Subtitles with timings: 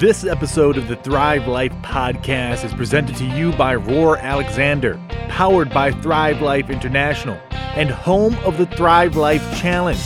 [0.00, 5.68] This episode of the Thrive Life podcast is presented to you by Roar Alexander, powered
[5.74, 10.00] by Thrive Life International, and home of the Thrive Life Challenge.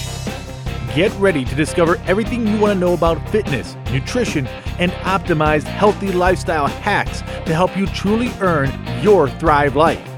[0.97, 4.49] Get ready to discover everything you want to know about fitness, nutrition,
[4.81, 10.11] and optimized healthy lifestyle hacks to help you truly earn your Thrive Life.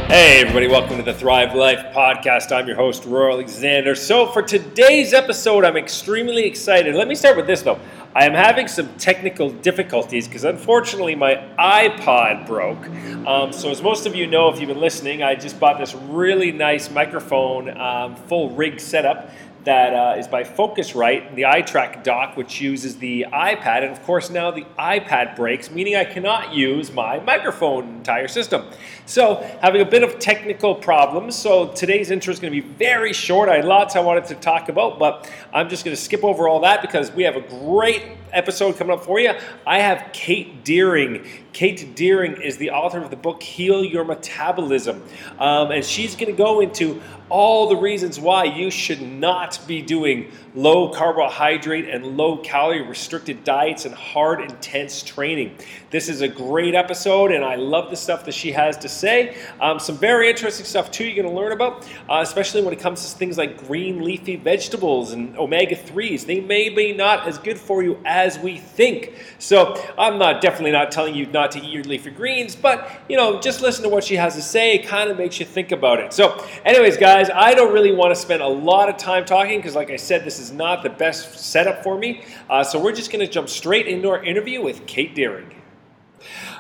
[0.08, 2.54] Hey, everybody, welcome to the Thrive Life podcast.
[2.56, 3.94] I'm your host, Roar Alexander.
[3.94, 6.96] So, for today's episode, I'm extremely excited.
[6.96, 7.78] Let me start with this, though.
[8.18, 12.84] I am having some technical difficulties because unfortunately my iPad broke.
[13.28, 15.94] Um, so, as most of you know, if you've been listening, I just bought this
[15.94, 19.30] really nice microphone, um, full rig setup
[19.68, 23.84] that uh, is by Focusrite, the iTrack dock, which uses the iPad.
[23.84, 28.64] And of course, now the iPad breaks, meaning I cannot use my microphone entire system.
[29.06, 31.36] So, having a bit of technical problems.
[31.36, 33.50] So, today's intro is going to be very short.
[33.50, 36.48] I had lots I wanted to talk about, but I'm just going to skip over
[36.48, 39.34] all that because we have a great episode coming up for you.
[39.66, 41.26] I have Kate Deering.
[41.54, 45.04] Kate Deering is the author of the book Heal Your Metabolism.
[45.40, 49.82] Um, and she's going to go into all the reasons why you should not be
[49.82, 55.56] doing low carbohydrate and low calorie restricted diets and hard, intense training.
[55.92, 59.38] This is a great episode, and I love the stuff that she has to say.
[59.62, 62.80] Um, some very interesting stuff, too, you're going to learn about, uh, especially when it
[62.80, 66.26] comes to things like green leafy vegetables and omega 3s.
[66.26, 69.14] They may be not as good for you as we think.
[69.38, 73.16] So I'm not definitely not telling you not to eat your leafy greens, but you
[73.16, 74.74] know, just listen to what she has to say.
[74.74, 76.14] It kind of makes you think about it.
[76.14, 79.76] So, anyways, guys, I don't really want to spend a lot of time talking because,
[79.76, 82.24] like I said, this is not the best setup for me.
[82.50, 85.54] Uh, so we're just going to jump straight into our interview with Kate Deering.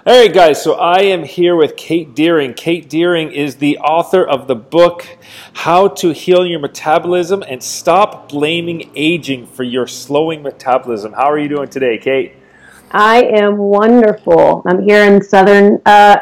[0.05, 2.53] All right, guys, so I am here with Kate Deering.
[2.53, 5.05] Kate Deering is the author of the book,
[5.51, 11.11] How to Heal Your Metabolism and Stop Blaming Aging for Your Slowing Metabolism.
[11.11, 12.35] How are you doing today, Kate?
[12.91, 14.61] I am wonderful.
[14.65, 16.17] I'm here in southern uh,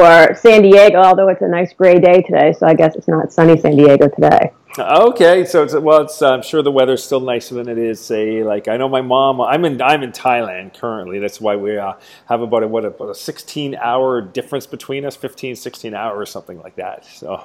[0.00, 3.32] or San Diego, although it's a nice gray day today, so I guess it's not
[3.32, 4.52] sunny San Diego today.
[4.76, 8.00] Okay, so it's well, it's I'm sure the weather's still nicer than it is.
[8.00, 9.40] Say, like I know my mom.
[9.40, 11.20] I'm in I'm in Thailand currently.
[11.20, 11.92] That's why we uh,
[12.26, 16.60] have about a what about a 16 hour difference between us, 15, 16 hours, something
[16.60, 17.04] like that.
[17.04, 17.44] So.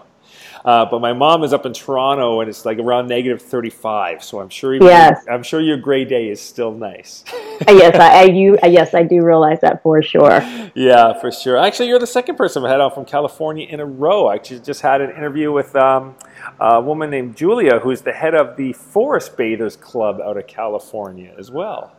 [0.65, 4.23] Uh, but my mom is up in Toronto, and it's like around negative 35.
[4.23, 5.25] So I'm sure, yes.
[5.29, 7.23] I'm sure your gray day is still nice.
[7.67, 10.41] yes, I, I you, yes, I do realize that for sure.
[10.75, 11.57] Yeah, for sure.
[11.57, 14.27] Actually, you're the second person I've had out from California in a row.
[14.27, 16.15] I just had an interview with um,
[16.59, 21.33] a woman named Julia, who's the head of the Forest Bathers Club out of California
[21.37, 21.95] as well.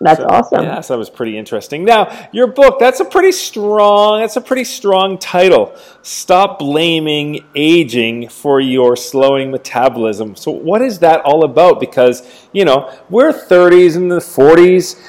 [0.00, 0.64] That's so, awesome.
[0.64, 1.84] Yeah, so that was pretty interesting.
[1.84, 5.74] Now, your book, that's a pretty strong, that's a pretty strong title.
[6.02, 10.36] Stop blaming aging for your slowing metabolism.
[10.36, 11.80] So what is that all about?
[11.80, 15.00] Because, you know, we're 30s and the 40s.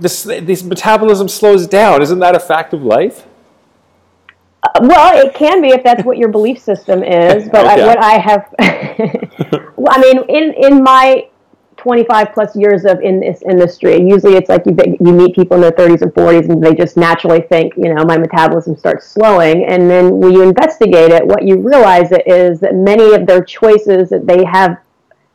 [0.00, 2.00] This, this metabolism slows down.
[2.00, 3.26] Isn't that a fact of life?
[4.62, 7.48] Uh, well, it can be if that's what your belief system is.
[7.48, 7.82] But okay.
[7.82, 11.27] I, what I have, I mean, in in my
[11.78, 13.96] 25 plus years of in this industry.
[13.96, 16.96] Usually it's like you, you meet people in their 30s and 40s and they just
[16.96, 19.64] naturally think, you know, my metabolism starts slowing.
[19.64, 24.10] And then when you investigate it, what you realize is that many of their choices
[24.10, 24.78] that they have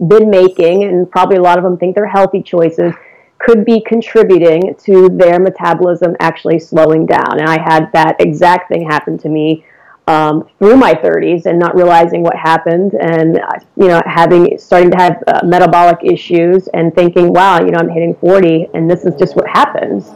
[0.08, 2.94] been making, and probably a lot of them think they're healthy choices,
[3.40, 7.40] could be contributing to their metabolism actually slowing down.
[7.40, 9.66] And I had that exact thing happen to me
[10.08, 14.92] um, through my 30s and not realizing what happened and uh, you know having starting
[14.92, 19.06] to have uh, metabolic issues and thinking wow you know i'm hitting 40 and this
[19.06, 20.10] is just what happens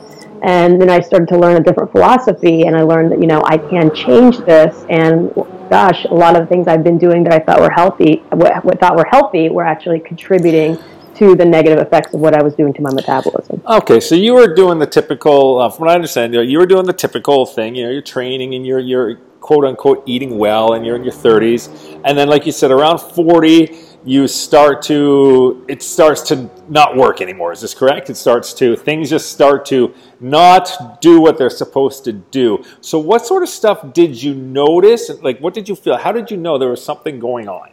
[0.43, 3.41] and then i started to learn a different philosophy and i learned that you know
[3.45, 5.33] i can change this and
[5.69, 8.63] gosh a lot of the things i've been doing that i thought were healthy what,
[8.65, 10.77] what thought were healthy were actually contributing
[11.15, 13.59] to the negative effects of what I was doing to my metabolism.
[13.65, 16.85] Okay, so you were doing the typical, uh, from what I understand, you were doing
[16.85, 17.73] the typical thing.
[17.73, 21.13] You know, you're training and you're you're quote unquote eating well and you're in your
[21.13, 23.75] 30s, and then like you said, around 40,
[24.05, 27.51] you start to it starts to not work anymore.
[27.51, 28.09] Is this correct?
[28.09, 32.63] It starts to things just start to not do what they're supposed to do.
[32.81, 35.11] So, what sort of stuff did you notice?
[35.21, 35.97] Like, what did you feel?
[35.97, 37.69] How did you know there was something going on?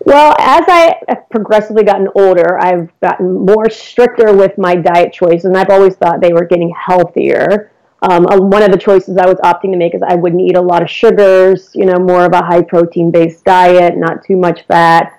[0.00, 5.46] Well, as I have progressively gotten older, I've gotten more stricter with my diet choices,
[5.46, 7.72] and I've always thought they were getting healthier.
[8.02, 10.60] Um, one of the choices I was opting to make is I wouldn't eat a
[10.60, 14.62] lot of sugars, you know, more of a high protein based diet, not too much
[14.66, 15.12] fat.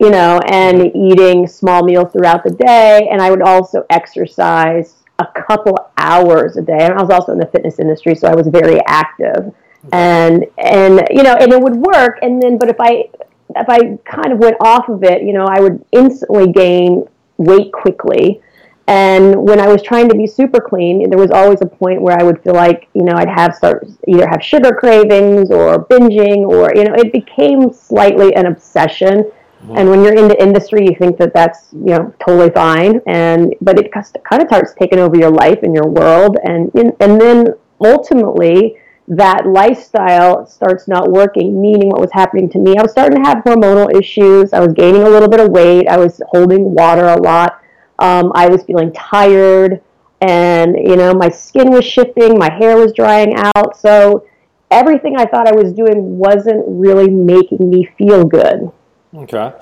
[0.00, 3.08] you know, and eating small meals throughout the day.
[3.10, 6.78] And I would also exercise a couple hours a day.
[6.80, 9.54] And I was also in the fitness industry, so I was very active.
[9.92, 12.18] And and you know, and it would work.
[12.22, 13.08] And then, but if I
[13.56, 17.72] if I kind of went off of it, you know, I would instantly gain weight
[17.72, 18.40] quickly.
[18.86, 22.18] And when I was trying to be super clean, there was always a point where
[22.20, 26.46] I would feel like, you know, I'd have start either have sugar cravings or binging,
[26.46, 29.24] or you know, it became slightly an obsession.
[29.64, 29.78] Mm-hmm.
[29.78, 33.54] And when you're in the industry, you think that that's you know totally fine, and
[33.62, 37.54] but it kind of starts taking over your life and your world, and and then
[37.80, 38.76] ultimately
[39.08, 42.76] that lifestyle starts not working, meaning what was happening to me.
[42.76, 44.52] I was starting to have hormonal issues.
[44.52, 45.88] I was gaining a little bit of weight.
[45.88, 47.60] I was holding water a lot.
[47.98, 49.82] Um, I was feeling tired,
[50.20, 52.38] and you know my skin was shifting.
[52.38, 53.76] My hair was drying out.
[53.78, 54.26] So
[54.70, 58.70] everything I thought I was doing wasn't really making me feel good.
[59.14, 59.52] Okay.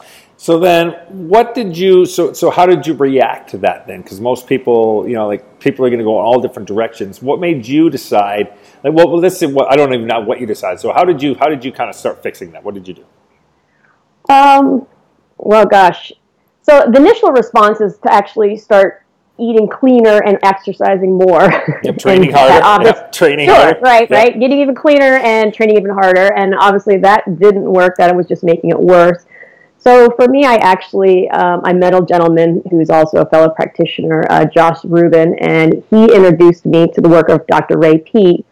[0.43, 2.05] So then, what did you?
[2.05, 4.03] So so how did you react to that then?
[4.03, 7.23] Because most people, you know, like people are going to go in all different directions.
[7.23, 8.53] What made you decide?
[8.83, 10.81] Like, well, let's say what I don't even know what you decided.
[10.81, 11.37] So how did you?
[11.37, 12.65] How did you kind of start fixing that?
[12.65, 13.05] What did you do?
[14.33, 14.87] Um.
[15.37, 16.13] Well, gosh.
[16.63, 19.05] So the initial response is to actually start
[19.39, 21.51] eating cleaner and exercising more.
[21.83, 22.85] Yep, training harder.
[22.85, 23.81] Yep, training sure, harder.
[23.81, 24.11] Right, yep.
[24.11, 24.41] right.
[24.41, 26.33] Getting even cleaner and training even harder.
[26.35, 27.97] And obviously that didn't work.
[27.99, 29.25] That was just making it worse.
[29.79, 34.25] So for me, I actually um, I met a gentleman who's also a fellow practitioner,
[34.31, 37.79] uh, Josh Rubin, and he introduced me to the work of Dr.
[37.79, 38.47] Ray Peat,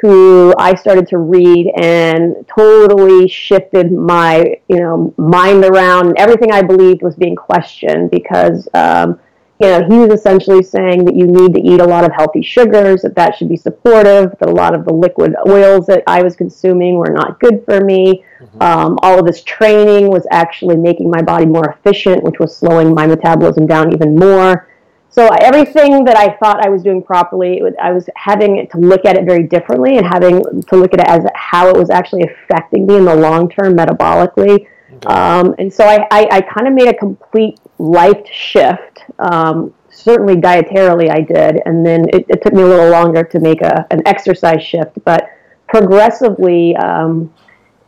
[0.00, 6.08] who I started to read and totally shifted my you know mind around.
[6.08, 8.68] and Everything I believed was being questioned because.
[8.74, 9.20] Um,
[9.60, 12.40] you know, he was essentially saying that you need to eat a lot of healthy
[12.40, 16.22] sugars, that that should be supportive, that a lot of the liquid oils that I
[16.22, 18.24] was consuming were not good for me.
[18.40, 18.62] Mm-hmm.
[18.62, 22.94] Um, all of this training was actually making my body more efficient, which was slowing
[22.94, 24.69] my metabolism down even more.
[25.10, 29.16] So everything that I thought I was doing properly, I was having to look at
[29.16, 32.86] it very differently and having to look at it as how it was actually affecting
[32.86, 34.68] me in the long term metabolically.
[34.92, 35.08] Okay.
[35.08, 39.00] Um, and so I, I, I kind of made a complete life shift.
[39.18, 43.40] Um, certainly dietarily I did, and then it, it, took me a little longer to
[43.40, 45.28] make a, an exercise shift, but
[45.68, 47.32] progressively um,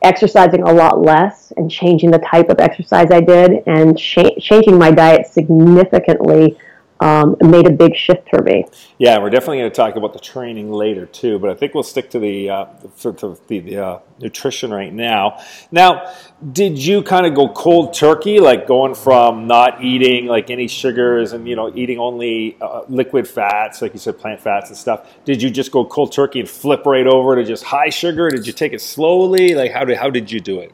[0.03, 4.77] exercising a lot less and changing the type of exercise I did and sh- changing
[4.77, 6.59] my diet significantly
[7.03, 8.65] um, made a big shift for me.
[8.97, 11.83] Yeah, we're definitely going to talk about the training later too, but I think we'll
[11.83, 12.67] stick to the uh,
[13.03, 15.43] the, the, the uh, nutrition right now.
[15.73, 16.15] Now,
[16.53, 21.33] did you kind of go cold turkey, like going from not eating like any sugars
[21.33, 25.09] and you know eating only uh, liquid fats, like you said, plant fats and stuff?
[25.25, 28.31] Did you just go cold turkey and flip right over to just high sugar?
[28.31, 29.57] Did you take it slowly?
[29.57, 30.73] Like how did how did you do it?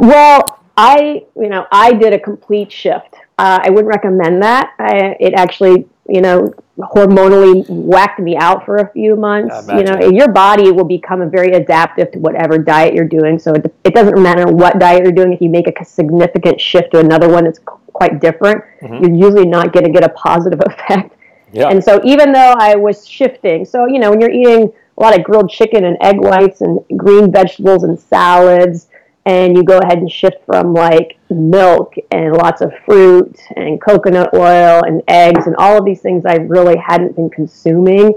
[0.00, 0.44] Well,
[0.76, 3.14] I you know I did a complete shift.
[3.36, 4.74] Uh, I wouldn't recommend that.
[4.78, 9.66] I, it actually, you know, hormonally whacked me out for a few months.
[9.68, 13.38] You know, your body will become very adaptive to whatever diet you're doing.
[13.38, 15.32] So it, it doesn't matter what diet you're doing.
[15.32, 19.04] If you make a significant shift to another one that's quite different, mm-hmm.
[19.04, 21.16] you're usually not going to get a positive effect.
[21.52, 21.68] Yeah.
[21.68, 25.16] And so even though I was shifting, so you know, when you're eating a lot
[25.16, 28.88] of grilled chicken and egg whites and green vegetables and salads
[29.26, 34.34] and you go ahead and shift from like milk and lots of fruit and coconut
[34.34, 38.14] oil and eggs and all of these things I really hadn't been consuming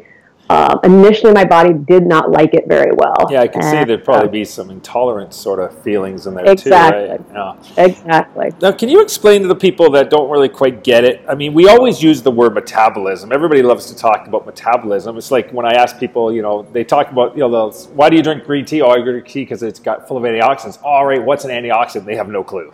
[0.49, 3.15] um, initially my body did not like it very well.
[3.29, 6.49] Yeah, I can and, see there'd probably be some intolerance sort of feelings in there
[6.49, 7.57] exactly, too, right?
[7.77, 7.83] Yeah.
[7.85, 8.51] Exactly.
[8.61, 11.23] Now, can you explain to the people that don't really quite get it?
[11.27, 13.31] I mean, we always use the word metabolism.
[13.31, 15.17] Everybody loves to talk about metabolism.
[15.17, 18.15] It's like when I ask people, you know, they talk about, you know, why do
[18.15, 18.81] you drink green tea?
[18.81, 20.81] Oh, I drink tea because it's got full of antioxidants.
[20.83, 22.05] All right, what's an antioxidant?
[22.05, 22.71] They have no clue.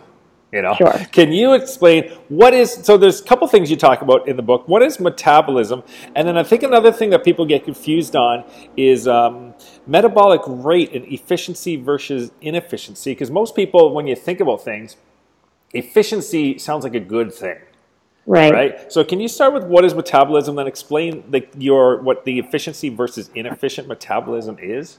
[0.54, 0.92] You know, sure.
[1.10, 2.72] can you explain what is?
[2.72, 4.68] So there's a couple things you talk about in the book.
[4.68, 5.82] What is metabolism?
[6.14, 8.44] And then I think another thing that people get confused on
[8.76, 9.54] is um,
[9.88, 13.10] metabolic rate and efficiency versus inefficiency.
[13.10, 14.96] Because most people, when you think about things,
[15.72, 17.58] efficiency sounds like a good thing.
[18.24, 18.52] Right.
[18.52, 18.92] Right.
[18.92, 22.90] So can you start with what is metabolism, then explain the, your what the efficiency
[22.90, 24.98] versus inefficient metabolism is?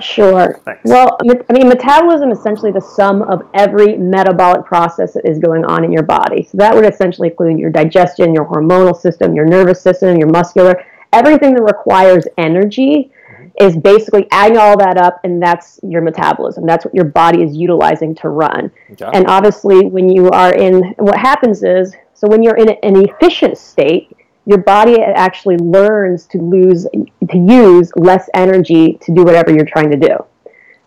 [0.00, 0.60] Sure.
[0.64, 0.82] Thanks.
[0.84, 5.64] Well, I mean, metabolism is essentially the sum of every metabolic process that is going
[5.64, 6.42] on in your body.
[6.42, 10.84] So that would essentially include your digestion, your hormonal system, your nervous system, your muscular,
[11.12, 13.46] everything that requires energy mm-hmm.
[13.58, 16.66] is basically adding all that up, and that's your metabolism.
[16.66, 18.70] That's what your body is utilizing to run.
[18.92, 19.10] Okay.
[19.12, 23.56] And obviously, when you are in, what happens is, so when you're in an efficient
[23.56, 24.14] state,
[24.50, 26.86] your body actually learns to lose
[27.30, 30.16] to use less energy to do whatever you're trying to do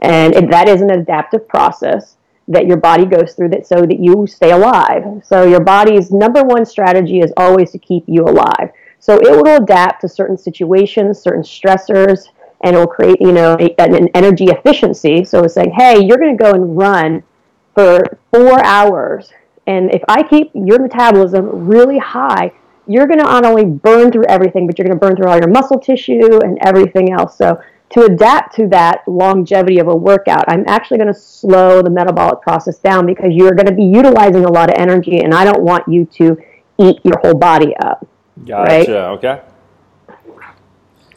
[0.01, 2.17] and that is an adaptive process
[2.47, 5.03] that your body goes through that so that you stay alive.
[5.23, 8.71] So your body's number one strategy is always to keep you alive.
[8.99, 12.27] So it will adapt to certain situations, certain stressors,
[12.61, 15.23] and it will create, you know, an energy efficiency.
[15.23, 17.23] So it's saying, hey, you're going to go and run
[17.73, 19.31] for four hours,
[19.65, 22.51] and if I keep your metabolism really high,
[22.87, 25.37] you're going to not only burn through everything, but you're going to burn through all
[25.37, 27.37] your muscle tissue and everything else.
[27.37, 27.61] So
[27.91, 32.41] to adapt to that longevity of a workout, I'm actually going to slow the metabolic
[32.41, 35.61] process down because you're going to be utilizing a lot of energy, and I don't
[35.61, 36.37] want you to
[36.79, 38.05] eat your whole body up.
[38.45, 38.71] Gotcha.
[38.71, 38.89] Right?
[38.89, 39.41] Okay.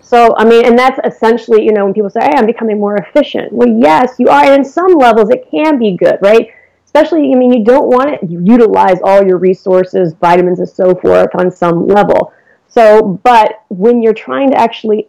[0.03, 2.97] So, I mean, and that's essentially, you know, when people say, hey, I'm becoming more
[2.97, 3.53] efficient.
[3.53, 4.45] Well, yes, you are.
[4.45, 6.51] And in some levels, it can be good, right?
[6.87, 11.29] Especially, I mean, you don't want to utilize all your resources, vitamins, and so forth
[11.35, 12.33] on some level.
[12.69, 15.09] So, but when you're trying to actually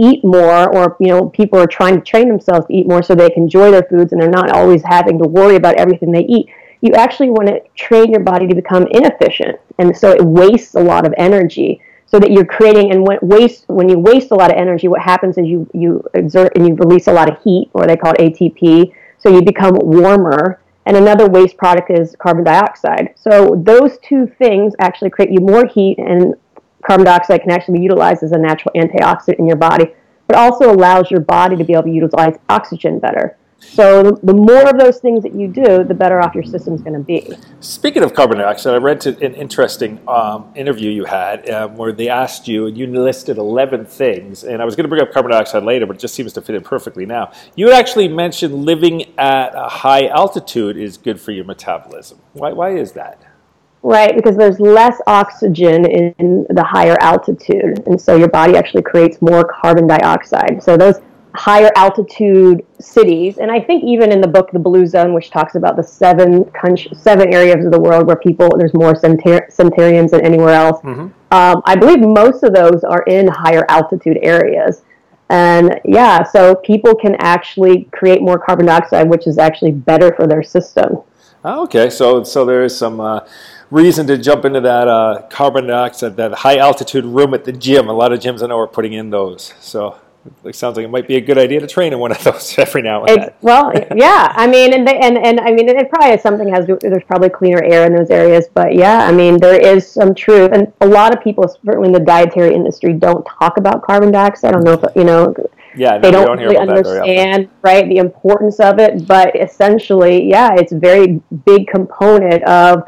[0.00, 3.16] eat more or you know people are trying to train themselves to eat more so
[3.16, 6.24] they can enjoy their foods and they're not always having to worry about everything they
[6.26, 6.48] eat
[6.80, 9.58] you actually want to train your body to become inefficient.
[9.78, 11.80] And so it wastes a lot of energy.
[12.06, 15.02] So that you're creating and when waste when you waste a lot of energy what
[15.02, 18.14] happens is you you exert and you release a lot of heat or they call
[18.14, 23.98] it ATP so you become warmer and another waste product is carbon dioxide so those
[24.02, 26.34] two things actually create you more heat and
[26.86, 29.94] carbon dioxide can actually be utilized as a natural antioxidant in your body,
[30.26, 33.36] but also allows your body to be able to utilize oxygen better.
[33.60, 36.94] So the more of those things that you do, the better off your system's going
[36.94, 37.36] to be.
[37.60, 42.08] Speaking of carbon dioxide, I read an interesting um, interview you had um, where they
[42.08, 45.32] asked you, and you listed 11 things, and I was going to bring up carbon
[45.32, 47.32] dioxide later, but it just seems to fit in perfectly now.
[47.56, 52.20] You actually mentioned living at a high altitude is good for your metabolism.
[52.34, 53.20] Why, why is that?
[53.82, 59.22] Right, because there's less oxygen in the higher altitude, and so your body actually creates
[59.22, 60.62] more carbon dioxide.
[60.62, 61.00] So those
[61.38, 65.54] higher altitude cities, and I think even in the book The Blue Zone, which talks
[65.54, 70.20] about the seven country, seven areas of the world where people there's more centurions than
[70.26, 70.80] anywhere else.
[70.82, 71.06] Mm-hmm.
[71.30, 74.82] Um, I believe most of those are in higher altitude areas.
[75.30, 80.26] And yeah, so people can actually create more carbon dioxide, which is actually better for
[80.26, 81.02] their system.
[81.44, 83.20] Oh, okay, so so there is some uh,
[83.70, 87.88] reason to jump into that uh, carbon dioxide, that high altitude room at the gym.
[87.88, 89.54] A lot of gyms I know are putting in those.
[89.60, 89.98] So
[90.44, 92.58] it sounds like it might be a good idea to train in one of those
[92.58, 93.30] every now and then.
[93.40, 96.66] Well, yeah, I mean, and, they, and and I mean, it probably is something has
[96.66, 100.50] there's probably cleaner air in those areas, but yeah, I mean, there is some truth,
[100.52, 104.50] and a lot of people, certainly in the dietary industry, don't talk about carbon dioxide.
[104.50, 105.34] I don't know if you know.
[105.76, 110.72] Yeah, they don't, don't really understand right the importance of it, but essentially, yeah, it's
[110.72, 112.82] a very big component of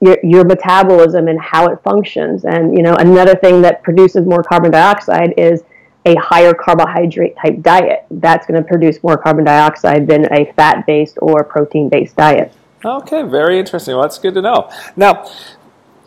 [0.00, 2.44] your, your metabolism and how it functions.
[2.44, 5.62] And you know, another thing that produces more carbon dioxide is
[6.06, 8.06] a higher carbohydrate type diet.
[8.10, 12.52] That's going to produce more carbon dioxide than a fat based or protein based diet.
[12.84, 13.94] Okay, very interesting.
[13.94, 14.70] Well, that's good to know.
[14.96, 15.28] Now,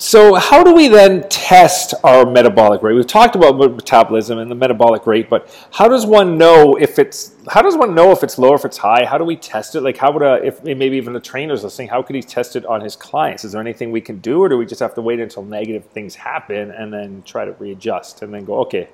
[0.02, 2.94] so, how do we then test our metabolic rate?
[2.94, 7.36] We've talked about metabolism and the metabolic rate, but how does one know if it's
[7.50, 9.04] how does one know if it's low or if it's high?
[9.04, 9.82] How do we test it?
[9.82, 12.66] Like, how would a if maybe even a trainer's listening, how could he test it
[12.66, 13.44] on his clients?
[13.44, 15.84] Is there anything we can do, or do we just have to wait until negative
[15.88, 18.88] things happen and then try to readjust and then go okay?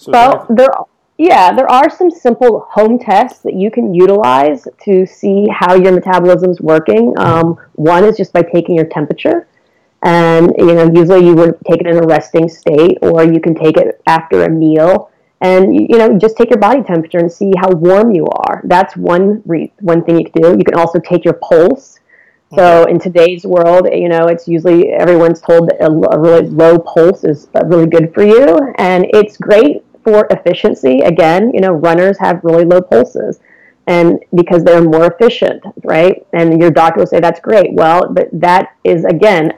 [0.00, 0.70] So well, there
[1.18, 5.92] yeah, there are some simple home tests that you can utilize to see how your
[5.92, 7.12] metabolism's working.
[7.18, 9.46] Um, one is just by taking your temperature.
[10.02, 13.54] And you know, usually you would take it in a resting state, or you can
[13.54, 15.10] take it after a meal,
[15.42, 18.62] and you know, just take your body temperature and see how warm you are.
[18.64, 20.48] That's one re- one thing you can do.
[20.56, 22.00] You can also take your pulse.
[22.54, 26.78] So in today's world, you know, it's usually everyone's told that a, a really low
[26.78, 31.00] pulse is uh, really good for you, and it's great for efficiency.
[31.00, 33.40] Again, you know, runners have really low pulses
[33.86, 36.26] and because they're more efficient, right?
[36.32, 37.72] And your doctor will say that's great.
[37.72, 39.52] Well, but that is again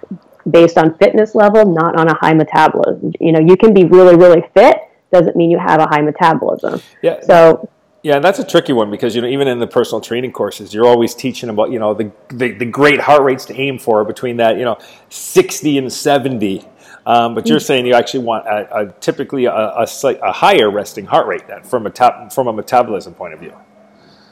[0.51, 3.13] based on fitness level, not on a high metabolism.
[3.21, 4.79] You know, you can be really, really fit,
[5.13, 6.81] doesn't mean you have a high metabolism.
[7.03, 7.21] Yeah.
[7.21, 7.69] So
[8.03, 10.75] yeah, and that's a tricky one because you know even in the personal training courses,
[10.75, 14.05] you're always teaching about you know the the, the great heart rates to aim for
[14.05, 14.79] between that you know
[15.11, 16.65] 60 and 70.
[17.05, 17.67] Um, but you're mm.
[17.67, 19.87] saying you actually want a, a typically a, a,
[20.23, 23.55] a, higher resting heart rate then from a from a metabolism point of view.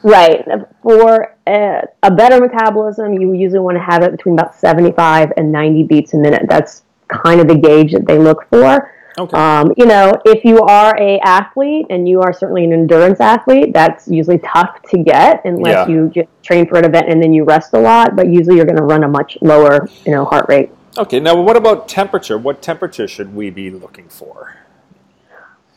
[0.03, 0.45] Right.
[0.81, 5.51] For a, a, better metabolism, you usually want to have it between about 75 and
[5.51, 6.43] 90 beats a minute.
[6.49, 8.91] That's kind of the gauge that they look for.
[9.17, 9.37] Okay.
[9.37, 13.73] Um, you know, if you are a athlete and you are certainly an endurance athlete,
[13.73, 15.93] that's usually tough to get unless yeah.
[15.93, 18.15] you just train for an event and then you rest a lot.
[18.15, 20.71] But usually, you're going to run a much lower, you know, heart rate.
[20.97, 21.19] Okay.
[21.19, 22.37] Now, what about temperature?
[22.37, 24.57] What temperature should we be looking for?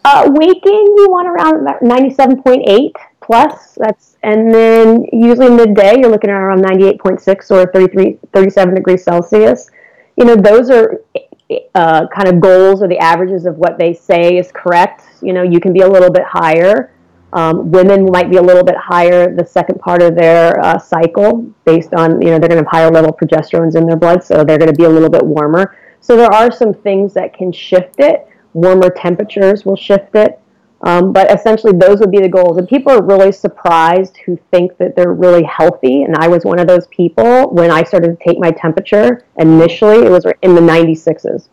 [0.04, 2.92] Uh, waking, you want around 97.8
[3.22, 3.78] plus.
[3.80, 9.70] That's and then usually midday you're looking at around 98.6 or 33, 37 degrees Celsius.
[10.16, 11.00] You know, those are
[11.74, 15.04] uh, kind of goals or the averages of what they say is correct.
[15.22, 16.93] You know, you can be a little bit higher.
[17.34, 21.42] Um, women might be a little bit higher the second part of their uh, cycle
[21.64, 24.44] based on, you know, they're going to have higher level progesterones in their blood, so
[24.44, 25.76] they're going to be a little bit warmer.
[26.00, 28.28] So there are some things that can shift it.
[28.52, 30.40] Warmer temperatures will shift it.
[30.82, 32.58] Um, but essentially, those would be the goals.
[32.58, 36.02] And people are really surprised who think that they're really healthy.
[36.02, 40.04] And I was one of those people when I started to take my temperature initially,
[40.04, 41.48] it was in the 96s.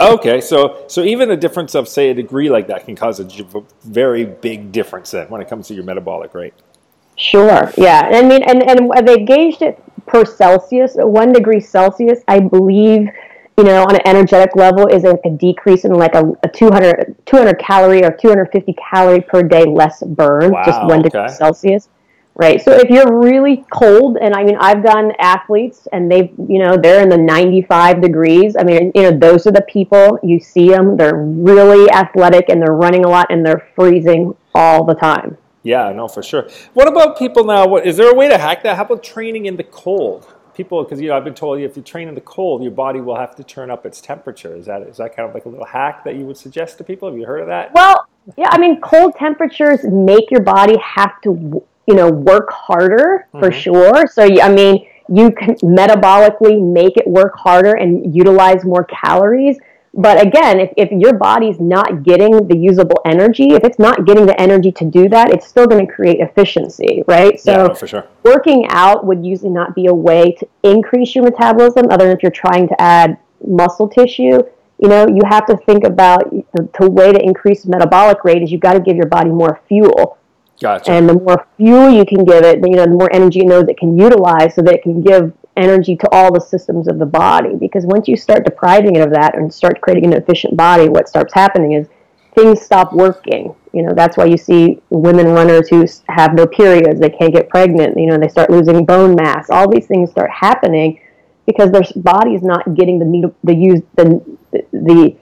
[0.00, 3.26] Okay, so so even a difference of say a degree like that can cause a
[3.82, 6.54] very big difference then when it comes to your metabolic rate.
[7.16, 7.70] Sure.
[7.76, 8.08] Yeah.
[8.12, 10.92] I mean, and and they gauged it per Celsius.
[10.94, 13.08] One degree Celsius, I believe,
[13.56, 17.16] you know, on an energetic level, is like a decrease in like a, a 200,
[17.26, 21.08] 200 calorie or two hundred fifty calorie per day less burn, wow, just one okay.
[21.08, 21.88] degree Celsius
[22.38, 22.62] right?
[22.62, 26.76] So if you're really cold, and I mean, I've done athletes and they've, you know,
[26.76, 28.56] they're in the 95 degrees.
[28.58, 30.96] I mean, you know, those are the people you see them.
[30.96, 35.36] They're really athletic and they're running a lot and they're freezing all the time.
[35.64, 36.48] Yeah, no, for sure.
[36.74, 37.66] What about people now?
[37.66, 38.76] What, is there a way to hack that?
[38.76, 40.34] How about training in the cold?
[40.54, 43.00] People, because you know, I've been told if you train in the cold, your body
[43.00, 44.56] will have to turn up its temperature.
[44.56, 46.84] Is that is that kind of like a little hack that you would suggest to
[46.84, 47.08] people?
[47.08, 47.72] Have you heard of that?
[47.72, 53.26] Well, yeah, I mean, cold temperatures make your body have to you know, work harder
[53.32, 53.40] mm-hmm.
[53.40, 54.06] for sure.
[54.06, 59.58] So, I mean, you can metabolically make it work harder and utilize more calories.
[59.94, 64.26] But again, if, if your body's not getting the usable energy, if it's not getting
[64.26, 67.40] the energy to do that, it's still going to create efficiency, right?
[67.40, 68.06] So, yeah, for sure.
[68.22, 72.22] working out would usually not be a way to increase your metabolism, other than if
[72.22, 74.42] you're trying to add muscle tissue.
[74.78, 78.52] You know, you have to think about the, the way to increase metabolic rate is
[78.52, 80.18] you've got to give your body more fuel.
[80.60, 80.90] Gotcha.
[80.90, 83.64] And the more fuel you can give it, you know, the more energy it knows
[83.68, 87.06] it can utilize so that it can give energy to all the systems of the
[87.06, 87.54] body.
[87.54, 91.08] Because once you start depriving it of that and start creating an efficient body, what
[91.08, 91.88] starts happening is
[92.34, 93.54] things stop working.
[93.72, 97.48] You know, that's why you see women runners who have no periods, they can't get
[97.48, 99.50] pregnant, you know, they start losing bone mass.
[99.50, 101.00] All these things start happening
[101.46, 104.38] because their body is not getting the need, the use the
[104.72, 105.16] the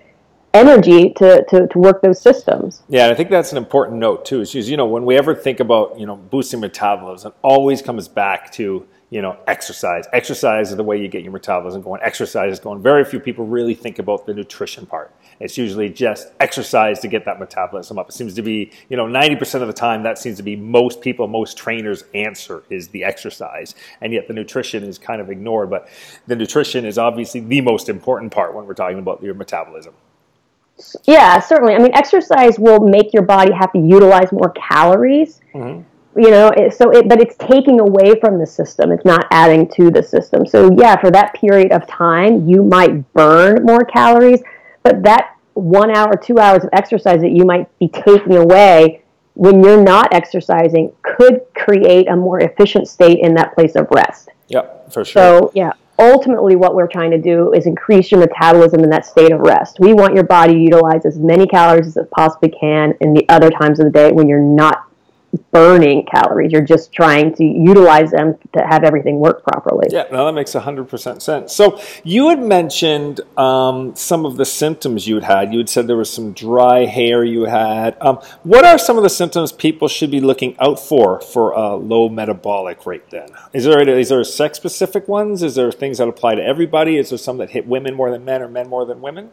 [0.56, 2.82] energy to, to, to work those systems.
[2.88, 4.40] Yeah, and I think that's an important note too.
[4.40, 8.08] Is you know when we ever think about you know boosting metabolism, it always comes
[8.08, 10.06] back to you know exercise.
[10.12, 12.00] Exercise is the way you get your metabolism going.
[12.02, 12.82] Exercise is going.
[12.82, 15.14] Very few people really think about the nutrition part.
[15.38, 18.08] It's usually just exercise to get that metabolism up.
[18.08, 20.56] It seems to be you know ninety percent of the time that seems to be
[20.56, 25.30] most people, most trainers' answer is the exercise, and yet the nutrition is kind of
[25.30, 25.70] ignored.
[25.70, 25.88] But
[26.26, 29.94] the nutrition is obviously the most important part when we're talking about your metabolism.
[31.04, 31.74] Yeah, certainly.
[31.74, 35.40] I mean, exercise will make your body have to utilize more calories.
[35.54, 35.82] Mm-hmm.
[36.18, 38.90] You know, so it, but it's taking away from the system.
[38.90, 40.46] It's not adding to the system.
[40.46, 44.40] So yeah, for that period of time, you might burn more calories,
[44.82, 49.02] but that one hour, two hours of exercise that you might be taking away
[49.34, 54.30] when you're not exercising could create a more efficient state in that place of rest.
[54.48, 55.22] Yeah, for sure.
[55.22, 59.32] So yeah, ultimately what we're trying to do is increase your metabolism in that state
[59.32, 59.78] of rest.
[59.80, 63.26] We want your body to utilize as many calories as it possibly can in the
[63.28, 64.85] other times of the day when you're not
[65.52, 66.52] burning calories.
[66.52, 69.88] You're just trying to utilize them to have everything work properly.
[69.90, 71.52] Yeah, no, that makes 100% sense.
[71.54, 75.52] So you had mentioned um, some of the symptoms you had had.
[75.52, 77.96] You had said there was some dry hair you had.
[78.00, 81.76] Um, what are some of the symptoms people should be looking out for for a
[81.76, 83.28] low metabolic rate then?
[83.52, 85.42] Is there, is there sex-specific ones?
[85.42, 86.96] Is there things that apply to everybody?
[86.98, 89.30] Is there some that hit women more than men or men more than women?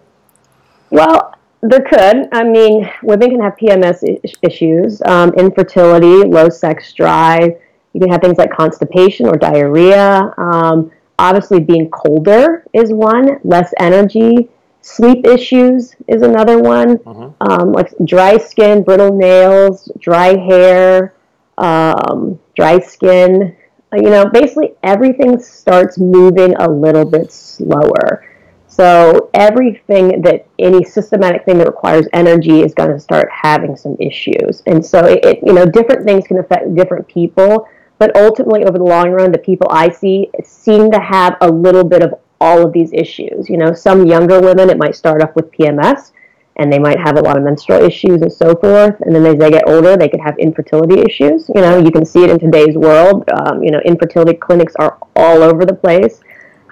[0.90, 1.34] Well,
[1.64, 2.28] there could.
[2.34, 7.58] I mean, women can have PMS issues, um, infertility, low sex drive.
[7.94, 10.34] You can have things like constipation or diarrhea.
[10.38, 13.40] Um, obviously, being colder is one.
[13.46, 14.50] Less energy.
[14.82, 16.98] Sleep issues is another one.
[16.98, 17.50] Mm-hmm.
[17.50, 21.14] Um, like dry skin, brittle nails, dry hair,
[21.58, 23.56] um, dry skin.
[23.94, 28.26] You know, basically everything starts moving a little bit slower.
[28.76, 33.96] So everything that any systematic thing that requires energy is going to start having some
[34.00, 34.64] issues.
[34.66, 37.68] And so it, it, you know different things can affect different people,
[38.00, 41.84] but ultimately over the long run, the people I see seem to have a little
[41.84, 43.48] bit of all of these issues.
[43.48, 46.12] You know, some younger women it might start off with PMS
[46.56, 49.00] and they might have a lot of menstrual issues and so forth.
[49.02, 51.48] And then as they get older, they could have infertility issues.
[51.54, 53.24] You know, you can see it in today's world.
[53.32, 56.22] Um, you know, infertility clinics are all over the place.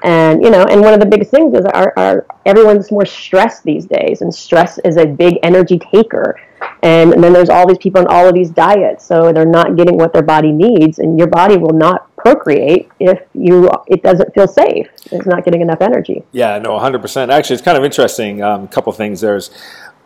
[0.04, 3.64] And you know, and one of the biggest things is our, our everyone's more stressed
[3.64, 6.40] these days, and stress is a big energy taker.
[6.84, 9.76] And, and then there's all these people on all of these diets, so they're not
[9.76, 14.34] getting what their body needs, and your body will not procreate if you it doesn't
[14.34, 14.88] feel safe.
[15.12, 16.24] It's not getting enough energy.
[16.32, 17.30] Yeah, no, 100%.
[17.30, 18.42] Actually, it's kind of interesting.
[18.42, 19.22] A um, couple things.
[19.22, 19.52] There's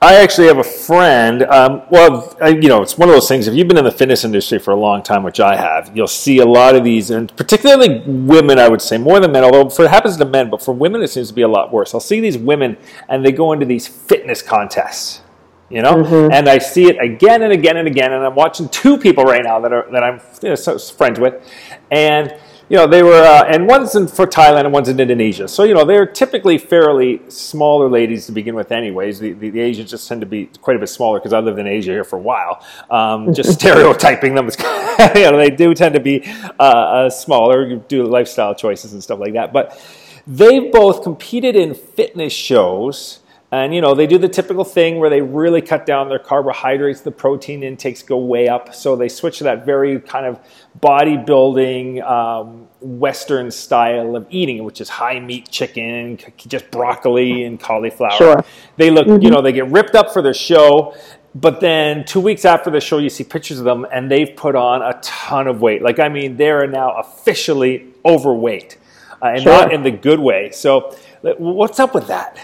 [0.05, 1.41] I actually have a friend.
[1.45, 3.47] Um, well, I, you know, it's one of those things.
[3.47, 6.05] If you've been in the fitness industry for a long time, which I have, you'll
[6.05, 9.43] see a lot of these, and particularly women, I would say more than men.
[9.43, 11.73] Although for, it happens to men, but for women, it seems to be a lot
[11.73, 11.95] worse.
[11.95, 12.77] I'll see these women,
[13.09, 15.23] and they go into these fitness contests.
[15.71, 16.31] You know, mm-hmm.
[16.31, 18.13] and I see it again and again and again.
[18.13, 21.19] And I'm watching two people right now that are that I'm you know, so, friends
[21.19, 21.43] with,
[21.89, 22.31] and
[22.67, 25.47] you know, they were, uh, and one's in, for Thailand and one's in Indonesia.
[25.47, 29.19] So, you know, they're typically fairly smaller ladies to begin with, anyways.
[29.19, 31.59] The, the, the Asians just tend to be quite a bit smaller because I lived
[31.59, 32.65] in Asia here for a while.
[32.89, 34.57] Um, just stereotyping them, is,
[35.15, 36.23] you know, they do tend to be
[36.59, 39.53] uh, uh, smaller, do lifestyle choices and stuff like that.
[39.53, 39.79] But
[40.25, 43.19] they've both competed in fitness shows
[43.51, 47.01] and you know they do the typical thing where they really cut down their carbohydrates,
[47.01, 48.73] the protein intakes go way up.
[48.73, 50.39] So they switch to that very kind of
[50.79, 58.11] bodybuilding um, Western style of eating, which is high meat chicken, just broccoli and cauliflower.
[58.17, 58.45] Sure.
[58.77, 59.23] They look, mm-hmm.
[59.23, 60.95] you know, they get ripped up for their show.
[61.35, 64.55] But then two weeks after the show, you see pictures of them, and they've put
[64.55, 65.81] on a ton of weight.
[65.81, 68.77] Like, I mean, they are now officially overweight,
[69.21, 69.51] uh, and sure.
[69.51, 70.51] not in the good way.
[70.51, 70.95] So,
[71.37, 72.39] what's up with that?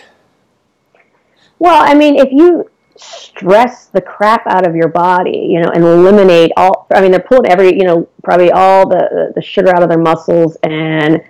[1.61, 5.83] Well, I mean, if you stress the crap out of your body, you know, and
[5.83, 9.83] eliminate all, I mean, they're pulling every, you know, probably all the, the sugar out
[9.83, 11.21] of their muscles and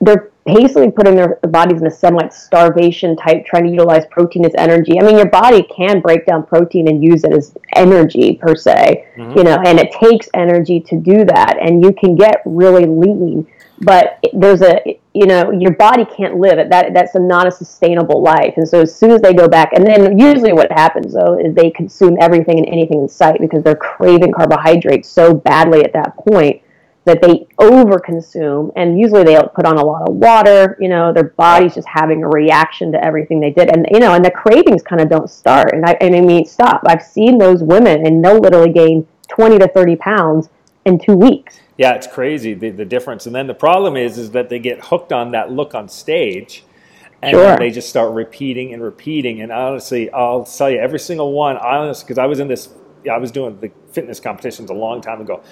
[0.00, 4.54] they're basically putting their bodies in a semi starvation type, trying to utilize protein as
[4.56, 5.00] energy.
[5.00, 9.06] I mean, your body can break down protein and use it as energy per se,
[9.16, 9.38] mm-hmm.
[9.38, 11.56] you know, and it takes energy to do that.
[11.60, 13.46] And you can get really lean
[13.80, 14.80] but there's a
[15.12, 18.68] you know your body can't live it that that's a not a sustainable life and
[18.68, 21.70] so as soon as they go back and then usually what happens though is they
[21.70, 26.62] consume everything and anything in sight because they're craving carbohydrates so badly at that point
[27.04, 31.30] that they overconsume and usually they'll put on a lot of water you know their
[31.36, 34.82] body's just having a reaction to everything they did and you know and the cravings
[34.82, 38.24] kind of don't start and i and i mean stop i've seen those women and
[38.24, 40.48] they'll literally gain 20 to 30 pounds
[40.84, 43.26] in two weeks yeah, it's crazy the, the difference.
[43.26, 46.64] And then the problem is is that they get hooked on that look on stage,
[47.22, 47.56] and sure.
[47.56, 49.40] they just start repeating and repeating.
[49.40, 52.68] And honestly, I'll tell you, every single one, honest, because I was in this,
[53.10, 55.42] I was doing the fitness competitions a long time ago.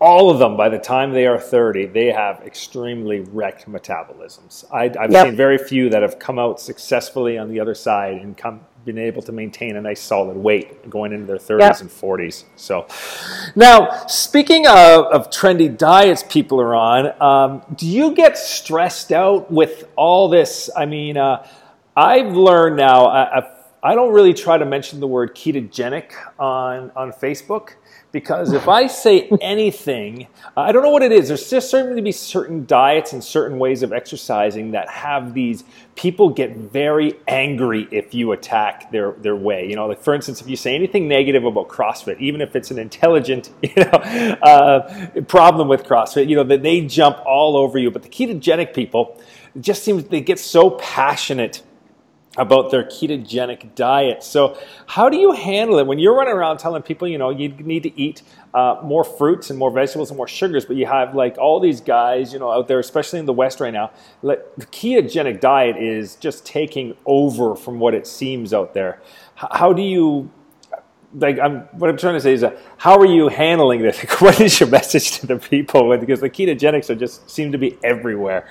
[0.00, 4.64] All of them, by the time they are 30, they have extremely wrecked metabolisms.
[4.72, 5.26] I, have yep.
[5.26, 8.98] seen very few that have come out successfully on the other side and come been
[8.98, 11.80] able to maintain a nice solid weight going into their 30s yep.
[11.80, 12.44] and 40s.
[12.56, 12.86] So,
[13.54, 19.50] now speaking of, of trendy diets people are on, um, do you get stressed out
[19.50, 20.70] with all this?
[20.74, 21.46] I mean, uh,
[21.96, 23.06] I've learned now.
[23.06, 23.50] I,
[23.82, 27.74] I don't really try to mention the word ketogenic on on Facebook
[28.12, 31.28] because if I say anything, I don't know what it is.
[31.28, 35.64] There's just certainly to be certain diets and certain ways of exercising that have these
[35.94, 39.68] people get very angry if you attack their, their way.
[39.68, 42.70] You know, like for instance, if you say anything negative about CrossFit, even if it's
[42.70, 47.78] an intelligent, you know, uh, problem with CrossFit, you know, that they jump all over
[47.78, 47.90] you.
[47.90, 49.20] But the ketogenic people,
[49.58, 51.62] just seems they get so passionate
[52.40, 54.22] about their ketogenic diet.
[54.24, 57.50] So, how do you handle it when you're running around telling people, you know, you
[57.50, 58.22] need to eat
[58.54, 61.82] uh, more fruits and more vegetables and more sugars, but you have like all these
[61.82, 63.90] guys, you know, out there, especially in the West right now,
[64.22, 69.02] like, the ketogenic diet is just taking over from what it seems out there.
[69.34, 70.30] How do you
[71.14, 74.00] like I'm what I'm trying to say is uh, how are you handling this?
[74.20, 75.96] what is your message to the people?
[75.98, 78.48] Because the ketogenics are just seem to be everywhere.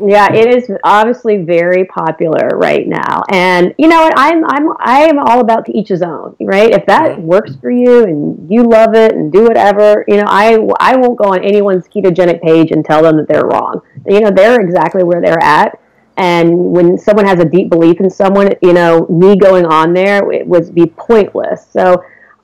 [0.00, 5.40] Yeah, it is obviously very popular right now, and you know, I'm I'm I'm all
[5.40, 6.70] about to each his own, right?
[6.70, 7.22] If that mm-hmm.
[7.22, 11.18] works for you and you love it and do whatever, you know, I I won't
[11.18, 13.80] go on anyone's ketogenic page and tell them that they're wrong.
[14.06, 15.80] You know, they're exactly where they're at.
[16.16, 20.30] And when someone has a deep belief in someone, you know, me going on there
[20.32, 21.66] it would be pointless.
[21.70, 22.02] So,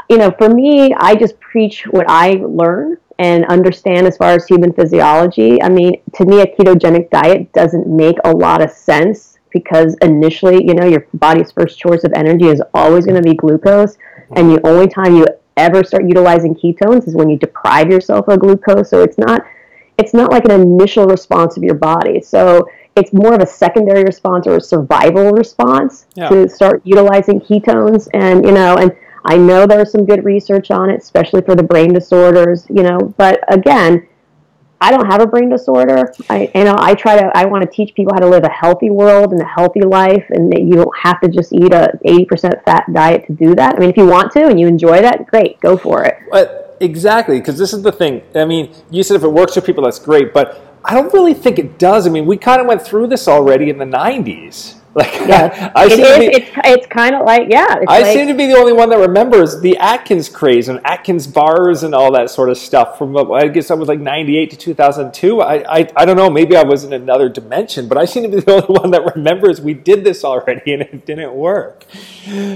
[0.08, 4.46] you know, for me, I just preach what I learn and understand as far as
[4.46, 5.62] human physiology.
[5.62, 10.66] I mean, to me, a ketogenic diet doesn't make a lot of sense because initially,
[10.66, 13.96] you know, your body's first choice of energy is always going to be glucose,
[14.36, 18.40] and the only time you ever start utilizing ketones is when you deprive yourself of
[18.40, 18.90] glucose.
[18.90, 19.42] So it's not
[19.96, 22.20] it's not like an initial response of your body.
[22.20, 26.28] So it's more of a secondary response or a survival response yeah.
[26.28, 30.90] to start utilizing ketones and you know and I know there's some good research on
[30.90, 34.06] it, especially for the brain disorders, you know, but again,
[34.80, 36.12] I don't have a brain disorder.
[36.28, 38.50] I, you know, I try to, I want to teach people how to live a
[38.50, 41.98] healthy world and a healthy life, and that you don't have to just eat a
[42.04, 43.76] 80% fat diet to do that.
[43.76, 46.18] I mean, if you want to and you enjoy that, great, go for it.
[46.30, 48.22] But exactly, because this is the thing.
[48.34, 51.32] I mean, you said if it works for people, that's great, but I don't really
[51.32, 52.06] think it does.
[52.06, 54.80] I mean, we kind of went through this already in the 90s.
[55.04, 57.66] Like, yeah, I it is, be, it's, it's kind of like, yeah.
[57.88, 61.26] I like, seem to be the only one that remembers the Atkins craze and Atkins
[61.26, 64.50] bars and all that sort of stuff from, uh, I guess I was like 98
[64.50, 65.40] to 2002.
[65.40, 68.28] I, I, I don't know, maybe I was in another dimension, but I seem to
[68.28, 71.86] be the only one that remembers we did this already and it didn't work.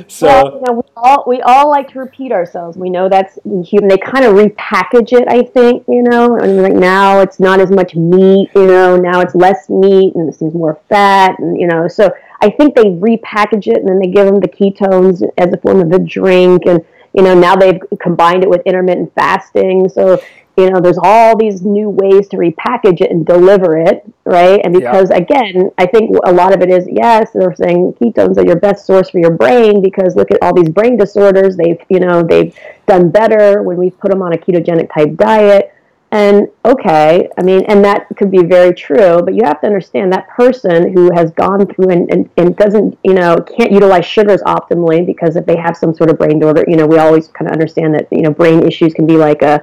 [0.07, 2.77] So, well, you know, we all, we all like to repeat ourselves.
[2.77, 3.89] We know that's human.
[3.89, 7.73] They kind of repackage it, I think, you know, and like now it's not as
[7.73, 11.67] much meat, you know, now it's less meat and it seems more fat and, you
[11.67, 15.53] know, so I think they repackage it and then they give them the ketones as
[15.53, 16.63] a form of a drink.
[16.67, 19.89] And, you know, now they've combined it with intermittent fasting.
[19.89, 20.23] So,
[20.57, 24.61] you know, there's all these new ways to repackage it and deliver it, right?
[24.65, 25.19] And because, yeah.
[25.19, 28.85] again, I think a lot of it is, yes, they're saying ketones are your best
[28.85, 31.57] source for your brain because look at all these brain disorders.
[31.57, 35.73] They've, you know, they've done better when we put them on a ketogenic type diet
[36.11, 40.13] and okay, I mean, and that could be very true, but you have to understand
[40.13, 44.41] that person who has gone through and, and, and doesn't, you know, can't utilize sugars
[44.43, 47.47] optimally because if they have some sort of brain disorder, you know, we always kind
[47.47, 49.63] of understand that, you know, brain issues can be like a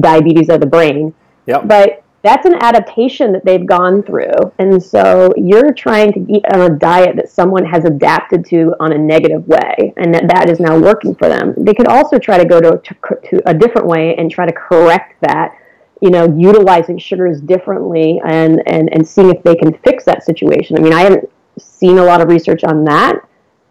[0.00, 1.14] diabetes of the brain.
[1.46, 1.66] Yep.
[1.66, 4.52] But that's an adaptation that they've gone through.
[4.58, 8.92] And so you're trying to eat on a diet that someone has adapted to on
[8.92, 11.54] a negative way, and that, that is now working for them.
[11.56, 12.94] They could also try to go to, to,
[13.30, 15.54] to a different way and try to correct that
[16.00, 20.76] you know, utilizing sugars differently and, and, and seeing if they can fix that situation.
[20.76, 23.20] I mean, I haven't seen a lot of research on that,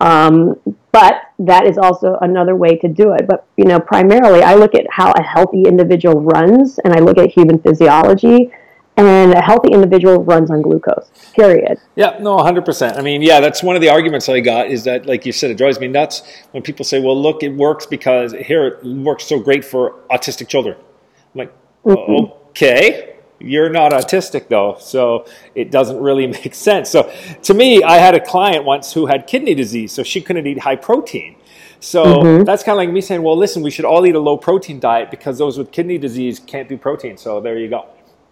[0.01, 0.59] um,
[0.91, 3.27] but that is also another way to do it.
[3.27, 7.17] But, you know, primarily I look at how a healthy individual runs and I look
[7.17, 8.51] at human physiology.
[8.99, 11.77] And a healthy individual runs on glucose, period.
[11.95, 12.97] Yeah, no, 100%.
[12.97, 15.51] I mean, yeah, that's one of the arguments I got is that, like you said,
[15.51, 19.25] it drives me nuts when people say, well, look, it works because here it works
[19.25, 20.77] so great for autistic children.
[20.77, 21.53] I'm like,
[21.87, 22.49] Mm-hmm.
[22.49, 23.15] Okay.
[23.39, 26.89] You're not autistic though, so it doesn't really make sense.
[26.89, 27.11] So
[27.43, 30.59] to me, I had a client once who had kidney disease, so she couldn't eat
[30.59, 31.35] high protein.
[31.79, 32.43] So mm-hmm.
[32.43, 34.79] that's kind of like me saying, well, listen, we should all eat a low protein
[34.79, 37.17] diet because those with kidney disease can't do protein.
[37.17, 37.85] So there you go.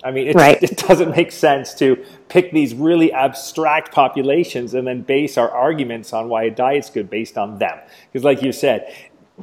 [0.03, 0.61] I mean, right.
[0.63, 6.13] it doesn't make sense to pick these really abstract populations and then base our arguments
[6.13, 7.77] on why a diet's good based on them.
[8.11, 8.93] Because, like you said,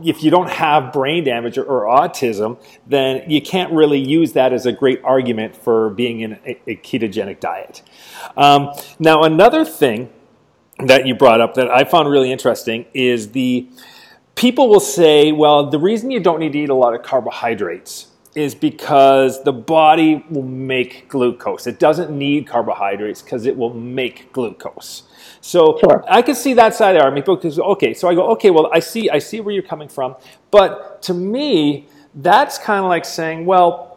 [0.05, 4.53] if you don't have brain damage or, or, autism, then you can't really use that
[4.53, 7.83] as a great argument for being in a, a ketogenic diet.
[8.37, 10.11] Um, now, another thing
[10.79, 13.69] that you brought up that I found really interesting is the
[14.35, 18.09] people will say, well, the reason you don't need to eat a lot of carbohydrates
[18.35, 21.67] is because the body will make glucose.
[21.67, 25.03] It doesn't need carbohydrates because it will make glucose.
[25.43, 26.05] So sure.
[26.09, 28.71] I can see that side of the argument because okay, so I go, okay, well,
[28.73, 30.15] I see, I see where you're coming from,
[30.53, 33.93] but to me, that's kind of like saying, well,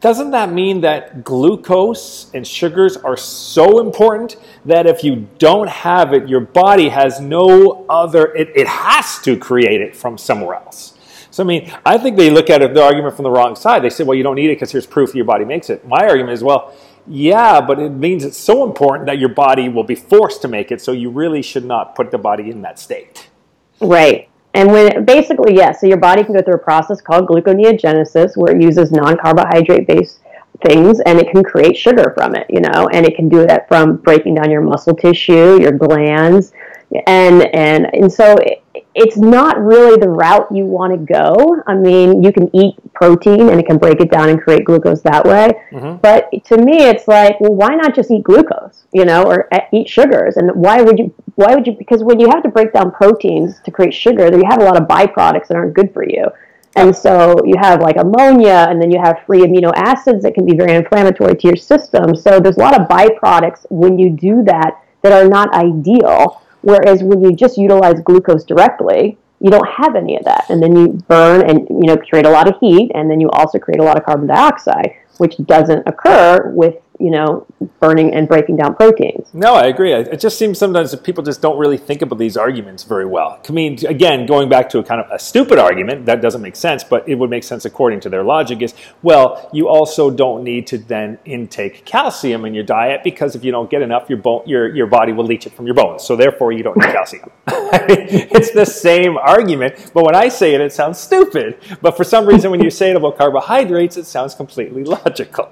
[0.00, 6.12] doesn't that mean that glucose and sugars are so important that if you don't have
[6.12, 10.98] it, your body has no other, it, it has to create it from somewhere else?
[11.30, 13.82] So, I mean, I think they look at it, the argument from the wrong side.
[13.84, 15.86] They say, well, you don't need it because here's proof your body makes it.
[15.86, 16.74] My argument is, well,
[17.08, 20.70] yeah, but it means it's so important that your body will be forced to make
[20.70, 23.28] it, so you really should not put the body in that state.
[23.80, 24.28] Right.
[24.54, 28.36] And when basically, yes, yeah, so your body can go through a process called gluconeogenesis
[28.36, 30.20] where it uses non carbohydrate based
[30.66, 33.68] things and it can create sugar from it, you know, and it can do that
[33.68, 36.52] from breaking down your muscle tissue, your glands,
[37.06, 38.62] and and and so it,
[38.98, 41.62] it's not really the route you want to go.
[41.66, 45.02] I mean, you can eat protein and it can break it down and create glucose
[45.02, 45.52] that way.
[45.70, 45.98] Mm-hmm.
[45.98, 49.88] But to me, it's like, well, why not just eat glucose, you know, or eat
[49.88, 50.36] sugars?
[50.36, 51.14] And why would you?
[51.36, 51.74] Why would you?
[51.74, 54.76] Because when you have to break down proteins to create sugar, you have a lot
[54.76, 56.26] of byproducts that aren't good for you.
[56.74, 60.44] And so you have like ammonia, and then you have free amino acids that can
[60.44, 62.16] be very inflammatory to your system.
[62.16, 66.42] So there's a lot of byproducts when you do that that are not ideal.
[66.62, 70.46] Whereas when you just utilize glucose directly, you don't have any of that.
[70.48, 73.30] And then you burn and you know create a lot of heat and then you
[73.30, 77.46] also create a lot of carbon dioxide, which doesn't occur with you know,
[77.80, 79.28] burning and breaking down proteins.
[79.32, 79.92] No, I agree.
[79.92, 83.40] It just seems sometimes that people just don't really think about these arguments very well.
[83.48, 86.56] I mean, again, going back to a kind of a stupid argument that doesn't make
[86.56, 90.42] sense, but it would make sense according to their logic is, well, you also don't
[90.42, 94.18] need to then intake calcium in your diet because if you don't get enough, your
[94.18, 96.02] bone, your your body will leach it from your bones.
[96.02, 97.30] So therefore, you don't need calcium.
[98.38, 101.58] It's the same argument, but when I say it, it sounds stupid.
[101.80, 105.50] But for some reason, when you say it about carbohydrates, it sounds completely logical.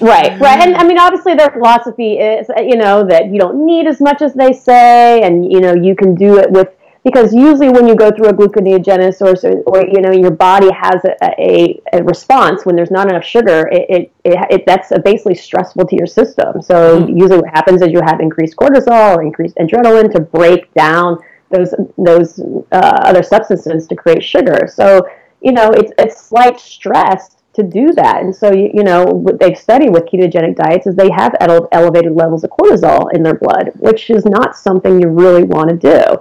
[0.00, 0.60] Right, right.
[0.60, 4.22] And I mean, obviously, their philosophy is, you know, that you don't need as much
[4.22, 6.68] as they say, and you know, you can do it with
[7.04, 11.04] because usually when you go through a gluconeogenesis or, or you know your body has
[11.04, 15.34] a, a, a response when there's not enough sugar it, it, it, it that's basically
[15.34, 17.16] stressful to your system so mm-hmm.
[17.16, 21.18] usually what happens is you have increased cortisol or increased adrenaline to break down
[21.50, 22.38] those those
[22.72, 25.06] uh, other substances to create sugar so
[25.40, 29.38] you know it's it's slight stress to do that and so you, you know what
[29.38, 33.34] they've studied with ketogenic diets is they have ele- elevated levels of cortisol in their
[33.34, 36.20] blood which is not something you really want to do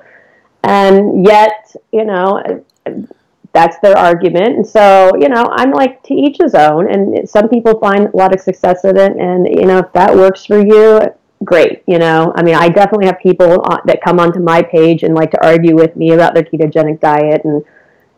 [0.64, 2.64] and yet, you know,
[3.54, 4.56] that's their argument.
[4.56, 6.90] And so, you know, I'm like to each his own.
[6.92, 9.18] And some people find a lot of success in it.
[9.18, 11.02] And, you know, if that works for you,
[11.44, 11.84] great.
[11.88, 15.32] You know, I mean, I definitely have people that come onto my page and like
[15.32, 17.64] to argue with me about their ketogenic diet and,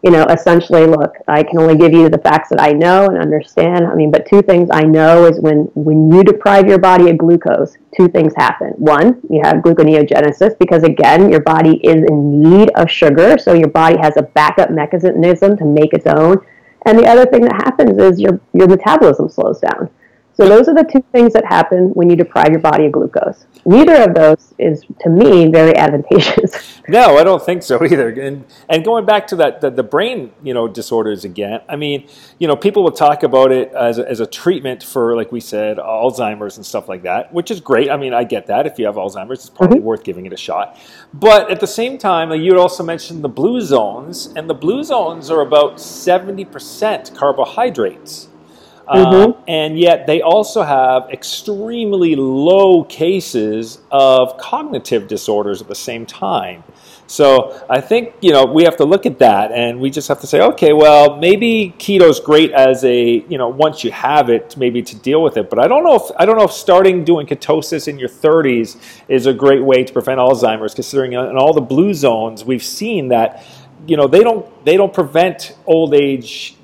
[0.03, 3.17] you know, essentially, look, I can only give you the facts that I know and
[3.17, 3.87] understand.
[3.87, 7.17] I mean, but two things I know is when when you deprive your body of
[7.17, 8.71] glucose, two things happen.
[8.71, 13.69] One, you have gluconeogenesis because again, your body is in need of sugar, so your
[13.69, 16.37] body has a backup mechanism to make its own.
[16.85, 19.89] And the other thing that happens is your your metabolism slows down.
[20.33, 23.45] So those are the two things that happen when you deprive your body of glucose.
[23.65, 26.71] Neither of those is, to me, very advantageous.
[26.85, 28.09] No, I don't think so either.
[28.09, 31.61] And and going back to that, the, the brain, you know, disorders again.
[31.69, 35.15] I mean, you know, people will talk about it as a, as a treatment for,
[35.15, 37.89] like we said, Alzheimer's and stuff like that, which is great.
[37.89, 38.67] I mean, I get that.
[38.67, 39.85] If you have Alzheimer's, it's probably mm-hmm.
[39.85, 40.77] worth giving it a shot.
[41.13, 44.83] But at the same time, like you also mentioned the blue zones, and the blue
[44.83, 48.27] zones are about seventy percent carbohydrates.
[48.87, 49.31] Mm-hmm.
[49.31, 56.05] Uh, and yet they also have extremely low cases of cognitive disorders at the same
[56.05, 56.63] time.
[57.07, 60.19] So I think you know we have to look at that, and we just have
[60.21, 64.57] to say, okay, well, maybe keto's great as a you know once you have it,
[64.57, 65.49] maybe to deal with it.
[65.49, 68.77] But I don't know if I don't know if starting doing ketosis in your 30s
[69.07, 73.09] is a great way to prevent Alzheimer's, considering in all the blue zones we've seen
[73.09, 73.45] that
[73.85, 76.55] you know they don't they don't prevent old age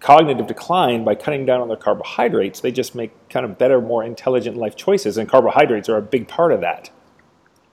[0.00, 2.60] cognitive decline by cutting down on their carbohydrates.
[2.60, 6.28] They just make kind of better, more intelligent life choices, and carbohydrates are a big
[6.28, 6.90] part of that.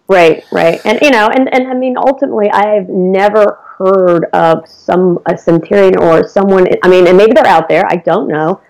[0.07, 5.19] Right, right, and you know, and, and I mean, ultimately, I've never heard of some
[5.25, 6.67] a centurion or someone.
[6.83, 7.83] I mean, and maybe they're out there.
[7.87, 8.61] I don't know,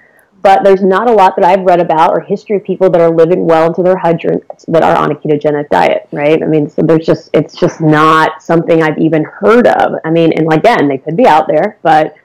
[0.41, 3.09] but there's not a lot that I've read about or history of people that are
[3.09, 6.07] living well into their hundreds that are on a ketogenic diet.
[6.11, 6.41] Right?
[6.41, 9.93] I mean, so there's just it's just not something I've even heard of.
[10.05, 12.15] I mean, and again, they could be out there, but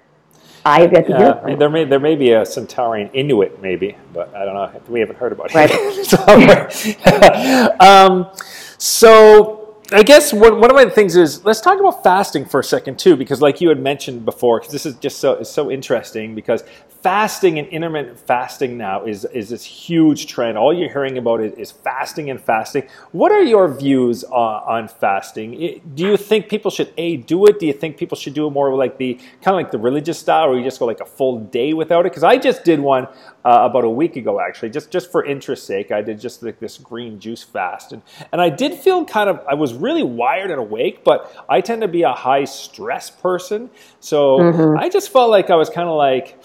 [0.68, 1.56] I have yet to hear.
[1.56, 4.70] There may there may be a Centaurian Inuit, maybe, but I don't know.
[4.88, 5.54] We haven't heard about it.
[5.54, 5.70] Right.
[7.80, 8.30] um,
[8.76, 12.64] so I guess one, one of my things is let's talk about fasting for a
[12.64, 16.34] second too, because like you had mentioned before, because this is just so so interesting
[16.34, 16.62] because
[17.02, 20.58] fasting and intermittent fasting now is, is this huge trend.
[20.58, 22.88] All you're hearing about is, is fasting and fasting.
[23.12, 25.80] What are your views on, on fasting?
[25.94, 27.58] do you think people should a do it?
[27.58, 30.18] Do you think people should do it more like the kind of like the religious
[30.18, 32.10] style, where you just go like a full day without it?
[32.10, 33.04] Because I just did one
[33.44, 35.90] uh, about a week ago, actually, just just for interest sake.
[35.90, 39.40] I did just like this green juice fast, and and I did feel kind of
[39.48, 43.70] I was really wired and awake, but I tend to be a high stress person,
[44.00, 44.78] so mm-hmm.
[44.78, 46.38] I just felt like I was kind of like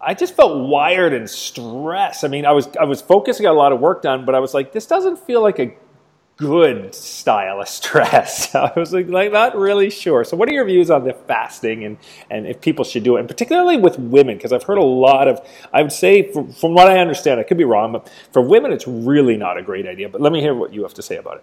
[0.00, 2.24] I just felt wired and stressed.
[2.24, 4.38] I mean, I was I was focusing on a lot of work done, but I
[4.38, 5.74] was like, this doesn't feel like a
[6.40, 8.54] good style of stress.
[8.54, 10.24] I was like, like not really sure.
[10.24, 11.98] So, what are your views on the fasting and
[12.30, 14.36] and if people should do it, and particularly with women?
[14.36, 15.46] Because I've heard a lot of.
[15.72, 18.72] I would say, from, from what I understand, I could be wrong, but for women,
[18.72, 20.08] it's really not a great idea.
[20.08, 21.42] But let me hear what you have to say about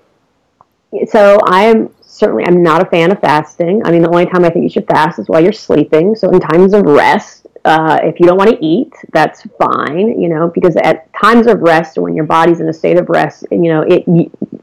[0.92, 1.10] it.
[1.10, 3.86] So, I am certainly I'm not a fan of fasting.
[3.86, 6.16] I mean, the only time I think you should fast is while you're sleeping.
[6.16, 10.30] So, in times of rest uh, if you don't want to eat, that's fine, you
[10.30, 13.46] know, because at times of rest or when your body's in a state of rest,
[13.52, 14.06] you know, it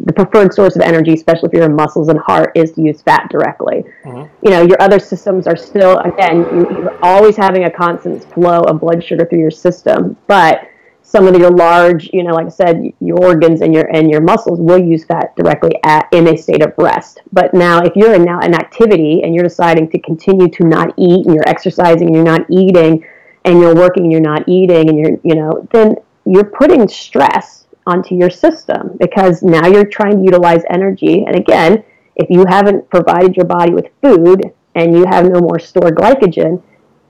[0.04, 3.28] the preferred source of energy, especially if you're muscles and heart, is to use fat
[3.30, 3.84] directly.
[4.04, 4.46] Mm-hmm.
[4.46, 8.80] You know, your other systems are still, again, you're always having a constant flow of
[8.80, 10.68] blood sugar through your system, but
[11.06, 14.22] some of your large, you know, like I said, your organs and your and your
[14.22, 17.20] muscles will use fat directly at in a state of rest.
[17.30, 20.94] But now, if you're in now an activity and you're deciding to continue to not
[20.96, 23.06] eat, and you're exercising and you're not eating,
[23.44, 27.66] and you're working and you're not eating, and you're, you know, then you're putting stress
[27.86, 31.24] onto your system because now you're trying to utilize energy.
[31.26, 31.84] And again,
[32.16, 36.62] if you haven't provided your body with food and you have no more stored glycogen,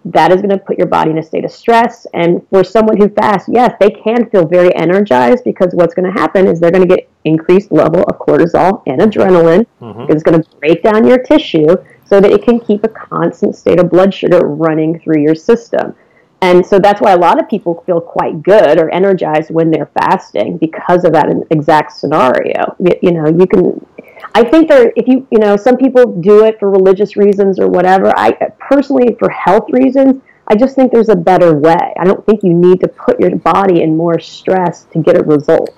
[0.07, 2.07] that is going to put your body in a state of stress.
[2.13, 6.21] And for someone who fasts, yes, they can feel very energized because what's going to
[6.21, 9.67] happen is they're going to get increased level of cortisol and adrenaline.
[9.81, 10.13] Mm-hmm.
[10.13, 13.81] It's going to break down your tissue so that it can keep a constant state
[13.81, 15.95] of blood sugar running through your system.
[16.43, 19.91] And so that's why a lot of people feel quite good or energized when they're
[19.99, 22.77] fasting because of that exact scenario.
[23.01, 23.87] You know, you can.
[24.35, 27.69] I think there, if you, you know, some people do it for religious reasons or
[27.69, 28.13] whatever.
[28.17, 31.95] I personally, for health reasons, I just think there's a better way.
[31.99, 35.23] I don't think you need to put your body in more stress to get a
[35.23, 35.71] result.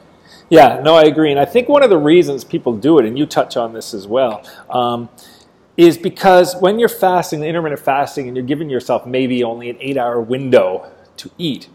[0.49, 1.31] Yeah, no, I agree.
[1.31, 3.93] And I think one of the reasons people do it, and you touch on this
[3.93, 5.09] as well, um,
[5.77, 9.97] is because when you're fasting, intermittent fasting, and you're giving yourself maybe only an eight
[9.97, 11.69] hour window to eat,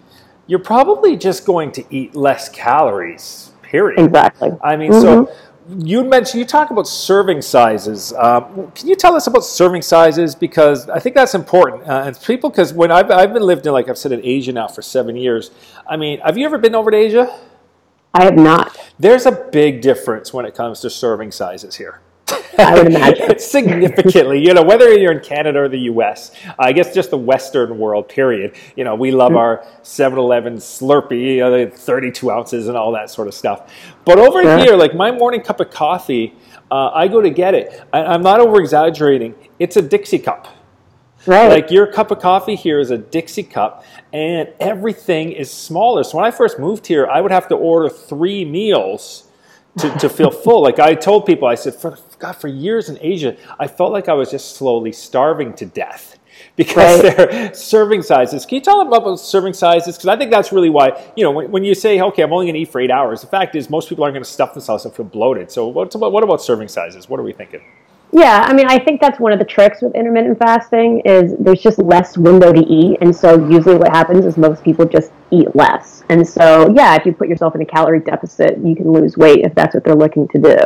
[0.47, 3.99] you're probably just going to eat less calories, period.
[3.99, 4.51] Exactly.
[4.63, 5.01] I mean, mm-hmm.
[5.01, 5.35] so
[5.77, 8.13] you mentioned you talk about serving sizes.
[8.13, 11.83] Um, can you tell us about serving sizes because I think that's important.
[11.83, 14.51] Uh, and people, because when I've, I've been lived in, like I've said, in Asia
[14.51, 15.51] now for seven years.
[15.87, 17.39] I mean, have you ever been over to Asia?
[18.13, 18.77] I have not.
[18.99, 22.01] There's a big difference when it comes to serving sizes here.
[22.57, 23.39] I would imagine.
[23.39, 27.77] Significantly, you know, whether you're in Canada or the US, I guess just the Western
[27.77, 28.55] world, period.
[28.75, 29.37] You know, we love mm-hmm.
[29.37, 33.71] our 7 Eleven Slurpee, you know, 32 ounces and all that sort of stuff.
[34.05, 34.59] But over yeah.
[34.59, 36.35] here, like my morning cup of coffee,
[36.69, 37.81] uh, I go to get it.
[37.91, 40.47] I, I'm not over exaggerating, it's a Dixie cup.
[41.25, 41.49] Right.
[41.49, 46.03] Like your cup of coffee here is a Dixie cup, and everything is smaller.
[46.03, 49.29] So when I first moved here, I would have to order three meals
[49.77, 50.63] to, to feel full.
[50.63, 54.07] Like I told people, I said, for God, for years in Asia, I felt like
[54.07, 56.19] I was just slowly starving to death
[56.55, 57.17] because right.
[57.17, 58.45] their serving sizes.
[58.45, 59.97] Can you tell them about serving sizes?
[59.97, 62.45] Because I think that's really why, you know, when, when you say, okay, I'm only
[62.45, 64.53] going to eat for eight hours, the fact is most people aren't going to stuff
[64.53, 65.51] themselves and feel bloated.
[65.51, 67.09] So what's about, what about serving sizes?
[67.09, 67.61] What are we thinking?
[68.13, 71.61] Yeah, I mean, I think that's one of the tricks with intermittent fasting is there's
[71.61, 75.55] just less window to eat, and so usually what happens is most people just eat
[75.55, 76.03] less.
[76.09, 79.45] And so, yeah, if you put yourself in a calorie deficit, you can lose weight
[79.45, 80.57] if that's what they're looking to do.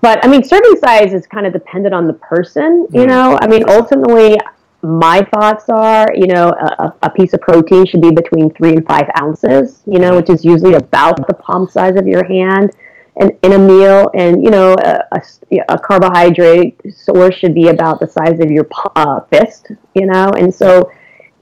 [0.00, 2.86] But I mean, serving size is kind of dependent on the person.
[2.90, 3.08] You mm.
[3.08, 4.38] know, I mean, ultimately,
[4.82, 8.86] my thoughts are, you know, a, a, piece of protein should be between three and
[8.86, 9.82] five ounces.
[9.86, 12.74] You know, which is usually about the palm size of your hand
[13.16, 15.22] and in a meal, and you know, a, a,
[15.68, 19.70] a, carbohydrate source should be about the size of your uh, fist.
[19.94, 20.90] You know, and so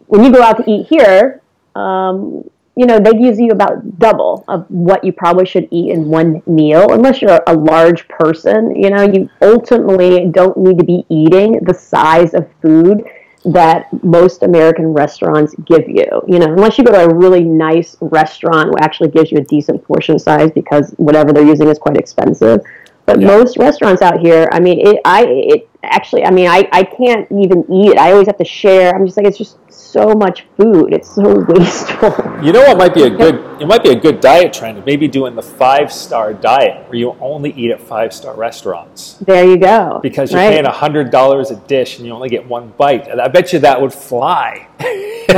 [0.07, 1.43] when you go out to eat here,
[1.77, 2.49] um,
[2.79, 6.41] you know, they give you about double of what you probably should eat in one
[6.47, 8.73] meal, unless you're a large person.
[8.77, 13.03] You know, you ultimately don't need to be eating the size of food
[13.47, 16.07] that most American restaurants give you.
[16.29, 19.45] You know, unless you go to a really nice restaurant who actually gives you a
[19.45, 22.61] decent portion size because whatever they're using is quite expensive.
[23.07, 23.27] But yeah.
[23.27, 27.27] most restaurants out here, I mean, it, I, it actually, I mean, I, I can't
[27.33, 27.99] even eat.
[27.99, 28.95] I always have to share.
[28.95, 29.57] I'm just like, it's just
[29.91, 30.93] so much food.
[30.93, 32.11] It's so wasteful.
[32.43, 34.85] You know what might be a good it might be a good diet trend?
[34.85, 39.15] Maybe doing the five star diet where you only eat at five star restaurants.
[39.15, 40.01] There you go.
[40.03, 40.51] Because you're right?
[40.51, 43.09] paying hundred dollars a dish and you only get one bite.
[43.09, 44.69] I bet you that would fly.
[45.29, 45.35] um,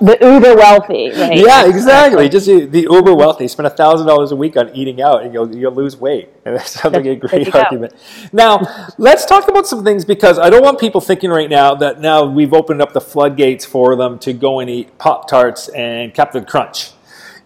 [0.00, 1.36] the uber wealthy, right?
[1.36, 2.28] Yeah, exactly.
[2.28, 5.54] Just the uber wealthy spend a thousand dollars a week on eating out, and you'll
[5.54, 6.30] you'll lose weight.
[6.44, 7.94] And that sounds like a great argument.
[8.32, 8.60] Now,
[8.96, 12.24] let's talk about some things because I don't want people thinking right now that now
[12.42, 16.44] we've opened up the floodgates for them to go and eat Pop Tarts and Captain
[16.44, 16.90] Crunch.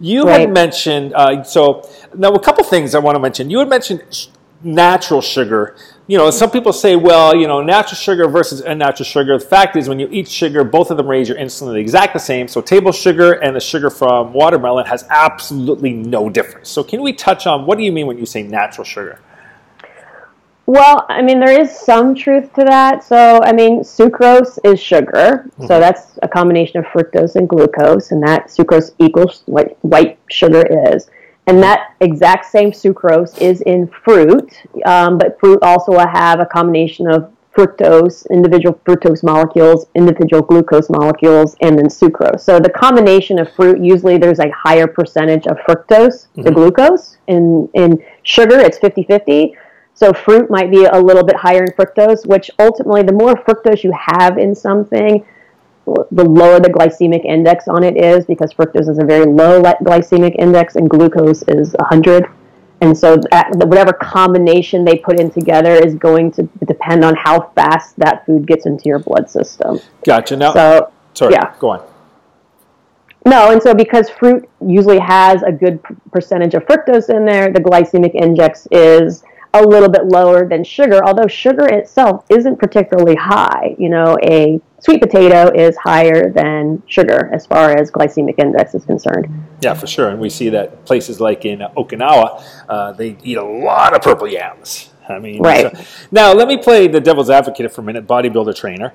[0.01, 0.41] You right.
[0.41, 3.51] had mentioned, uh, so now a couple things I want to mention.
[3.51, 4.29] You had mentioned sh-
[4.63, 5.77] natural sugar.
[6.07, 9.39] You know, some people say, well, you know, natural sugar versus unnatural sugar.
[9.39, 12.15] The fact is, when you eat sugar, both of them raise your insulin the exact
[12.15, 12.49] the same.
[12.49, 16.69] So, table sugar and the sugar from watermelon has absolutely no difference.
[16.69, 19.19] So, can we touch on what do you mean when you say natural sugar?
[20.67, 23.05] Well, I mean, there is some truth to that.
[23.05, 25.49] So, I mean, sucrose is sugar.
[25.49, 25.67] Mm-hmm.
[25.67, 30.65] So that's a combination of fructose and glucose, and that sucrose equals what white sugar
[30.93, 31.09] is.
[31.47, 36.47] And that exact same sucrose is in fruit, um, but fruit also will have a
[36.47, 42.41] combination of fructose, individual fructose molecules, individual glucose molecules, and then sucrose.
[42.41, 46.43] So the combination of fruit, usually there's a higher percentage of fructose mm-hmm.
[46.43, 47.19] to glucose.
[47.29, 49.57] In, in sugar, it's 50 50
[49.97, 53.83] so fruit might be a little bit higher in fructose, which ultimately, the more fructose
[53.83, 55.25] you have in something,
[55.87, 60.37] the lower the glycemic index on it is, because fructose is a very low glycemic
[60.39, 62.27] index and glucose is 100.
[62.83, 63.17] And so,
[63.55, 68.47] whatever combination they put in together is going to depend on how fast that food
[68.47, 69.81] gets into your blood system.
[70.05, 70.37] Gotcha.
[70.37, 71.55] Now, so, sorry, yeah.
[71.59, 71.87] go on.
[73.25, 75.83] No, and so because fruit usually has a good
[76.13, 79.25] percentage of fructose in there, the glycemic index is
[79.65, 83.75] a little bit lower than sugar, although sugar itself isn't particularly high.
[83.79, 88.85] You know, a sweet potato is higher than sugar as far as glycemic index is
[88.85, 89.27] concerned.
[89.63, 90.09] Yeah, for sure.
[90.09, 94.29] And we see that places like in Okinawa, uh, they eat a lot of purple
[94.29, 94.91] yams.
[95.09, 95.77] I mean, right.
[95.77, 98.93] So, now let me play the devil's advocate for a minute, bodybuilder trainer.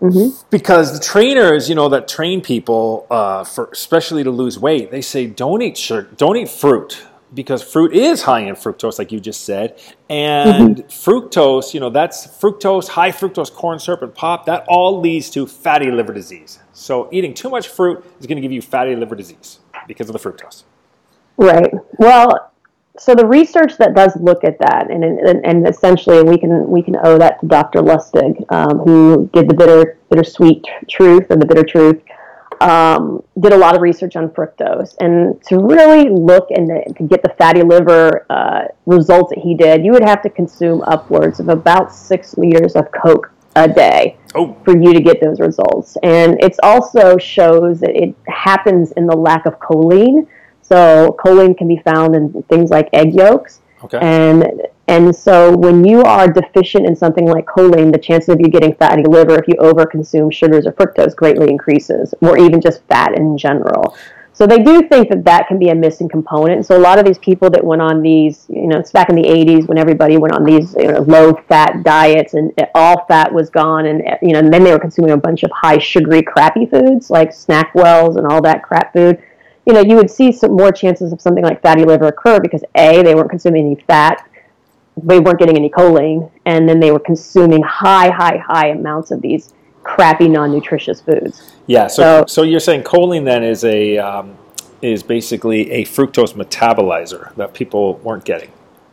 [0.00, 0.46] Mm-hmm.
[0.50, 5.02] Because the trainers, you know, that train people, uh, for especially to lose weight, they
[5.02, 9.20] say don't eat sugar, don't eat fruit because fruit is high in fructose, like you
[9.20, 10.88] just said, and mm-hmm.
[10.88, 14.46] fructose, you know, that's fructose, high fructose corn syrup and pop.
[14.46, 16.58] That all leads to fatty liver disease.
[16.72, 20.12] So eating too much fruit is going to give you fatty liver disease because of
[20.12, 20.64] the fructose.
[21.36, 21.72] Right.
[21.98, 22.50] Well,
[22.98, 26.82] so the research that does look at that, and, and, and essentially we can we
[26.82, 27.80] can owe that to Dr.
[27.80, 32.02] Lustig, um, who did the bitter bittersweet truth and the bitter truth.
[32.60, 37.22] Um, did a lot of research on fructose, and to really look and to get
[37.22, 41.48] the fatty liver uh, results that he did, you would have to consume upwards of
[41.48, 44.56] about six liters of Coke a day oh.
[44.64, 45.96] for you to get those results.
[46.02, 50.26] And it also shows that it happens in the lack of choline
[50.70, 53.60] so choline can be found in things like egg yolks.
[53.84, 53.98] Okay.
[54.00, 58.48] And and so when you are deficient in something like choline, the chances of you
[58.48, 63.16] getting fatty liver if you overconsume sugars or fructose greatly increases, or even just fat
[63.16, 63.96] in general.
[64.32, 66.64] So they do think that that can be a missing component.
[66.64, 69.16] So a lot of these people that went on these, you know, it's back in
[69.16, 73.32] the 80s when everybody went on these you know, low fat diets and all fat
[73.32, 76.22] was gone, and you know, and then they were consuming a bunch of high sugary,
[76.22, 79.22] crappy foods like SnackWell's and all that crap food
[79.66, 82.64] you know, you would see some more chances of something like fatty liver occur because
[82.74, 84.28] A, they weren't consuming any fat,
[84.96, 89.20] they weren't getting any choline, and then they were consuming high, high, high amounts of
[89.20, 91.52] these crappy, non-nutritious foods.
[91.66, 91.86] Yeah.
[91.86, 94.36] So, so, so you're saying choline then is a um,
[94.82, 98.50] is basically a fructose metabolizer that people weren't getting.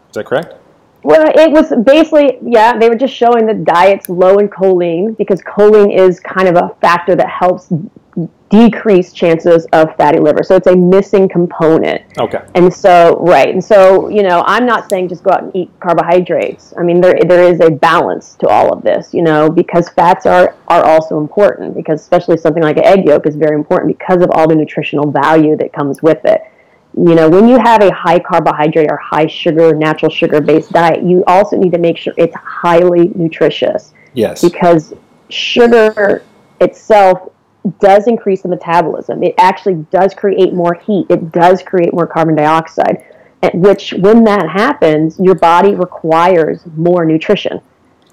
[0.10, 0.56] Is that correct?
[1.04, 5.42] Well, it was basically, yeah, they were just showing that diets low in choline because
[5.42, 7.72] choline is kind of a factor that helps
[8.50, 10.42] decreased chances of fatty liver.
[10.42, 12.02] So it's a missing component.
[12.18, 12.42] Okay.
[12.56, 13.50] And so, right.
[13.50, 16.74] And so, you know, I'm not saying just go out and eat carbohydrates.
[16.78, 20.26] I mean, there there is a balance to all of this, you know, because fats
[20.26, 24.22] are are also important because especially something like an egg yolk is very important because
[24.22, 26.42] of all the nutritional value that comes with it.
[26.96, 31.04] You know, when you have a high carbohydrate or high sugar, natural sugar based diet,
[31.04, 33.94] you also need to make sure it's highly nutritious.
[34.14, 34.42] Yes.
[34.42, 34.94] Because
[35.30, 36.24] sugar
[36.60, 37.30] itself
[37.80, 39.24] does increase the metabolism.
[39.24, 41.08] It actually does create more heat.
[41.10, 43.04] It does create more carbon dioxide,
[43.54, 47.62] which, when that happens, your body requires more nutrition.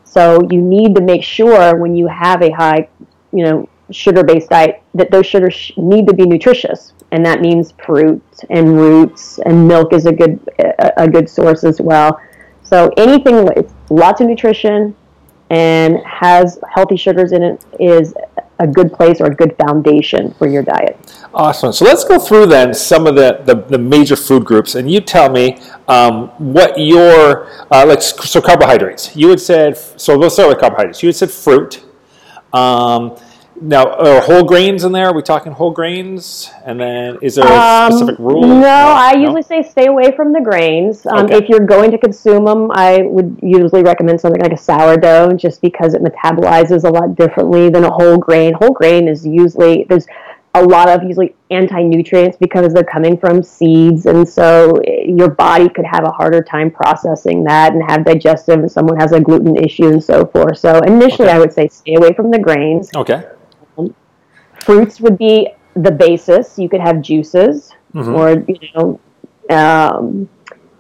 [0.05, 2.89] So you need to make sure when you have a high,
[3.33, 8.23] you know, sugar-based diet that those sugars need to be nutritious, and that means fruit
[8.49, 10.41] and roots and milk is a good
[10.97, 12.19] a good source as well.
[12.63, 14.97] So anything with lots of nutrition
[15.55, 18.13] and has healthy sugars in it is
[18.59, 20.99] a good place or a good foundation for your diet.
[21.33, 21.73] Awesome.
[21.73, 25.01] So let's go through then some of the, the, the major food groups, and you
[25.01, 29.15] tell me um, what your uh, like so carbohydrates.
[29.15, 30.17] You had said so.
[30.17, 31.03] Let's start with carbohydrates.
[31.03, 31.85] You had said fruit.
[32.53, 33.17] Um,
[33.61, 35.07] now, are whole grains in there?
[35.07, 36.51] Are we talking whole grains?
[36.65, 38.43] And then is there a um, specific rule?
[38.43, 39.21] No, no I no?
[39.21, 41.07] usually say stay away from the grains.
[41.07, 41.37] Um, okay.
[41.37, 45.63] If you're going to consume them, I would usually recommend something like a sourdough just
[45.63, 48.55] because it metabolizes a lot differently than a whole grain.
[48.55, 50.07] Whole grain is usually, there's
[50.57, 55.69] a lot of usually anti-nutrients because they're coming from seeds and so eh, your body
[55.69, 59.57] could have a harder time processing that and have digestive and someone has a gluten
[59.57, 61.37] issue and so forth so initially okay.
[61.37, 63.25] i would say stay away from the grains okay
[64.61, 66.59] fruits would be the basis.
[66.59, 68.15] You could have juices mm-hmm.
[68.15, 69.01] or you know
[69.51, 70.29] um,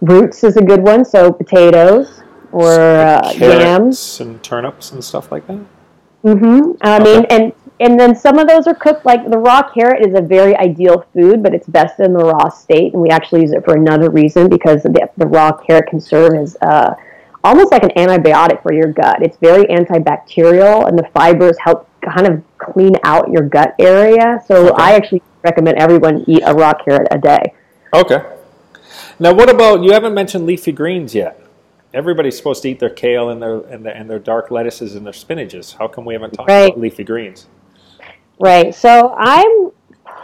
[0.01, 1.05] roots is a good one.
[1.05, 2.22] So potatoes
[2.53, 5.61] or uh, yams and turnips and stuff like that.
[6.25, 6.72] Mm-hmm.
[6.81, 7.05] I okay.
[7.05, 9.05] mean, and and then some of those are cooked.
[9.05, 12.49] Like the raw carrot is a very ideal food, but it's best in the raw
[12.49, 16.01] state, and we actually use it for another reason because the, the raw carrot can
[16.01, 16.95] serve as uh,
[17.45, 19.22] almost like an antibiotic for your gut.
[19.22, 24.40] It's very antibacterial, and the fibers help kind of clean out your gut area.
[24.47, 24.82] So okay.
[24.82, 27.55] I actually recommend everyone eat a raw carrot a day.
[27.92, 28.22] Okay.
[29.20, 29.92] Now, what about you?
[29.92, 31.40] Haven't mentioned leafy greens yet.
[31.92, 35.07] Everybody's supposed to eat their kale and their and, their, and their dark lettuces and
[35.07, 35.76] their spinaches.
[35.76, 36.70] How come we haven't talked right.
[36.70, 37.47] about leafy greens?
[38.40, 38.74] Right.
[38.74, 39.70] So I'm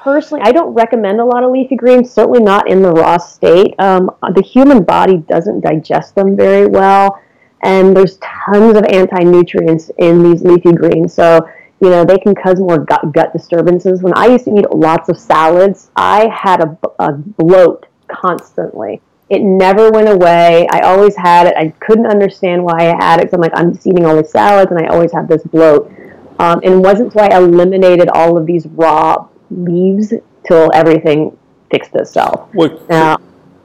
[0.02, 2.10] personally, I don't recommend a lot of leafy greens.
[2.12, 3.74] Certainly not in the raw state.
[3.78, 7.20] Um, the human body doesn't digest them very well,
[7.62, 11.14] and there's tons of anti nutrients in these leafy greens.
[11.14, 11.46] So
[11.80, 14.02] you know, they can cause more gut, gut disturbances.
[14.02, 19.00] When I used to eat lots of salads, I had a, a bloat constantly.
[19.30, 20.66] It never went away.
[20.70, 21.54] I always had it.
[21.56, 23.30] I couldn't understand why I had it.
[23.30, 25.90] So I'm like, I'm eating all these salads, and I always have this bloat.
[26.38, 30.12] Um, and it wasn't until I eliminated all of these raw leaves
[30.46, 31.36] till everything
[31.70, 32.52] fixed itself.
[32.54, 33.18] Would, now,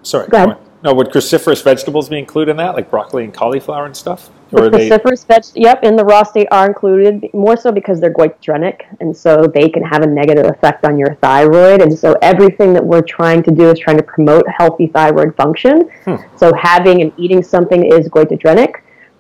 [0.04, 0.58] sorry, go ahead.
[0.84, 4.30] No, would cruciferous vegetables be included in that, like broccoli and cauliflower and stuff?
[4.52, 8.82] The cruciferous veg, yep, in the raw state are included, more so because they're goitrogenic,
[9.00, 11.82] and so they can have a negative effect on your thyroid.
[11.82, 15.90] And so everything that we're trying to do is trying to promote healthy thyroid function.
[16.04, 16.18] Hmm.
[16.36, 18.76] So having and eating something is goitrogenic.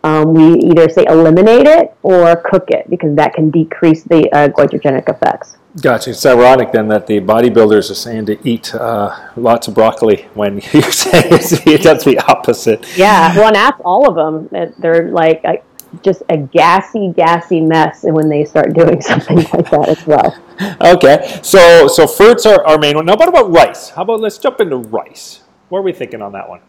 [0.05, 4.49] Um, we either say eliminate it or cook it because that can decrease the uh,
[4.49, 5.57] goitrogenic effects.
[5.81, 6.11] Gotcha.
[6.11, 10.57] It's ironic then that the bodybuilders are saying to eat uh, lots of broccoli when
[10.73, 12.85] you say it does the opposite.
[12.95, 14.73] Yeah, well, and ask all of them.
[14.77, 15.63] They're like a,
[16.03, 20.37] just a gassy, gassy mess when they start doing something like that as well.
[20.81, 23.07] Okay, so so fruits are our main one.
[23.07, 23.89] Now, what about rice?
[23.89, 25.41] How about let's jump into rice?
[25.69, 26.61] What are we thinking on that one?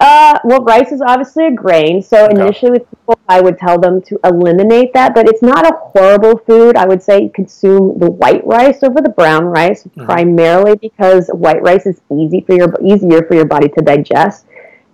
[0.00, 2.02] Uh, well, rice is obviously a grain.
[2.02, 2.40] So okay.
[2.40, 6.36] initially with people, I would tell them to eliminate that, but it's not a horrible
[6.38, 6.76] food.
[6.76, 10.04] I would say consume the white rice over the brown rice, mm-hmm.
[10.04, 14.46] primarily because white rice is easy for your easier for your body to digest.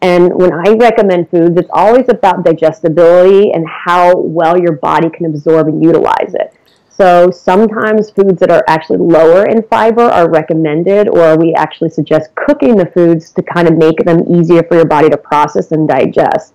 [0.02, 5.26] And when I recommend foods, it's always about digestibility and how well your body can
[5.26, 6.54] absorb and utilize it.
[7.00, 12.28] So sometimes foods that are actually lower in fiber are recommended, or we actually suggest
[12.34, 15.88] cooking the foods to kind of make them easier for your body to process and
[15.88, 16.52] digest.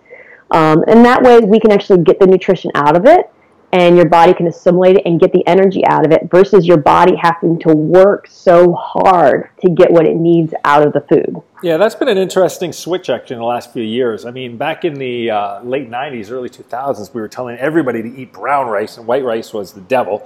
[0.51, 3.31] Um, and that way we can actually get the nutrition out of it
[3.75, 6.77] and your body can assimilate it and get the energy out of it versus your
[6.77, 11.41] body having to work so hard to get what it needs out of the food.
[11.61, 14.23] Yeah, that's been an interesting switch actually in the last few years.
[14.23, 18.07] I mean, back in the uh, late 90s, early 2000s, we were telling everybody to
[18.15, 20.25] eat brown rice and white rice was the devil.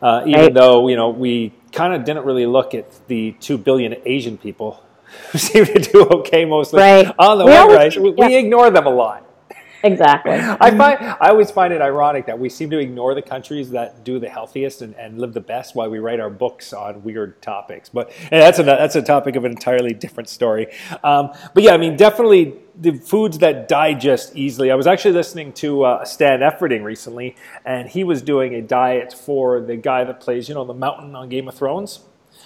[0.00, 0.54] Uh, even right.
[0.54, 4.82] though, you know, we kind of didn't really look at the 2 billion Asian people
[5.32, 7.14] who seem to do okay mostly right.
[7.18, 7.96] on the we white always, rice.
[7.98, 8.26] We, yeah.
[8.26, 9.25] we ignore them a lot.
[9.82, 10.32] Exactly.
[10.60, 14.04] I find I always find it ironic that we seem to ignore the countries that
[14.04, 17.40] do the healthiest and, and live the best while we write our books on weird
[17.42, 17.88] topics.
[17.88, 20.68] But that's a that's a topic of an entirely different story.
[21.04, 24.70] Um, but yeah, I mean, definitely the foods that digest easily.
[24.70, 29.12] I was actually listening to uh, Stan Efferding recently, and he was doing a diet
[29.12, 32.00] for the guy that plays, you know, the Mountain on Game of Thrones.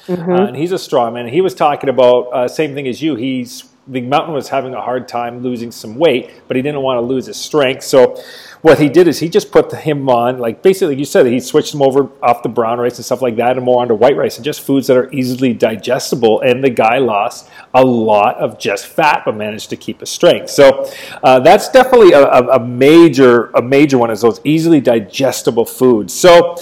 [0.07, 0.31] Mm-hmm.
[0.31, 1.31] Uh, and he's a strongman.
[1.31, 3.17] He was talking about uh, same thing as you.
[3.17, 6.99] He's the mountain was having a hard time losing some weight, but he didn't want
[6.99, 7.83] to lose his strength.
[7.83, 8.23] So
[8.63, 11.75] what he did is he just put him on, like basically you said, he switched
[11.75, 14.37] him over off the brown rice and stuff like that and more onto white rice
[14.37, 16.41] and just foods that are easily digestible.
[16.43, 20.51] And the guy lost a lot of just fat, but managed to keep his strength.
[20.51, 20.91] So
[21.23, 26.13] uh, that's definitely a, a, major a major one is those easily digestible foods.
[26.13, 26.57] So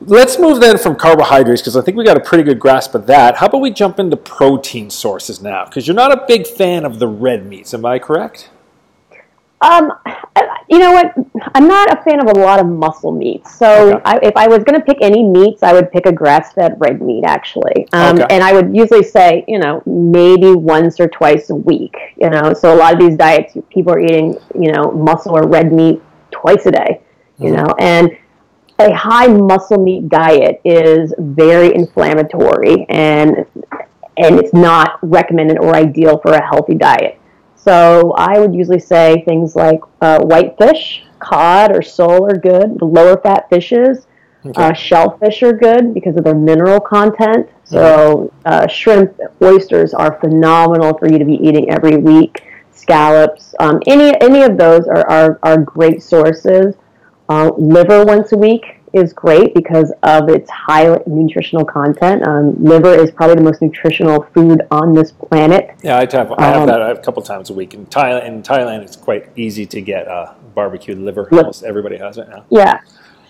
[0.00, 3.06] Let's move then from carbohydrates because I think we got a pretty good grasp of
[3.06, 3.36] that.
[3.36, 5.64] How about we jump into protein sources now?
[5.64, 8.50] Because you're not a big fan of the red meats, am I correct?
[9.62, 9.90] Um,
[10.68, 11.14] you know what?
[11.54, 13.56] I'm not a fan of a lot of muscle meats.
[13.56, 14.02] So okay.
[14.04, 17.00] I, if I was going to pick any meats, I would pick a grass-fed red
[17.00, 17.88] meat, actually.
[17.92, 18.26] Um, okay.
[18.28, 21.96] And I would usually say, you know, maybe once or twice a week.
[22.20, 25.48] You know, so a lot of these diets, people are eating, you know, muscle or
[25.48, 27.00] red meat twice a day.
[27.38, 27.64] You mm-hmm.
[27.64, 28.16] know, and
[28.78, 33.46] a high muscle meat diet is very inflammatory and
[34.18, 37.20] and it's not recommended or ideal for a healthy diet.
[37.54, 42.78] So I would usually say things like uh, white fish, cod or sole are good.
[42.78, 44.06] The lower fat fishes,
[44.44, 44.62] okay.
[44.62, 47.48] uh, shellfish are good because of their mineral content.
[47.64, 52.42] So uh, shrimp, oysters are phenomenal for you to be eating every week.
[52.72, 56.74] Scallops, um, any any of those are, are, are great sources.
[57.28, 62.26] Uh, liver once a week is great because of its high nutritional content.
[62.26, 65.74] Um, liver is probably the most nutritional food on this planet.
[65.82, 67.74] Yeah, I have, I have um, that a couple times a week.
[67.74, 71.28] In Thailand, in Thailand, it's quite easy to get uh, barbecued liver.
[71.30, 72.44] Almost everybody has it now.
[72.48, 72.80] Yeah.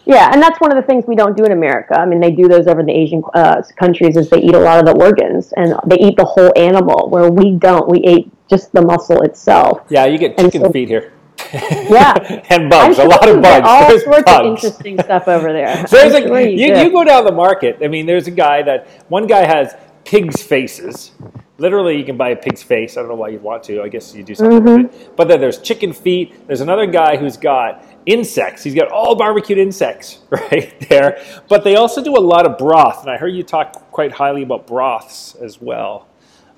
[0.09, 1.99] Yeah, and that's one of the things we don't do in America.
[1.99, 4.61] I mean, they do those over in the Asian uh, countries is they eat a
[4.61, 7.88] lot of the organs and they eat the whole animal, where we don't.
[7.88, 9.80] We eat just the muscle itself.
[9.88, 11.12] Yeah, you get chicken so, feet here.
[11.86, 12.14] Yeah,
[12.51, 12.97] and bugs.
[12.97, 13.66] Sure a lot of bugs.
[13.66, 14.40] All there's sorts bugs.
[14.40, 15.86] of interesting stuff over there.
[15.86, 17.78] So there's sure you, you, you go down the market.
[17.82, 19.74] I mean, there's a guy that one guy has
[20.05, 21.12] pigs' faces.
[21.59, 22.97] Literally, you can buy a pig's face.
[22.97, 23.82] I don't know why you'd want to.
[23.82, 24.82] I guess you do something mm-hmm.
[24.84, 25.16] with it.
[25.16, 26.47] But then there's chicken feet.
[26.47, 28.62] There's another guy who's got insects.
[28.62, 31.22] He's got all barbecued insects right there.
[31.49, 33.03] But they also do a lot of broth.
[33.03, 36.09] And I heard you talk quite highly about broths as well.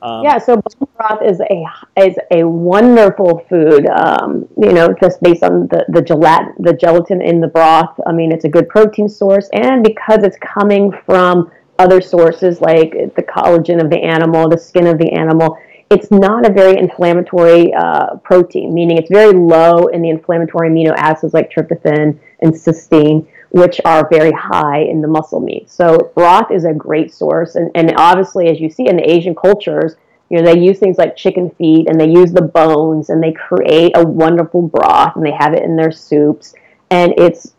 [0.00, 1.64] Um, yeah, so bone broth is a
[2.00, 3.86] is a wonderful food.
[3.88, 7.98] Um, you know, just based on the the gelatin the gelatin in the broth.
[8.06, 12.92] I mean, it's a good protein source, and because it's coming from other sources like
[13.14, 15.58] the collagen of the animal, the skin of the animal,
[15.90, 18.72] it's not a very inflammatory uh, protein.
[18.74, 24.08] Meaning, it's very low in the inflammatory amino acids like tryptophan and cysteine which are
[24.10, 25.70] very high in the muscle meat.
[25.70, 29.34] So broth is a great source, and, and obviously, as you see in the Asian
[29.34, 29.96] cultures,
[30.30, 33.32] You know, they use things like chicken feet and they use the bones and they
[33.32, 36.54] create a wonderful broth and they have it in their soups
[36.90, 37.54] and it's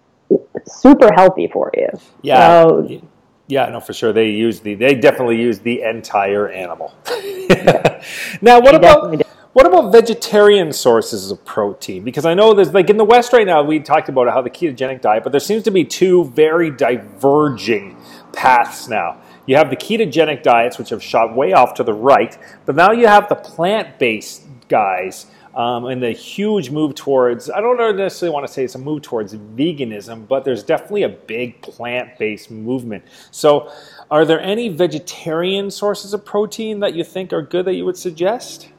[0.65, 1.87] super healthy for you.
[2.21, 2.63] Yeah.
[2.63, 3.01] So,
[3.47, 4.13] yeah, no, for sure.
[4.13, 4.75] They use the.
[4.75, 6.93] They definitely use the entire animal.
[8.41, 9.19] now, what about
[9.53, 12.03] what about vegetarian sources of protein?
[12.03, 13.63] Because I know there's like in the West right now.
[13.63, 17.97] We talked about how the ketogenic diet, but there seems to be two very diverging
[18.31, 19.17] paths now.
[19.47, 22.37] You have the ketogenic diets, which have shot way off to the right,
[22.67, 25.25] but now you have the plant-based guys
[25.55, 29.01] um, and the huge move towards, I don't necessarily want to say it's a move
[29.01, 33.03] towards veganism, but there's definitely a big plant based movement.
[33.31, 33.71] So,
[34.11, 37.97] are there any vegetarian sources of protein that you think are good that you would
[37.97, 38.69] suggest?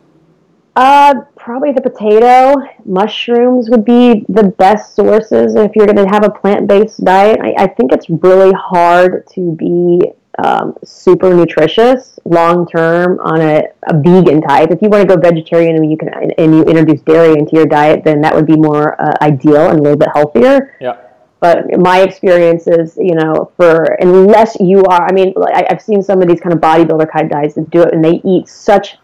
[0.76, 2.54] Uh, probably the potato.
[2.84, 7.40] Mushrooms would be the best sources if you're going to have a plant based diet.
[7.40, 10.00] I, I think it's really hard to be
[10.38, 14.70] um, super nutritious long term on a, a, vegan type.
[14.70, 17.66] If you want to go vegetarian and you can and you introduce dairy into your
[17.66, 20.76] diet, then that would be more uh, ideal and a little bit healthier.
[20.80, 20.96] Yeah.
[21.40, 26.02] But my experience is, you know, for unless you are, I mean, I, I've seen
[26.02, 28.46] some of these kind of bodybuilder kind of guys that do it, and they eat
[28.46, 28.98] such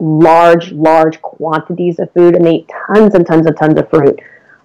[0.00, 4.18] large, large quantities of food, and they eat tons and tons and tons of fruit.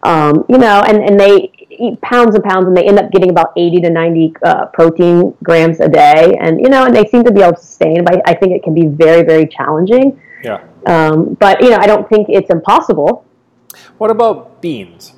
[0.04, 3.30] Um, you know, and, and they eat pounds and pounds and they end up getting
[3.30, 6.38] about 80 to 90 uh, protein grams a day.
[6.40, 8.54] And you know and they seem to be able to sustain but I, I think
[8.54, 10.20] it can be very very challenging.
[10.44, 10.64] Yeah.
[10.86, 13.26] Um, but you know i don't think it's impossible.
[13.98, 15.14] What about beans?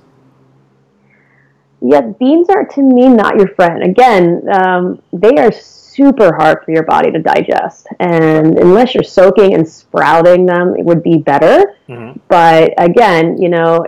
[1.82, 3.84] Yeah beans are to me not your friend.
[3.84, 5.52] Again um, they are
[5.98, 7.88] super hard for your body to digest.
[8.00, 11.76] And unless you're soaking and sprouting them, it would be better.
[11.90, 12.20] Mm-hmm.
[12.28, 13.84] But again, you know,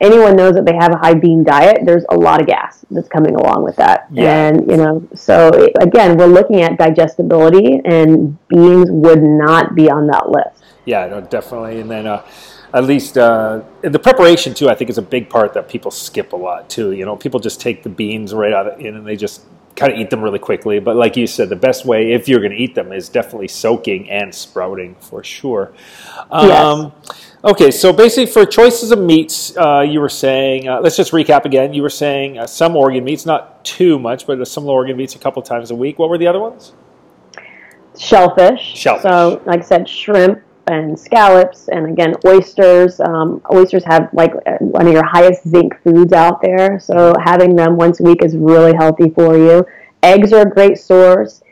[0.00, 3.08] anyone knows that they have a high bean diet, there's a lot of gas that's
[3.08, 4.06] coming along with that.
[4.12, 4.48] Yeah.
[4.48, 10.06] And, you know, so again, we're looking at digestibility, and beans would not be on
[10.08, 10.62] that list.
[10.84, 11.80] Yeah, no, definitely.
[11.80, 12.26] And then, uh,
[12.74, 14.68] at least uh, the preparation too.
[14.68, 16.90] I think is a big part that people skip a lot too.
[16.90, 19.42] You know, people just take the beans right out of and they just
[19.76, 20.78] kind of eat them really quickly.
[20.78, 23.48] But like you said, the best way, if you're going to eat them, is definitely
[23.48, 25.72] soaking and sprouting for sure.
[26.30, 27.30] Um, yes.
[27.44, 31.44] Okay, so basically, for choices of meats, uh, you were saying, uh, let's just recap
[31.44, 31.74] again.
[31.74, 35.18] You were saying uh, some organ meats, not too much, but some organ meats a
[35.18, 35.98] couple times a week.
[35.98, 36.72] What were the other ones?
[37.98, 38.60] Shellfish.
[38.60, 39.02] Shellfish.
[39.02, 43.00] So, like I said, shrimp and scallops, and again, oysters.
[43.00, 47.54] Um, oysters have like uh, one of your highest zinc foods out there, so having
[47.56, 49.64] them once a week is really healthy for you.
[50.02, 51.42] Eggs are a great source.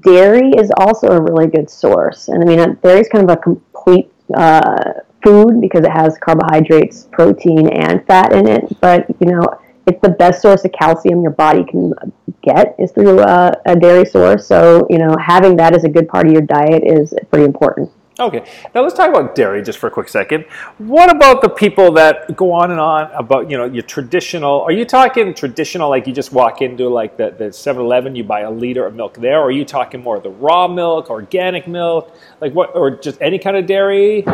[0.00, 3.40] Dairy is also a really good source, and I mean, dairy is kind of a
[3.40, 4.92] complete uh,
[5.22, 8.80] food because it has carbohydrates, protein, and fat in it.
[8.80, 9.42] But you know,
[9.86, 11.92] it's the best source of calcium your body can
[12.42, 14.46] get is through a, a dairy source.
[14.46, 17.90] So you know, having that as a good part of your diet is pretty important.
[18.20, 18.44] Okay,
[18.74, 20.44] now let's talk about dairy just for a quick second.
[20.76, 24.60] What about the people that go on and on about you know your traditional?
[24.60, 28.40] Are you talking traditional like you just walk into like the the 7-Eleven, you buy
[28.40, 32.14] a liter of milk there, or are you talking more the raw milk, organic milk,
[32.42, 34.24] like what, or just any kind of dairy?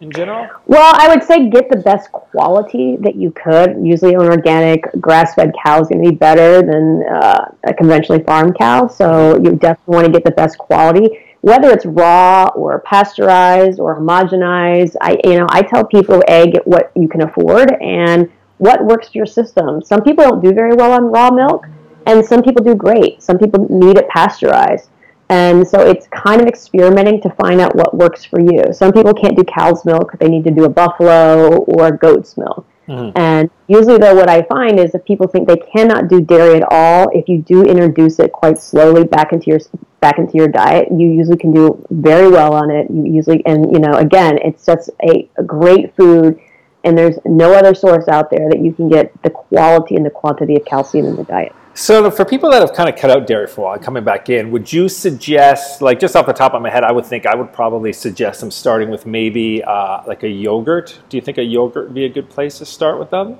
[0.00, 0.48] in general?
[0.66, 3.84] Well, I would say get the best quality that you could.
[3.84, 8.56] Usually, an organic grass-fed cow is going to be better than uh, a conventionally farmed
[8.56, 8.86] cow.
[8.86, 13.98] So you definitely want to get the best quality whether it's raw or pasteurized or
[13.98, 19.08] homogenized, I you know I tell people egg what you can afford and what works
[19.08, 19.82] for your system.
[19.82, 21.66] Some people don't do very well on raw milk,
[22.06, 23.22] and some people do great.
[23.22, 24.90] Some people need it pasteurized.
[25.30, 28.72] And so it's kind of experimenting to find out what works for you.
[28.72, 32.66] Some people can't do cow's milk, they need to do a buffalo or goat's milk.
[32.88, 33.18] Mm-hmm.
[33.18, 36.66] And usually, though, what I find is if people think they cannot do dairy at
[36.70, 39.60] all, if you do introduce it quite slowly back into your
[40.00, 42.90] back into your diet, you usually can do very well on it.
[42.90, 46.40] You usually, and you know, again, it's just a, a great food,
[46.84, 50.10] and there's no other source out there that you can get the quality and the
[50.10, 51.52] quantity of calcium in the diet.
[51.74, 54.28] So, for people that have kind of cut out dairy for a while, coming back
[54.28, 57.24] in, would you suggest, like just off the top of my head, I would think
[57.24, 60.98] I would probably suggest them starting with maybe uh, like a yogurt.
[61.08, 63.38] Do you think a yogurt would be a good place to start with them?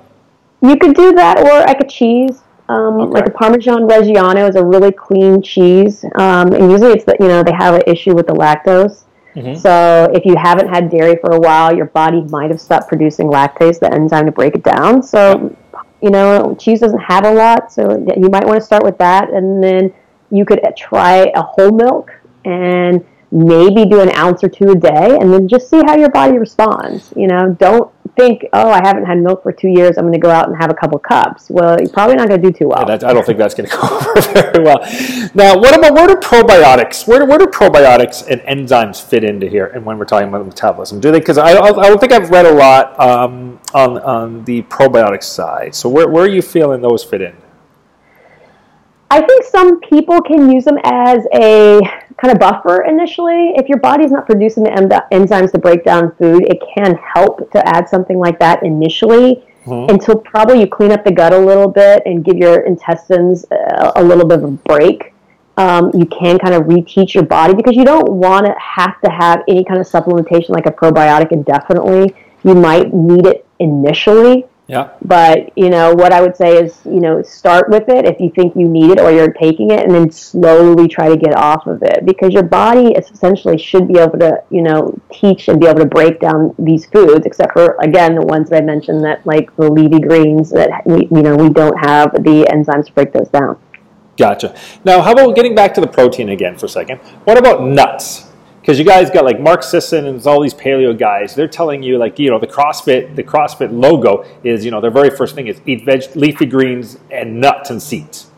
[0.61, 2.41] You could do that, or like a cheese.
[2.69, 3.11] Um, okay.
[3.11, 7.27] Like a Parmesan Reggiano is a really clean cheese, um, and usually it's that you
[7.27, 9.05] know they have an issue with the lactose.
[9.35, 9.55] Mm-hmm.
[9.55, 13.27] So if you haven't had dairy for a while, your body might have stopped producing
[13.27, 15.01] lactase, the enzyme to break it down.
[15.01, 15.55] So
[16.01, 19.31] you know, cheese doesn't have a lot, so you might want to start with that,
[19.31, 19.93] and then
[20.31, 22.11] you could try a whole milk
[22.45, 26.09] and maybe do an ounce or two a day, and then just see how your
[26.09, 27.13] body responds.
[27.15, 30.19] You know, don't think, oh, I haven't had milk for two years, I'm going to
[30.19, 31.49] go out and have a couple cups.
[31.49, 32.83] Well, you're probably not going to do too well.
[32.85, 34.79] Yeah, I don't think that's going to go over very well.
[35.33, 37.07] Now, what about where do probiotics?
[37.07, 39.67] Where, where do probiotics and enzymes fit into here?
[39.67, 41.19] And when we're talking about metabolism, do they?
[41.19, 45.73] Because I, I don't think I've read a lot um, on on the probiotic side.
[45.73, 47.35] So where where are you feeling those fit in?
[49.11, 51.81] I think some people can use them as a
[52.19, 53.53] kind of buffer initially.
[53.55, 57.67] If your body's not producing the enzymes to break down food, it can help to
[57.67, 59.93] add something like that initially mm-hmm.
[59.93, 63.93] until probably you clean up the gut a little bit and give your intestines a,
[63.95, 65.13] a little bit of a break.
[65.57, 69.11] Um, you can kind of reteach your body because you don't want to have to
[69.11, 72.15] have any kind of supplementation like a probiotic indefinitely.
[72.43, 74.91] You might need it initially yeah.
[75.03, 78.29] But, you know, what I would say is, you know, start with it if you
[78.29, 81.65] think you need it or you're taking it and then slowly try to get off
[81.65, 85.65] of it because your body essentially should be able to, you know, teach and be
[85.65, 89.25] able to break down these foods except for again the ones that I mentioned that
[89.25, 93.11] like the leafy greens that we you know, we don't have the enzymes to break
[93.11, 93.57] those down.
[94.17, 94.55] Gotcha.
[94.85, 96.99] Now, how about getting back to the protein again for a second?
[97.23, 98.28] What about nuts?
[98.69, 101.33] Because you guys got like Mark Sisson and all these paleo guys.
[101.33, 104.91] They're telling you like you know the CrossFit the CrossFit logo is you know their
[104.91, 108.29] very first thing is eat veg, leafy greens and nuts and seeds.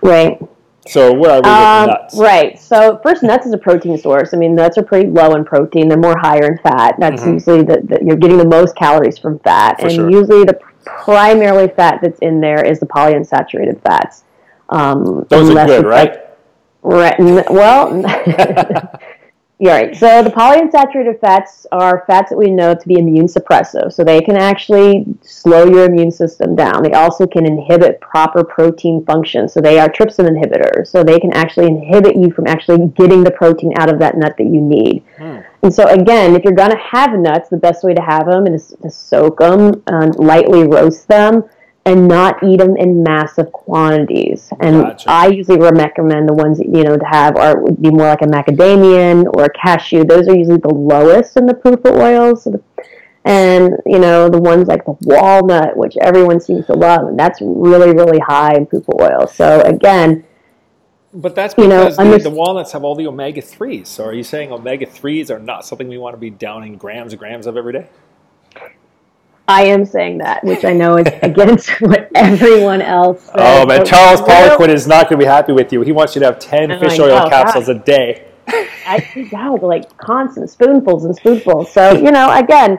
[0.00, 0.38] Right.
[0.86, 2.16] So where are we um, with nuts?
[2.16, 2.56] Right.
[2.60, 4.32] So first, nuts is a protein source.
[4.32, 5.88] I mean, nuts are pretty low in protein.
[5.88, 6.94] They're more higher in fat.
[7.00, 7.32] That's mm-hmm.
[7.32, 10.08] usually the, the, you're getting the most calories from fat, For and sure.
[10.08, 14.22] usually the primarily fat that's in there is the polyunsaturated fats.
[14.68, 16.20] Um, Those are good, right?
[16.82, 17.18] Right.
[17.50, 18.04] Well.
[19.60, 19.96] Yeah, right.
[19.96, 23.92] So the polyunsaturated fats are fats that we know to be immune suppressive.
[23.92, 26.82] So they can actually slow your immune system down.
[26.82, 29.48] They also can inhibit proper protein function.
[29.48, 30.88] So they are trypsin inhibitors.
[30.88, 34.34] So they can actually inhibit you from actually getting the protein out of that nut
[34.38, 35.04] that you need.
[35.18, 35.38] Hmm.
[35.62, 38.48] And so again, if you're going to have nuts, the best way to have them
[38.48, 41.44] is to soak them, and lightly roast them,
[41.86, 44.50] and not eat them in massive quantities.
[44.60, 45.10] And gotcha.
[45.10, 48.22] I usually recommend the ones that, you know to have are would be more like
[48.22, 50.04] a macadamian or a cashew.
[50.04, 52.48] Those are usually the lowest in the PUFA oils.
[53.26, 57.40] And you know the ones like the walnut, which everyone seems to love, and that's
[57.40, 59.26] really really high in PUFA oil.
[59.26, 60.24] So again.
[61.16, 63.86] But that's because you know, the, the, walnuts have all the omega 3s.
[63.86, 67.12] So are you saying omega 3s are not something we want to be downing grams
[67.12, 67.86] and grams of every day?
[69.46, 73.34] I am saying that, which I know is against what everyone else says.
[73.36, 75.82] Oh, man, Charles Poliquin is not going to be happy with you.
[75.82, 77.76] He wants you to have 10 oh, fish oil capsules God.
[77.76, 78.28] a day.
[78.48, 81.72] I wow, like constant spoonfuls and spoonfuls.
[81.72, 82.78] So, you know, again,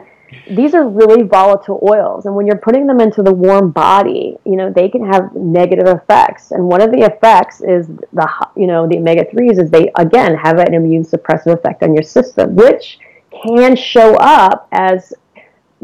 [0.50, 2.26] these are really volatile oils.
[2.26, 5.86] And when you're putting them into the warm body, you know, they can have negative
[5.86, 6.50] effects.
[6.50, 10.36] And one of the effects is the, you know, the omega 3s is they, again,
[10.36, 12.98] have an immune suppressive effect on your system, which
[13.30, 15.12] can show up as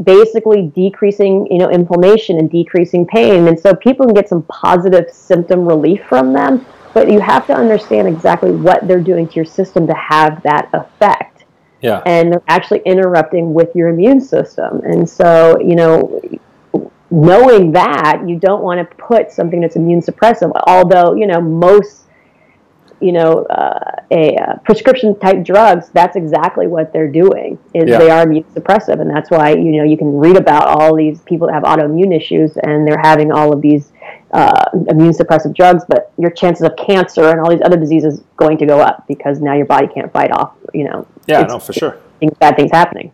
[0.02, 3.48] basically decreasing you know inflammation and decreasing pain.
[3.48, 7.54] And so people can get some positive symptom relief from them but you have to
[7.54, 11.44] understand exactly what they're doing to your system to have that effect.
[11.80, 12.02] Yeah.
[12.06, 14.82] And they're actually interrupting with your immune system.
[14.84, 16.20] And so you know
[17.10, 22.01] knowing that you don't want to put something that's immune suppressive although you know most
[23.02, 27.58] you know, uh, a uh, prescription type drugs, that's exactly what they're doing.
[27.74, 27.98] Is yeah.
[27.98, 31.20] they are immune suppressive, and that's why you know you can read about all these
[31.22, 33.92] people that have autoimmune issues, and they're having all of these
[34.32, 38.56] uh, immune suppressive drugs, but your chances of cancer and all these other diseases going
[38.58, 40.54] to go up because now your body can't fight off.
[40.72, 41.06] You know.
[41.26, 41.98] Yeah, no, for sure.
[42.38, 43.12] Bad things happening.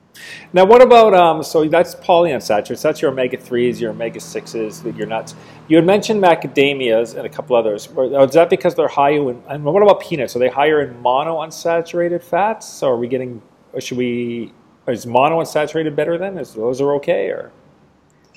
[0.53, 2.83] Now, what about um, so that's polyunsaturated.
[2.83, 5.35] That's your omega threes, your omega sixes, your nuts.
[5.69, 7.89] You had mentioned macadamias and a couple others.
[7.97, 9.43] Is that because they're higher in?
[9.49, 10.37] And what about peanuts?
[10.37, 12.67] Are they higher in monounsaturated fats?
[12.67, 13.41] So are we getting?
[13.73, 14.53] Or should we?
[14.87, 16.39] Is monounsaturated better then?
[16.39, 17.53] Is those are okay or?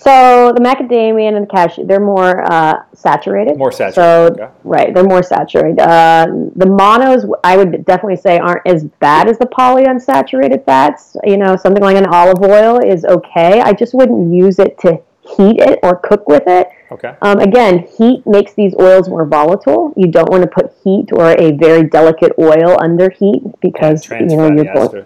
[0.02, 3.56] So the macadamia and the cashew, they're more uh, saturated.
[3.56, 3.96] More saturated.
[3.96, 4.54] So okay.
[4.64, 5.80] right, they're more saturated.
[5.80, 6.26] Uh,
[6.56, 11.16] the monos, I would definitely say, aren't as bad as the polyunsaturated fats.
[11.24, 13.62] You know, something like an olive oil is okay.
[13.62, 15.00] I just wouldn't use it to
[15.38, 16.70] heat it or cook with it.
[16.92, 17.16] Okay.
[17.22, 19.94] Um, again, heat makes these oils more volatile.
[19.96, 24.26] You don't want to put heat or a very delicate oil under heat because you
[24.26, 25.06] know you're going.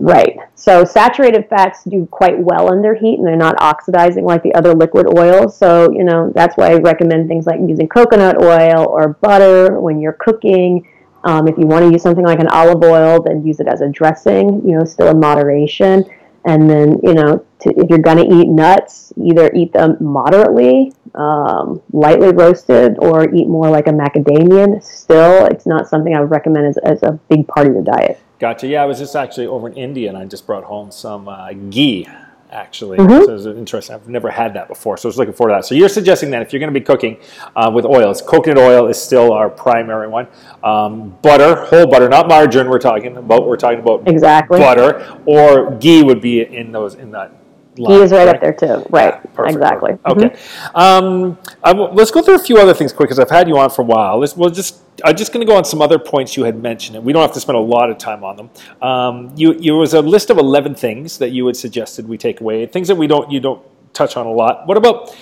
[0.00, 0.38] Right.
[0.54, 4.72] So saturated fats do quite well under heat and they're not oxidizing like the other
[4.72, 5.58] liquid oils.
[5.58, 10.00] So, you know, that's why I recommend things like using coconut oil or butter when
[10.00, 10.88] you're cooking.
[11.24, 13.80] Um, if you want to use something like an olive oil, then use it as
[13.80, 16.04] a dressing, you know, still in moderation.
[16.44, 20.92] And then, you know, to, if you're going to eat nuts, either eat them moderately,
[21.16, 24.80] um, lightly roasted, or eat more like a macadamian.
[24.80, 28.20] Still, it's not something I would recommend as, as a big part of your diet.
[28.38, 28.66] Gotcha.
[28.66, 31.52] Yeah, I was just actually over in India and I just brought home some uh,
[31.52, 32.06] ghee.
[32.50, 32.98] actually.
[32.98, 33.24] Mm-hmm.
[33.24, 33.94] So it's interesting.
[33.94, 35.66] I've never had that before, so I was looking forward to that.
[35.66, 37.18] So you're suggesting that if you're going to be cooking
[37.56, 40.28] uh, with oils, coconut oil is still our primary one.
[40.62, 42.68] Um, butter, whole butter, not margarine.
[42.68, 43.46] We're talking about.
[43.46, 47.37] We're talking about exactly butter or ghee would be in those in that
[47.78, 48.86] Line, he is right, right, up there too.
[48.90, 49.14] Right.
[49.38, 49.92] Yeah, exactly.
[50.04, 50.06] Perfect.
[50.06, 50.28] Okay.
[50.28, 51.64] Mm-hmm.
[51.64, 53.82] Um, let's go through a few other things quick because I've had you on for
[53.82, 54.18] a while.
[54.18, 56.96] Let's, we'll just I'm just going to go on some other points you had mentioned,
[56.96, 58.50] and we don't have to spend a lot of time on them.
[58.82, 62.40] Um, you, you was a list of 11 things that you had suggested we take
[62.40, 63.62] away, things that we don't you don't
[63.92, 64.66] touch on a lot.
[64.66, 65.16] What about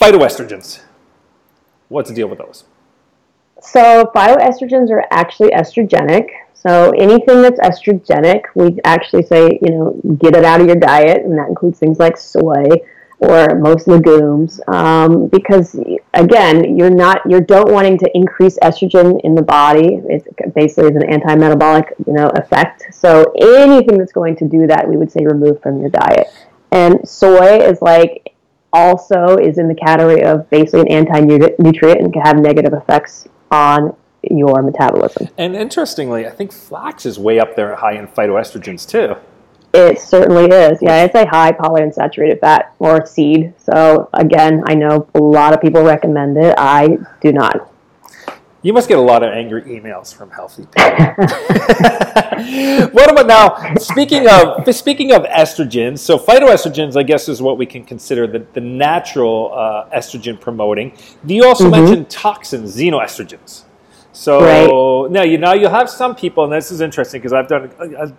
[0.00, 0.82] phytoestrogens?
[1.88, 2.64] What's the deal with those?
[3.62, 6.28] So phytoestrogens are actually estrogenic.
[6.62, 11.24] So anything that's estrogenic, we actually say, you know, get it out of your diet,
[11.24, 12.66] and that includes things like soy
[13.18, 15.78] or most legumes, um, because
[16.14, 20.00] again, you're not you don't wanting to increase estrogen in the body.
[20.08, 22.84] It basically is an anti-metabolic, you know, effect.
[22.92, 26.28] So anything that's going to do that, we would say remove from your diet.
[26.72, 28.34] And soy is like
[28.72, 33.94] also is in the category of basically an anti-nutrient and can have negative effects on
[34.22, 35.28] your metabolism.
[35.38, 39.16] And interestingly, I think flax is way up there high in phytoestrogens too.
[39.72, 40.82] It certainly is.
[40.82, 43.54] Yeah, it's a high polyunsaturated fat or seed.
[43.58, 46.54] So again, I know a lot of people recommend it.
[46.58, 47.70] I do not.
[48.62, 50.84] You must get a lot of angry emails from healthy people.
[52.92, 53.74] what about now?
[53.76, 58.44] Speaking of speaking of estrogens, so phytoestrogens, I guess, is what we can consider the,
[58.52, 60.92] the natural uh, estrogen promoting.
[61.24, 61.84] Do you also mm-hmm.
[61.84, 63.62] mention toxins, xenoestrogens?
[64.20, 65.10] So right.
[65.12, 67.72] now you now you'll have some people, and this is interesting because I've done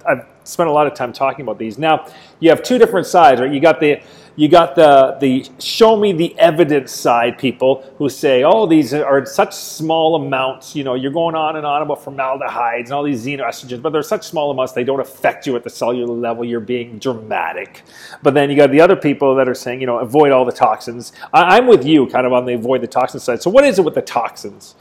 [0.03, 1.77] I've spent a lot of time talking about these.
[1.77, 2.07] Now
[2.39, 3.53] you have two different sides, right?
[3.53, 4.01] You got the
[4.35, 9.23] you got the the show me the evidence side people who say, oh, these are
[9.27, 10.75] such small amounts.
[10.75, 14.01] You know, you're going on and on about formaldehydes and all these xenoestrogens, but they're
[14.01, 16.43] such small amounts they don't affect you at the cellular level.
[16.43, 17.83] You're being dramatic.
[18.23, 20.51] But then you got the other people that are saying, you know, avoid all the
[20.51, 21.13] toxins.
[21.31, 23.43] I, I'm with you, kind of on the avoid the toxins side.
[23.43, 24.73] So what is it with the toxins?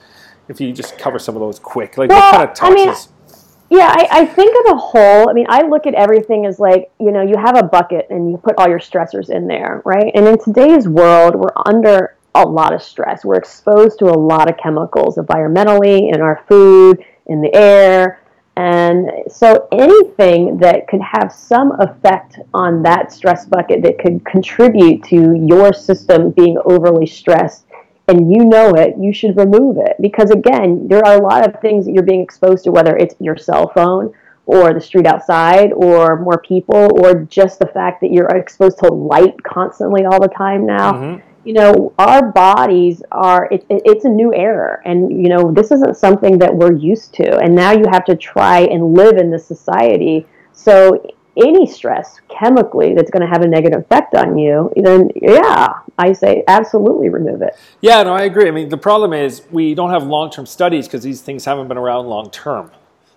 [0.51, 2.80] If you just cover some of those quick, like well, what kind of toxins?
[2.80, 5.30] I mean, yeah, I, I, think of the whole.
[5.30, 8.30] I mean, I look at everything as like you know, you have a bucket and
[8.30, 10.11] you put all your stressors in there, right?
[10.12, 13.24] And in today's world, we're under a lot of stress.
[13.24, 18.20] We're exposed to a lot of chemicals environmentally in our food, in the air.
[18.57, 25.05] And so anything that could have some effect on that stress bucket that could contribute
[25.05, 27.66] to your system being overly stressed
[28.11, 29.96] and you know it, you should remove it.
[30.00, 33.14] Because again, there are a lot of things that you're being exposed to, whether it's
[33.20, 34.12] your cell phone
[34.46, 38.88] or the street outside or more people or just the fact that you're exposed to
[38.88, 40.92] light constantly all the time now.
[40.92, 41.26] Mm-hmm.
[41.44, 44.80] You know, our bodies are, it, it, it's a new era.
[44.84, 47.38] And, you know, this isn't something that we're used to.
[47.38, 50.26] And now you have to try and live in this society.
[50.52, 51.02] So
[51.37, 56.12] any stress chemically that's going to have a negative effect on you, then yeah, I
[56.12, 57.57] say absolutely remove it.
[57.81, 58.49] Yeah, no, I agree.
[58.49, 61.68] I mean, the problem is we don't have long term studies because these things haven't
[61.68, 62.70] been around long term.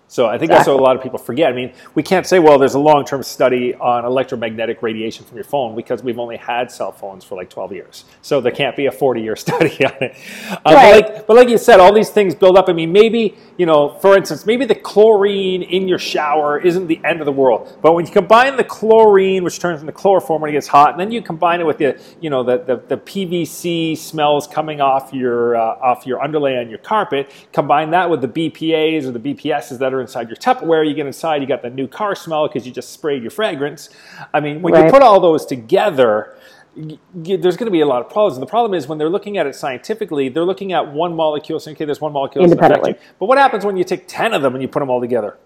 [0.06, 0.56] So I think exactly.
[0.56, 1.50] that's what a lot of people forget.
[1.50, 5.44] I mean, we can't say, well, there's a long-term study on electromagnetic radiation from your
[5.44, 8.04] phone because we've only had cell phones for like 12 years.
[8.20, 10.16] So there can't be a 40-year study on it.
[10.50, 11.02] Uh, right.
[11.02, 12.68] but, like, but like you said, all these things build up.
[12.68, 17.00] I mean, maybe, you know, for instance, maybe the chlorine in your shower isn't the
[17.04, 17.78] end of the world.
[17.80, 21.00] But when you combine the chlorine, which turns into chloroform when it gets hot, and
[21.00, 25.12] then you combine it with the, you know, the, the, the PVC smells coming off
[25.14, 29.18] your, uh, off your underlay on your carpet, combine that with the BPAs or the
[29.18, 30.86] BPSs that are inside your Tupperware.
[30.86, 33.90] You get inside, you got the new car smell because you just sprayed your fragrance.
[34.32, 34.86] I mean, when right.
[34.86, 36.36] you put all those together,
[37.14, 38.36] there's going to be a lot of problems.
[38.36, 41.60] And the problem is when they're looking at it scientifically, they're looking at one molecule,
[41.60, 42.96] saying, okay, there's one molecule Independently.
[43.18, 45.38] But what happens when you take 10 of them and you put them all together?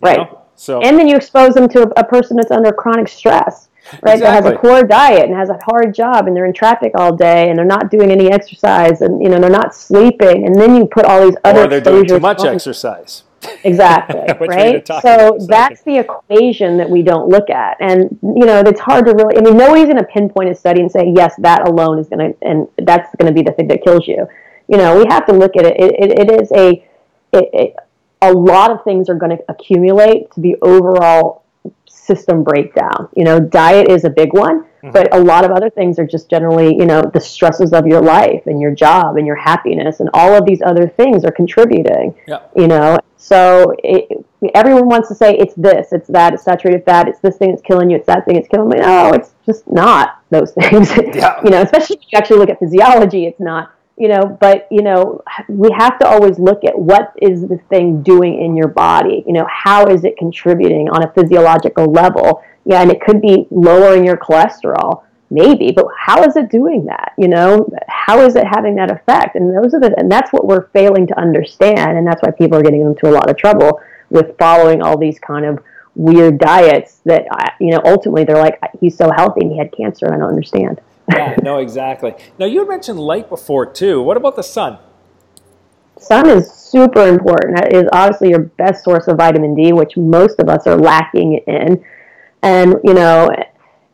[0.00, 0.18] Right.
[0.18, 0.42] Know?
[0.54, 3.70] So, and then you expose them to a, a person that's under chronic stress
[4.02, 4.14] right?
[4.14, 4.20] Exactly.
[4.20, 7.14] That has a poor diet and has a hard job, and they're in traffic all
[7.14, 10.74] day, and they're not doing any exercise, and you know they're not sleeping, and then
[10.76, 12.48] you put all these other or they're doing too much on.
[12.48, 13.24] exercise.
[13.64, 14.20] Exactly.
[14.46, 14.86] right.
[14.86, 19.14] So that's the equation that we don't look at, and you know it's hard to
[19.14, 19.36] really.
[19.36, 22.32] I mean, nobody's going to pinpoint a study and say yes, that alone is going
[22.32, 24.26] to, and that's going to be the thing that kills you.
[24.68, 25.80] You know, we have to look at it.
[25.80, 26.86] It, it, it is a,
[27.32, 27.76] it, it,
[28.22, 31.44] a lot of things are going to accumulate to the overall
[31.88, 33.08] system breakdown.
[33.16, 34.90] You know, diet is a big one, mm-hmm.
[34.90, 38.00] but a lot of other things are just generally, you know, the stresses of your
[38.00, 42.14] life and your job and your happiness and all of these other things are contributing.
[42.26, 42.40] Yeah.
[42.54, 47.06] You know, so it, everyone wants to say it's this, it's that, it's saturated fat,
[47.06, 48.78] it's this thing that's killing you, it's that thing that's killing me.
[48.78, 50.90] No, it's just not those things.
[50.96, 51.40] Yeah.
[51.44, 54.80] you know, especially if you actually look at physiology, it's not you know but you
[54.80, 59.22] know we have to always look at what is the thing doing in your body
[59.26, 63.46] you know how is it contributing on a physiological level Yeah, and it could be
[63.50, 67.12] lowering your cholesterol, maybe, but how is it doing that?
[67.16, 69.36] You know, how is it having that effect?
[69.36, 72.58] And those are the, and that's what we're failing to understand, and that's why people
[72.58, 75.60] are getting into a lot of trouble with following all these kind of
[75.94, 79.72] weird diets that uh, you know ultimately they're like he's so healthy and he had
[79.72, 80.80] cancer and I don't understand.
[81.12, 82.14] yeah, no, exactly.
[82.38, 84.02] Now you mentioned light before too.
[84.02, 84.78] What about the sun?
[85.98, 87.58] Sun is super important.
[87.58, 91.38] It is obviously your best source of vitamin D, which most of us are lacking
[91.46, 91.84] in.
[92.42, 93.30] And you know,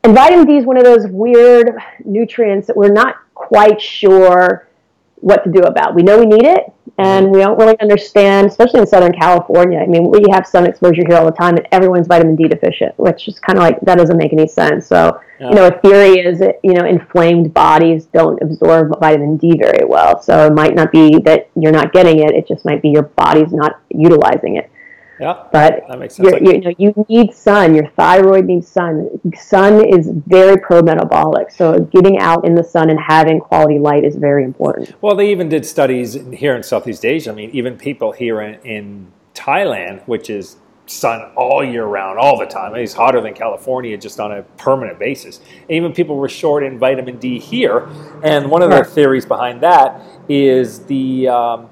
[0.06, 4.68] and vitamin D is one of those weird nutrients that we're not quite sure
[5.16, 5.96] what to do about.
[5.96, 7.34] We know we need it, and mm-hmm.
[7.34, 9.80] we don't really understand, especially in Southern California.
[9.80, 12.96] I mean, we have sun exposure here all the time, and everyone's vitamin D deficient,
[13.00, 14.86] which is kind of like that doesn't make any sense.
[14.86, 15.48] So, yeah.
[15.48, 19.84] you know, a theory is that you know inflamed bodies don't absorb vitamin D very
[19.84, 20.22] well.
[20.22, 23.02] So it might not be that you're not getting it; it just might be your
[23.02, 24.70] body's not utilizing it.
[25.18, 26.28] Yeah, but that makes sense.
[26.40, 27.74] you know, you need sun.
[27.74, 29.08] Your thyroid needs sun.
[29.34, 34.16] Sun is very pro-metabolic, so getting out in the sun and having quality light is
[34.16, 34.92] very important.
[35.00, 37.30] Well, they even did studies here in Southeast Asia.
[37.30, 40.56] I mean, even people here in, in Thailand, which is
[40.86, 42.74] sun all year round, all the time.
[42.74, 45.40] It's hotter than California just on a permanent basis.
[45.68, 47.88] even people were short in vitamin D here,
[48.22, 51.70] and one of the theories behind that is the um,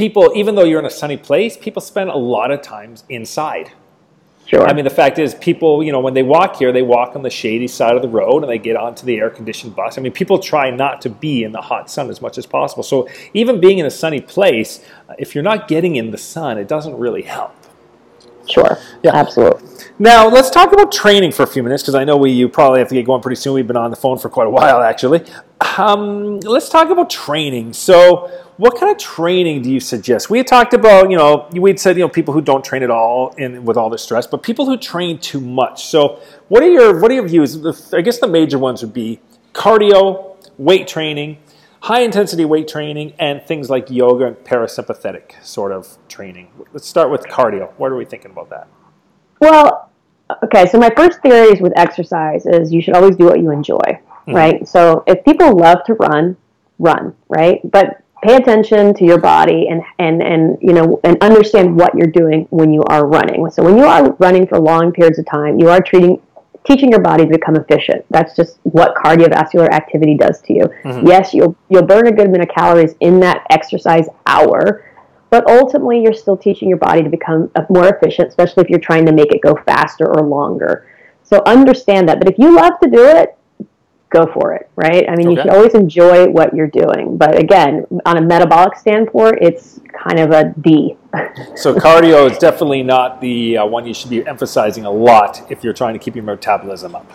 [0.00, 3.70] people, even though you're in a sunny place, people spend a lot of times inside.
[4.46, 4.66] Sure.
[4.66, 7.22] I mean, the fact is, people, you know, when they walk here, they walk on
[7.22, 9.98] the shady side of the road and they get onto the air conditioned bus.
[9.98, 12.82] I mean, people try not to be in the hot sun as much as possible.
[12.82, 16.56] So, even being in a sunny place, uh, if you're not getting in the sun,
[16.56, 17.54] it doesn't really help.
[18.48, 18.78] Sure.
[19.02, 19.14] Yeah.
[19.14, 19.68] Absolutely.
[19.98, 22.78] Now, let's talk about training for a few minutes because I know we you probably
[22.78, 23.52] have to get going pretty soon.
[23.52, 25.26] We've been on the phone for quite a while, actually.
[25.76, 27.74] Um, let's talk about training.
[27.74, 28.30] So,
[28.60, 30.28] what kind of training do you suggest?
[30.28, 32.90] We had talked about, you know, we'd said, you know, people who don't train at
[32.90, 35.86] all and with all the stress, but people who train too much.
[35.86, 37.56] So, what are your what are your views?
[37.94, 39.18] I guess the major ones would be
[39.54, 41.38] cardio, weight training,
[41.80, 46.50] high intensity weight training, and things like yoga and parasympathetic sort of training.
[46.74, 47.72] Let's start with cardio.
[47.78, 48.68] What are we thinking about that?
[49.40, 49.90] Well,
[50.44, 50.66] okay.
[50.66, 54.34] So my first theories with exercise is you should always do what you enjoy, mm-hmm.
[54.34, 54.68] right?
[54.68, 56.36] So if people love to run,
[56.78, 57.58] run, right?
[57.64, 62.06] But pay attention to your body and, and, and, you know, and understand what you're
[62.06, 63.50] doing when you are running.
[63.50, 66.20] So when you are running for long periods of time, you are treating,
[66.64, 68.04] teaching your body to become efficient.
[68.10, 70.64] That's just what cardiovascular activity does to you.
[70.84, 71.06] Mm-hmm.
[71.06, 74.84] Yes, you'll, you'll burn a good amount of calories in that exercise hour,
[75.30, 79.06] but ultimately you're still teaching your body to become more efficient, especially if you're trying
[79.06, 80.86] to make it go faster or longer.
[81.22, 82.18] So understand that.
[82.18, 83.38] But if you love to do it,
[84.10, 85.08] go for it, right?
[85.08, 85.36] I mean, okay.
[85.36, 87.16] you should always enjoy what you're doing.
[87.16, 90.96] But again, on a metabolic standpoint, it's kind of a D.
[91.54, 95.64] so cardio is definitely not the uh, one you should be emphasizing a lot if
[95.64, 97.10] you're trying to keep your metabolism up.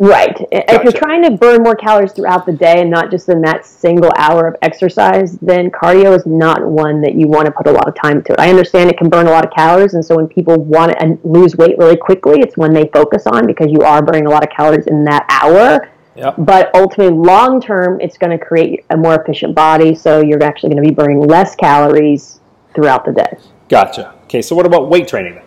[0.00, 0.36] Right.
[0.36, 0.74] Gotcha.
[0.74, 3.64] If you're trying to burn more calories throughout the day and not just in that
[3.64, 7.70] single hour of exercise, then cardio is not one that you want to put a
[7.70, 8.40] lot of time to.
[8.40, 11.18] I understand it can burn a lot of calories, and so when people want to
[11.22, 14.42] lose weight really quickly, it's when they focus on because you are burning a lot
[14.42, 16.36] of calories in that hour Yep.
[16.38, 19.94] But ultimately, long term, it's going to create a more efficient body.
[19.94, 22.40] So you're actually going to be burning less calories
[22.74, 23.36] throughout the day.
[23.68, 24.14] Gotcha.
[24.24, 25.44] Okay, so what about weight training then?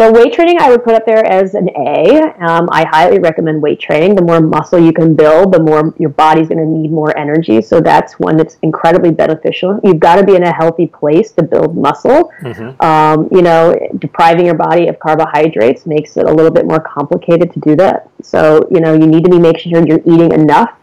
[0.00, 2.22] So weight training, I would put up there as an A.
[2.40, 4.14] Um, I highly recommend weight training.
[4.14, 7.60] The more muscle you can build, the more your body's going to need more energy.
[7.60, 9.78] So that's one that's incredibly beneficial.
[9.84, 12.32] You've got to be in a healthy place to build muscle.
[12.40, 12.82] Mm-hmm.
[12.82, 17.52] Um, you know, depriving your body of carbohydrates makes it a little bit more complicated
[17.52, 18.08] to do that.
[18.22, 20.78] So you know, you need to be making sure you're eating enough,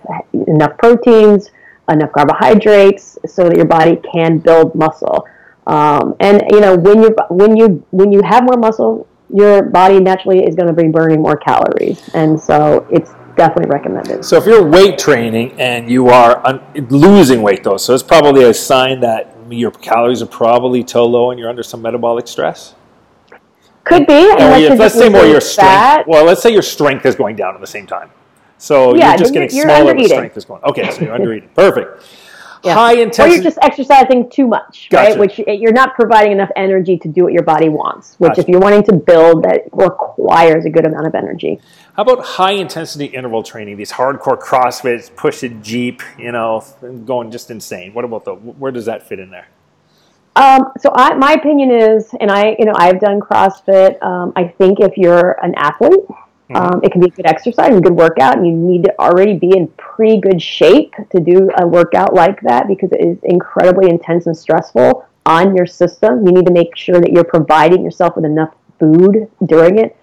[0.45, 1.49] enough proteins,
[1.89, 5.25] enough carbohydrates, so that your body can build muscle.
[5.67, 9.99] Um, and you know when you when you when you have more muscle, your body
[9.99, 14.23] naturally is going to be burning more calories, and so it's definitely recommended.
[14.23, 18.45] So if you're weight training and you are un- losing weight, though, so it's probably
[18.45, 22.73] a sign that your calories are probably too low and you're under some metabolic stress.
[23.83, 24.31] Could be.
[24.39, 25.69] Or you, let's say more your strength.
[25.69, 26.07] Fat.
[26.07, 28.09] Well, let's say your strength is going down at the same time.
[28.57, 30.63] So yeah, you're just getting you're smaller, but strength is going.
[30.63, 31.49] Okay, so you're under eating.
[31.49, 32.03] Perfect
[32.67, 32.73] yeah.
[32.73, 33.23] high intensity.
[33.23, 35.09] Or you're just exercising too much, gotcha.
[35.09, 35.19] right?
[35.19, 38.15] Which you're not providing enough energy to do what your body wants.
[38.19, 38.41] Which, gotcha.
[38.41, 41.59] if you're wanting to build, that requires a good amount of energy.
[41.95, 43.77] How about high intensity interval training?
[43.77, 46.63] These hardcore CrossFit, push it Jeep, you know,
[47.05, 47.93] going just insane.
[47.93, 48.35] What about the?
[48.35, 49.47] Where does that fit in there?
[50.35, 54.01] Um, so I, my opinion is, and I, you know, I've done CrossFit.
[54.03, 56.01] Um, I think if you're an athlete.
[56.55, 59.37] Um, it can be a good exercise and good workout, and you need to already
[59.37, 63.89] be in pretty good shape to do a workout like that because it is incredibly
[63.89, 66.25] intense and stressful on your system.
[66.25, 69.95] You need to make sure that you're providing yourself with enough food during it.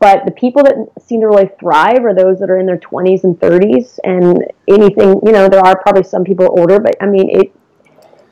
[0.00, 3.24] but the people that seem to really thrive are those that are in their 20s
[3.24, 7.28] and 30s and anything you know there are probably some people older but i mean
[7.30, 7.52] it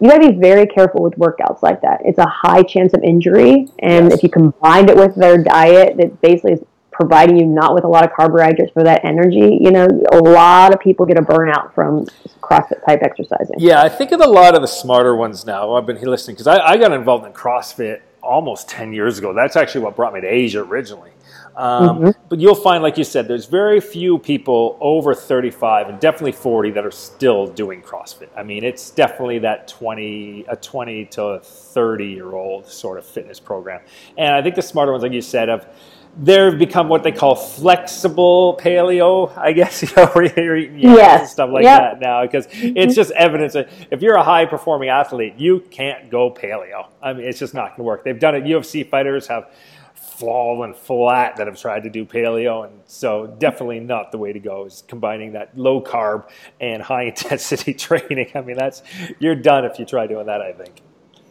[0.01, 3.03] you got to be very careful with workouts like that it's a high chance of
[3.03, 4.15] injury and yes.
[4.15, 7.89] if you combine it with their diet that basically is providing you not with a
[7.89, 11.75] lot of carbohydrates for that energy you know a lot of people get a burnout
[11.75, 12.05] from
[12.41, 15.87] crossfit type exercising yeah i think of a lot of the smarter ones now i've
[15.87, 19.83] been listening because I, I got involved in crossfit almost 10 years ago that's actually
[19.83, 21.13] what brought me to asia originally
[21.57, 22.11] um, mm-hmm.
[22.29, 26.71] But you'll find, like you said, there's very few people over 35 and definitely 40
[26.73, 28.29] that are still doing CrossFit.
[28.37, 33.39] I mean, it's definitely that 20, a 20 to 30 year old sort of fitness
[33.39, 33.83] program.
[34.17, 35.69] And I think the smarter ones, like you said, have
[36.17, 41.21] they've become what they call flexible paleo, I guess, you know, where you're eating yes.
[41.21, 41.81] and stuff like yep.
[41.81, 42.77] that now, because mm-hmm.
[42.77, 46.87] it's just evidence that if you're a high performing athlete, you can't go paleo.
[47.03, 48.05] I mean, it's just not going to work.
[48.05, 48.45] They've done it.
[48.45, 49.51] UFC fighters have
[49.95, 52.67] fallen flat that have tried to do paleo.
[52.67, 56.29] And so, definitely not the way to go is combining that low carb
[56.61, 58.31] and high intensity training.
[58.35, 58.83] I mean, that's
[59.19, 60.83] you're done if you try doing that, I think.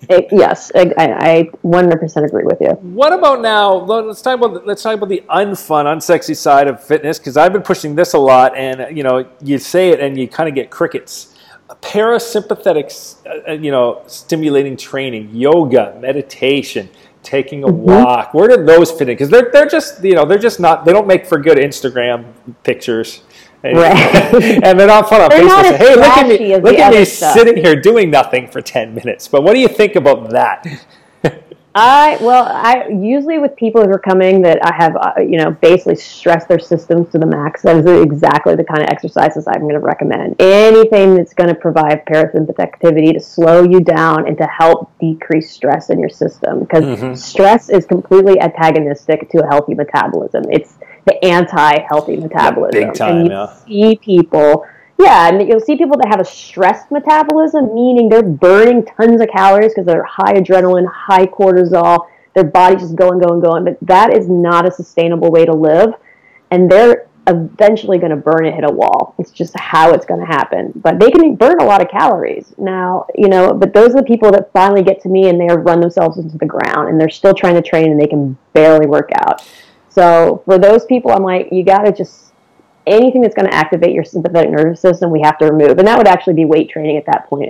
[0.10, 2.70] It, yes, I, I 100% agree with you.
[2.70, 3.74] What about now?
[3.76, 7.62] Let's talk about let's talk about the unfun, unsexy side of fitness because I've been
[7.62, 10.72] pushing this a lot, and you know, you say it and you kind of get
[10.72, 11.36] crickets.
[11.82, 13.16] Parasympathetic,
[13.48, 16.90] uh, you know, stimulating training, yoga, meditation
[17.24, 17.84] taking a mm-hmm.
[17.84, 18.34] walk.
[18.34, 19.16] Where do those fit in?
[19.16, 22.34] Because they're they're just you know they're just not they don't make for good Instagram
[22.64, 23.22] pictures.
[23.64, 24.64] And, right.
[24.64, 25.64] and they're not fun on they're Facebook.
[25.64, 27.34] Say, hey, look at me, look at me stuff.
[27.36, 29.28] sitting here doing nothing for ten minutes.
[29.28, 30.66] But what do you think about that?
[31.74, 35.52] I well, I usually with people who are coming that I have, uh, you know,
[35.52, 37.62] basically stress their systems to the max.
[37.62, 40.36] That is exactly the kind of exercises I'm going to recommend.
[40.42, 45.50] Anything that's going to provide parasympathetic activity to slow you down and to help decrease
[45.50, 47.14] stress in your system, because mm-hmm.
[47.14, 50.44] stress is completely antagonistic to a healthy metabolism.
[50.50, 50.74] It's
[51.06, 53.56] the anti-healthy metabolism, Big time, and you yeah.
[53.66, 54.66] see people
[55.02, 59.30] yeah, and you'll see people that have a stressed metabolism, meaning they're burning tons of
[59.30, 63.64] calories because they're high adrenaline, high cortisol, their body's just going, going, going.
[63.64, 65.94] But that is not a sustainable way to live.
[66.52, 69.16] And they're eventually going to burn and hit a wall.
[69.18, 70.72] It's just how it's going to happen.
[70.76, 72.54] But they can burn a lot of calories.
[72.58, 75.54] Now, you know, but those are the people that finally get to me and they
[75.54, 78.86] run themselves into the ground and they're still trying to train and they can barely
[78.86, 79.48] work out.
[79.92, 82.32] So for those people, I'm like, you got to just
[82.88, 85.78] anything that's going to activate your sympathetic nervous system, we have to remove.
[85.78, 87.50] And that would actually be weight training at that point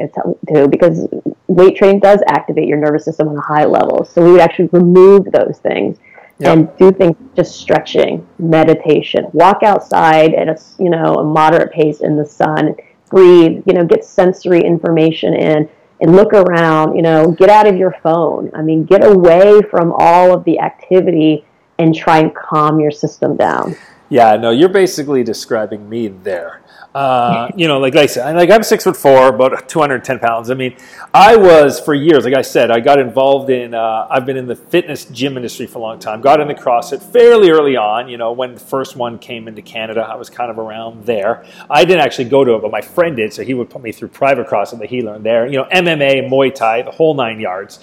[0.49, 1.07] too, because
[1.47, 4.03] weight training does activate your nervous system on a high level.
[4.03, 5.97] So we would actually remove those things
[6.39, 6.57] yep.
[6.57, 12.01] and do things just stretching, meditation, walk outside at a you know a moderate pace
[12.01, 12.76] in the sun,
[13.09, 15.69] breathe, you know, get sensory information in.
[16.03, 18.49] And look around, you know, get out of your phone.
[18.55, 21.45] I mean, get away from all of the activity
[21.82, 23.76] and try and calm your system down.
[24.10, 26.62] Yeah, no, you're basically describing me there.
[26.94, 30.49] Uh, you know, like I said, like I'm six foot four, about 210 pounds.
[30.49, 30.76] I mean,
[31.14, 33.74] I was for years, like I said, I got involved in.
[33.74, 36.22] Uh, I've been in the fitness gym industry for a long time.
[36.22, 38.10] Got into CrossFit fairly early on.
[38.10, 41.45] You know, when the first one came into Canada, I was kind of around there.
[41.70, 43.91] I didn't actually go to it, but my friend did, so he would put me
[43.91, 45.48] through private CrossFit that he learned there.
[45.48, 47.80] You know, MMA, Muay Thai, the whole nine yards.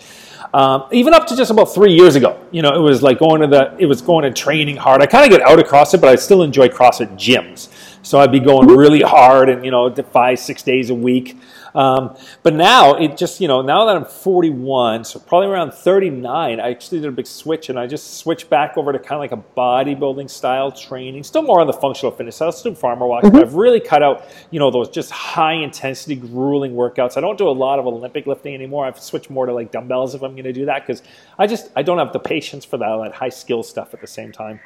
[0.55, 3.41] Um, even up to just about three years ago, you know, it was like going
[3.41, 5.03] to the, it was going and training hard.
[5.03, 7.69] I kind of get out of CrossFit, but I still enjoy CrossFit gyms.
[8.03, 11.37] So I'd be going really hard and, you know, five, six days a week.
[11.79, 16.59] Um, but now it just, you know, now that I'm 41, so probably around 39,
[16.59, 19.21] I actually did a big switch and I just switched back over to kind of
[19.21, 23.27] like a bodybuilding style training, still more on the functional fitness side, still farmer walks,
[23.27, 23.37] mm-hmm.
[23.37, 27.17] but I've really cut out, you know, those just high intensity, grueling workouts.
[27.17, 28.85] I don't do a lot of Olympic lifting anymore.
[28.85, 31.05] I've switched more to like dumbbells if I'm going to do that because
[31.39, 34.09] I just, I don't have the patience for that, that high skill stuff at the
[34.09, 34.59] same time.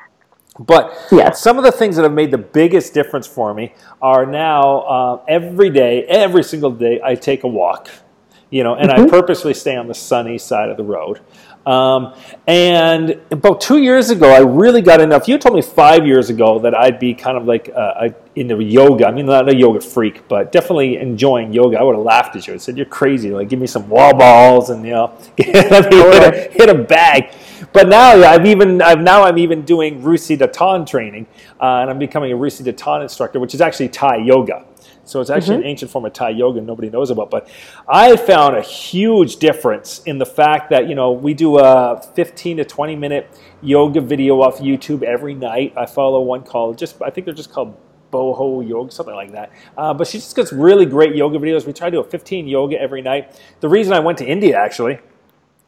[0.59, 1.41] But yes.
[1.41, 5.25] some of the things that have made the biggest difference for me are now uh,
[5.27, 7.89] every day, every single day, I take a walk,
[8.51, 9.07] you know, and mm-hmm.
[9.07, 11.21] I purposely stay on the sunny side of the road.
[11.67, 12.15] Um,
[12.47, 15.29] and about two years ago, I really got enough.
[15.29, 19.07] You told me five years ago that I'd be kind of like uh, into yoga.
[19.07, 21.79] I mean, not a yoga freak, but definitely enjoying yoga.
[21.79, 22.55] I would have laughed at you.
[22.55, 23.31] I said, "You're crazy!
[23.31, 27.33] Like, give me some wall balls and you know, hit a, hit a bag."
[27.73, 31.27] But now I've even I've now I'm even doing Rusi Datan training,
[31.61, 34.65] uh, and I'm becoming a Rusi Datan instructor, which is actually Thai yoga.
[35.05, 35.63] So it's actually mm-hmm.
[35.63, 37.31] an ancient form of Thai yoga nobody knows about.
[37.31, 37.49] But
[37.89, 42.59] I found a huge difference in the fact that, you know, we do a 15
[42.59, 43.29] to 20 minute
[43.63, 45.73] yoga video off YouTube every night.
[45.77, 47.77] I follow one called, just I think they're just called
[48.13, 49.51] boho yoga, something like that.
[49.77, 51.67] Uh, but she just gets really great yoga videos.
[51.67, 53.41] We try to do a 15 yoga every night.
[53.61, 54.99] The reason I went to India actually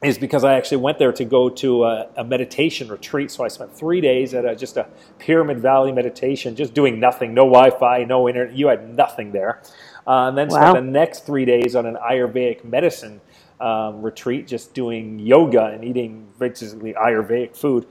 [0.04, 3.30] is because I actually went there to go to a, a meditation retreat.
[3.30, 4.86] So I spent three days at a, just a
[5.18, 8.54] Pyramid Valley meditation, just doing nothing, no Wi-Fi, no internet.
[8.54, 9.62] You had nothing there.
[10.06, 10.72] Uh, and then wow.
[10.72, 13.20] spent the next three days on an Ayurvedic medicine
[13.60, 17.86] um, retreat, just doing yoga and eating basically Ayurvedic food.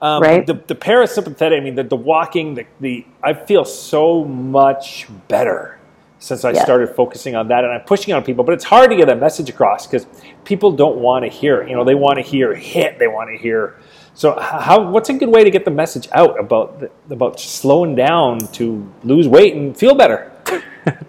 [0.00, 0.46] Um, right.
[0.46, 5.75] The, the parasympathetic, I mean, the, the walking, the, the I feel so much better
[6.18, 6.64] since I yeah.
[6.64, 8.44] started focusing on that and I'm pushing on people.
[8.44, 10.06] But it's hard to get a message across because
[10.44, 11.66] people don't want to hear.
[11.66, 12.98] You know, they want to hear hit.
[12.98, 13.78] They want to hear.
[14.14, 14.90] So how?
[14.90, 18.90] What's a good way to get the message out about the, about slowing down to
[19.04, 20.32] lose weight and feel better?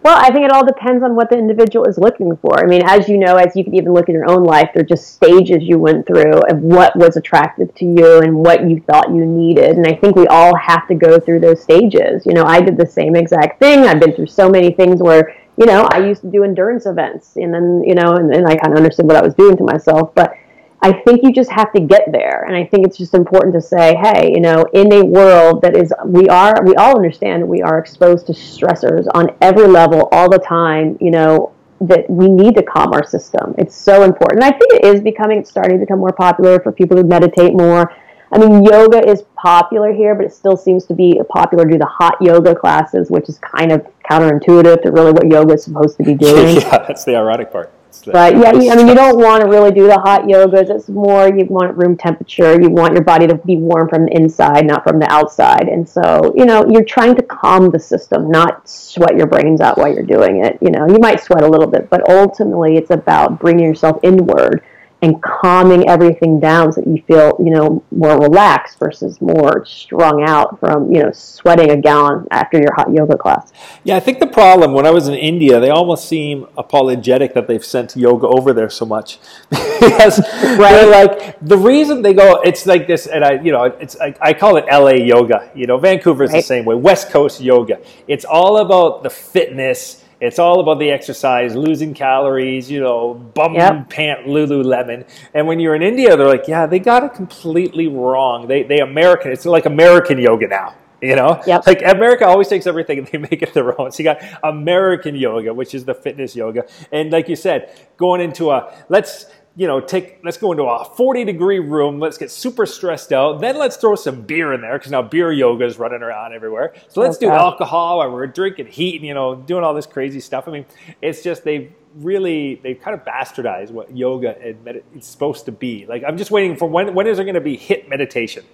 [0.00, 2.62] Well, I think it all depends on what the individual is looking for.
[2.62, 4.82] I mean, as you know, as you can even look at your own life, there
[4.82, 8.80] are just stages you went through of what was attractive to you and what you
[8.80, 9.76] thought you needed.
[9.76, 12.24] And I think we all have to go through those stages.
[12.26, 13.80] You know, I did the same exact thing.
[13.80, 17.36] I've been through so many things where, you know, I used to do endurance events
[17.36, 19.64] and then, you know, and, and I kind of understood what I was doing to
[19.64, 20.14] myself.
[20.14, 20.32] But
[20.80, 22.44] I think you just have to get there.
[22.46, 25.76] And I think it's just important to say, hey, you know, in a world that
[25.76, 30.08] is, we are, we all understand that we are exposed to stressors on every level
[30.12, 33.54] all the time, you know, that we need to calm our system.
[33.58, 34.42] It's so important.
[34.42, 37.04] And I think it is becoming, it's starting to become more popular for people to
[37.04, 37.92] meditate more.
[38.30, 41.78] I mean, yoga is popular here, but it still seems to be popular to do
[41.78, 45.96] the hot yoga classes, which is kind of counterintuitive to really what yoga is supposed
[45.96, 46.56] to be doing.
[46.56, 47.72] yeah, that's the ironic part.
[48.04, 50.70] But yeah, I mean, you don't want to really do the hot yogas.
[50.70, 52.60] It's more you want room temperature.
[52.60, 55.68] You want your body to be warm from the inside, not from the outside.
[55.68, 59.78] And so, you know, you're trying to calm the system, not sweat your brains out
[59.78, 60.58] while you're doing it.
[60.60, 64.62] You know, you might sweat a little bit, but ultimately, it's about bringing yourself inward
[65.00, 70.24] and calming everything down so that you feel, you know, more relaxed versus more strung
[70.28, 73.52] out from, you know, sweating a gallon after your hot yoga class.
[73.84, 77.46] Yeah, I think the problem when I was in India, they almost seem apologetic that
[77.46, 79.18] they've sent yoga over there so much.
[79.50, 80.18] because
[80.58, 80.84] right.
[80.84, 84.34] like the reason they go, it's like this, and I, you know, it's I, I
[84.34, 85.50] call it LA yoga.
[85.54, 86.38] You know, Vancouver is right.
[86.38, 86.74] the same way.
[86.74, 87.80] West Coast yoga.
[88.08, 93.54] It's all about the fitness it's all about the exercise, losing calories, you know, bum
[93.54, 93.88] yep.
[93.88, 95.08] pant Lululemon.
[95.32, 98.48] And when you're in India, they're like, yeah, they got it completely wrong.
[98.48, 99.30] They they American.
[99.30, 100.74] It's like American yoga now.
[101.00, 101.64] You know, yep.
[101.64, 103.92] like America always takes everything and they make it their own.
[103.92, 108.20] So you got American yoga, which is the fitness yoga, and like you said, going
[108.20, 109.26] into a let's
[109.58, 111.98] you know, take let's go into a 40 degree room.
[111.98, 113.40] Let's get super stressed out.
[113.40, 116.74] Then let's throw some beer in there because now beer yoga is running around everywhere.
[116.86, 117.26] So let's okay.
[117.26, 120.46] do alcohol while we're drinking heat and you know doing all this crazy stuff.
[120.46, 120.66] I mean,
[121.02, 125.52] it's just they've really they've kind of bastardized what yoga and med- it's supposed to
[125.52, 125.86] be.
[125.86, 128.44] Like I'm just waiting for when when is there going to be HIIT meditation?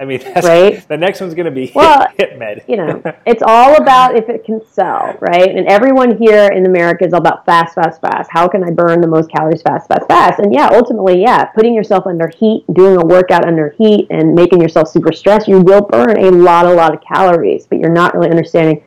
[0.00, 0.86] I mean, right?
[0.88, 2.64] the next one's going to be well, HIIT med.
[2.68, 5.48] you know, it's all about if it can sell, right?
[5.48, 8.30] And everyone here in America is all about fast, fast, fast.
[8.32, 10.40] How can I burn the most calories fast, fast, fast?
[10.40, 14.60] And yeah, ultimately, yeah, putting yourself under heat, doing a workout under heat, and making
[14.60, 17.66] yourself super stressed, you will burn a lot, a lot of calories.
[17.66, 18.82] But you're not really understanding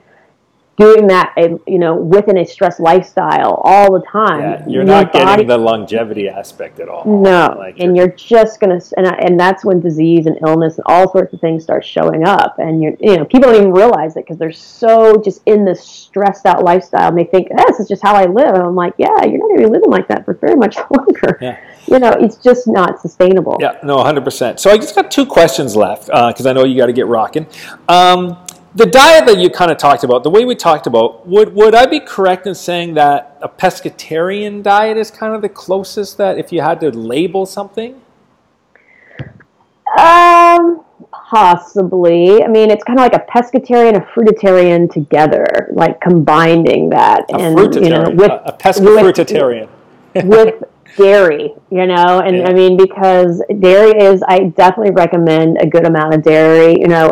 [0.78, 4.42] doing that, you know, within a stress lifestyle all the time.
[4.42, 7.06] Yeah, you're not body, getting the longevity aspect at all.
[7.06, 11.10] No, like and you're just gonna, and, and that's when disease and illness and all
[11.12, 12.60] sorts of things start showing up.
[12.60, 15.82] And you're, you know, people don't even realize it because they're so just in this
[15.82, 18.54] stressed out lifestyle, and they think oh, this is just how I live.
[18.54, 21.38] And I'm like, yeah, you're not gonna be living like that for very much longer.
[21.42, 21.60] Yeah.
[21.88, 23.58] You know, it's just not sustainable.
[23.60, 24.60] Yeah, no, 100%.
[24.60, 27.06] So I just got two questions left because uh, I know you got to get
[27.06, 27.46] rocking.
[27.88, 28.45] Um,
[28.76, 31.74] the diet that you kind of talked about, the way we talked about, would would
[31.74, 36.38] I be correct in saying that a pescatarian diet is kind of the closest that
[36.38, 38.02] if you had to label something?
[39.98, 42.44] Um, possibly.
[42.44, 47.36] I mean, it's kind of like a pescatarian, a fruitarian together, like combining that, a
[47.36, 49.70] and you know, with a, a pescafruitarian
[50.16, 50.64] with, with
[50.98, 52.48] dairy, you know, and yeah.
[52.48, 57.10] I mean because dairy is I definitely recommend a good amount of dairy, you know,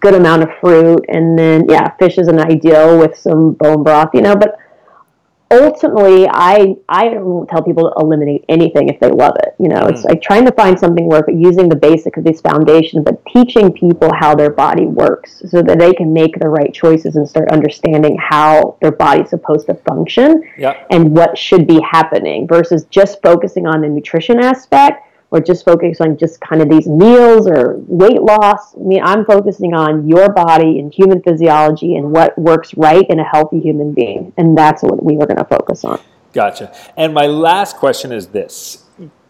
[0.00, 4.10] good amount of fruit, and then yeah, fish is an ideal with some bone broth,
[4.14, 4.58] you know, but
[5.50, 9.54] ultimately I I don't tell people to eliminate anything if they love it.
[9.58, 9.90] You know, mm.
[9.90, 13.72] it's like trying to find something but using the basic of these foundations, but teaching
[13.72, 17.50] people how their body works so that they can make the right choices and start
[17.50, 20.86] understanding how their body's supposed to function yep.
[20.90, 26.00] and what should be happening versus just focusing on the nutrition aspect or just focus
[26.00, 28.74] on just kind of these meals or weight loss.
[28.74, 33.20] I mean, I'm focusing on your body and human physiology and what works right in
[33.20, 34.32] a healthy human being.
[34.38, 36.00] And that's what we were going to focus on.
[36.32, 36.74] Gotcha.
[36.96, 38.84] And my last question is this.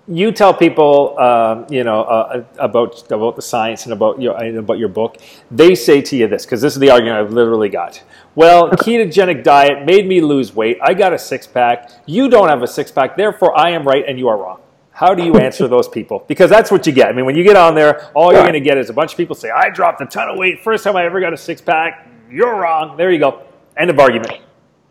[0.07, 4.79] You tell people, um, you know, uh, about about the science and about your about
[4.79, 5.19] your book.
[5.51, 8.03] They say to you this because this is the argument I've literally got.
[8.35, 10.79] Well, ketogenic diet made me lose weight.
[10.83, 11.91] I got a six pack.
[12.07, 13.19] You don't have a six pack.
[13.19, 14.61] Therefore, I am right and you are wrong.
[14.99, 16.25] How do you answer those people?
[16.27, 17.09] Because that's what you get.
[17.09, 19.13] I mean, when you get on there, all you're going to get is a bunch
[19.13, 20.65] of people say, I dropped a ton of weight.
[20.65, 22.09] First time I ever got a six pack.
[22.29, 22.97] You're wrong.
[22.97, 23.45] There you go.
[23.77, 24.41] End of argument.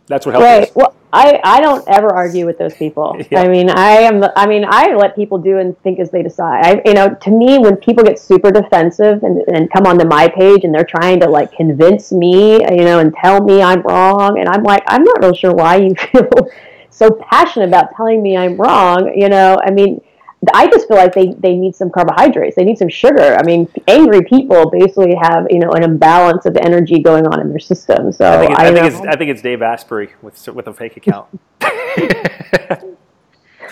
[0.06, 0.46] That's what helps.
[0.46, 0.76] Right.
[0.78, 3.22] Well, I, I don't ever argue with those people.
[3.32, 3.42] yeah.
[3.42, 4.24] I mean, I am.
[4.38, 6.66] I mean, I let people do and think as they decide.
[6.66, 10.30] I, you know, to me, when people get super defensive and, and come onto my
[10.30, 14.40] page and they're trying to like convince me, you know, and tell me I'm wrong,
[14.40, 16.30] and I'm like, I'm not real sure why you feel
[16.98, 19.14] so passionate about telling me I'm wrong.
[19.16, 20.02] You know, I mean,
[20.54, 22.56] I just feel like they, they need some carbohydrates.
[22.56, 23.36] They need some sugar.
[23.40, 27.50] I mean, angry people basically have you know an imbalance of energy going on in
[27.50, 28.12] their system.
[28.12, 30.68] So I think, it's, I, I think it's, I think it's Dave Asprey with with
[30.68, 31.28] a fake account.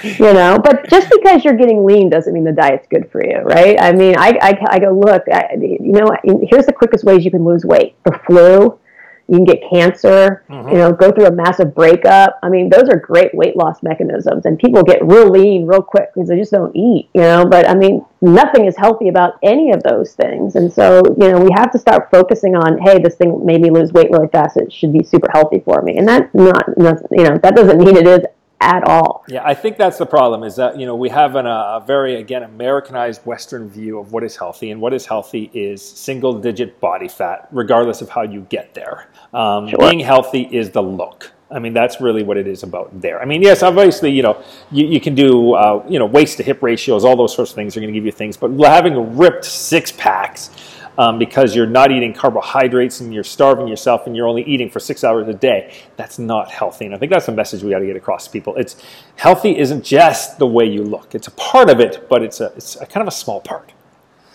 [0.04, 3.40] you know, but just because you're getting lean doesn't mean the diet's good for you,
[3.40, 3.80] right?
[3.80, 5.24] I mean, I, I, I go look.
[5.32, 6.16] I, you know,
[6.50, 8.80] here's the quickest ways you can lose weight: the flu,
[9.28, 10.70] you can get cancer, mm-hmm.
[10.70, 12.38] you know, go through a massive breakup.
[12.44, 16.14] I mean, those are great weight loss mechanisms, and people get real lean real quick
[16.14, 17.46] because they just don't eat, you know.
[17.46, 21.40] But I mean, nothing is healthy about any of those things, and so you know,
[21.40, 24.58] we have to start focusing on, hey, this thing made me lose weight really fast.
[24.58, 27.80] It should be super healthy for me, and that's not, not you know, that doesn't
[27.80, 28.20] mean it is
[28.62, 29.24] at all.
[29.28, 32.16] Yeah, I think that's the problem is that, you know, we have an, a very,
[32.16, 34.72] again, Americanized Western view of what is healthy.
[34.72, 39.08] And what is healthy is single digit body fat, regardless of how you get there.
[39.34, 39.80] Um, sure.
[39.80, 41.32] Being healthy is the look.
[41.52, 43.22] I mean, that's really what it is about there.
[43.22, 46.44] I mean, yes, obviously, you know, you, you can do, uh, you know, waist to
[46.44, 48.36] hip ratios, all those sorts of things are going to give you things.
[48.36, 50.50] But having ripped six packs,
[50.98, 54.80] um, because you're not eating carbohydrates and you're starving yourself and you're only eating for
[54.80, 55.74] six hours a day.
[55.98, 56.86] That's not healthy.
[56.86, 58.56] And I think that's the message we got to get across to people.
[58.56, 58.82] It's
[59.16, 61.16] healthy isn't just the way you look.
[61.16, 63.72] It's a part of it, but it's a, it's a kind of a small part.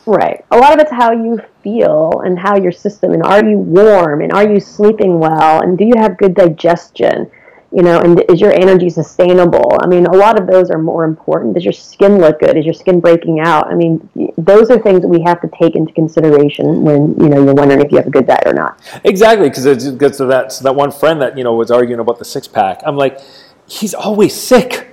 [0.06, 0.44] Right.
[0.50, 4.22] A lot of it's how you feel and how your system and are you warm
[4.22, 7.30] and are you sleeping well and do you have good digestion?
[7.72, 9.78] You know, and is your energy sustainable?
[9.80, 11.54] I mean, a lot of those are more important.
[11.54, 12.56] Does your skin look good?
[12.56, 13.68] Is your skin breaking out?
[13.68, 17.44] I mean, those are things that we have to take into consideration when you know
[17.44, 18.80] you're wondering if you have a good diet or not.
[19.04, 22.00] Exactly, because it gets to that so that one friend that you know was arguing
[22.00, 22.80] about the six pack.
[22.84, 23.20] I'm like,
[23.68, 24.88] he's always sick.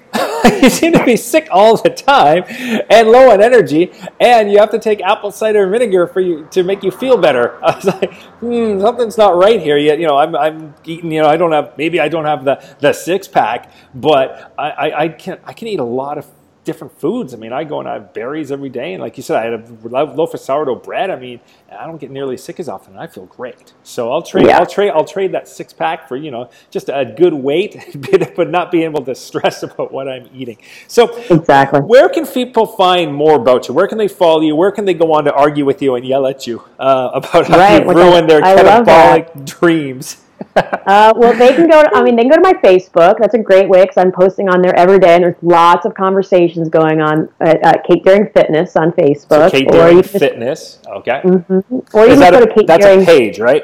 [0.61, 2.43] you seem to be sick all the time
[2.89, 6.63] and low on energy, and you have to take apple cider vinegar for you to
[6.63, 7.63] make you feel better.
[7.63, 9.77] I was like, hmm, something's not right here.
[9.77, 11.11] Yet, you know, I'm, I'm eating.
[11.11, 14.69] You know, I don't have maybe I don't have the, the six pack, but I,
[14.69, 16.25] I, I can I can eat a lot of
[16.67, 17.33] different foods.
[17.33, 19.43] I mean, I go and I have berries every day, and like you said, I
[19.45, 21.09] had a loaf of sourdough bread.
[21.09, 21.39] I mean,
[21.71, 23.73] I don't get nearly sick as often, and I feel great.
[23.83, 24.59] So I'll trade, yeah.
[24.59, 27.97] I'll trade, I'll trade that six pack for you know just a good weight,
[28.35, 30.57] but not being able to stress about what I'm eating.
[30.87, 33.73] So exactly, where can people find more about you?
[33.73, 34.55] Where can they follow you?
[34.55, 37.47] Where can they go on to argue with you and yell at you uh, about
[37.47, 40.17] how right, you ruined their catabolic dreams?
[40.55, 41.83] Uh, well, they can go.
[41.83, 43.17] To, I mean, they can go to my Facebook.
[43.19, 45.93] That's a great way because I'm posting on there every day, and there's lots of
[45.93, 49.27] conversations going on at, at Kate Deering Fitness on Facebook.
[49.27, 50.79] So Kate Deering Fitness.
[50.87, 51.21] Okay.
[51.23, 51.79] Mm-hmm.
[51.93, 53.03] Or you can go to Kate That's Daring.
[53.03, 53.63] a page, right?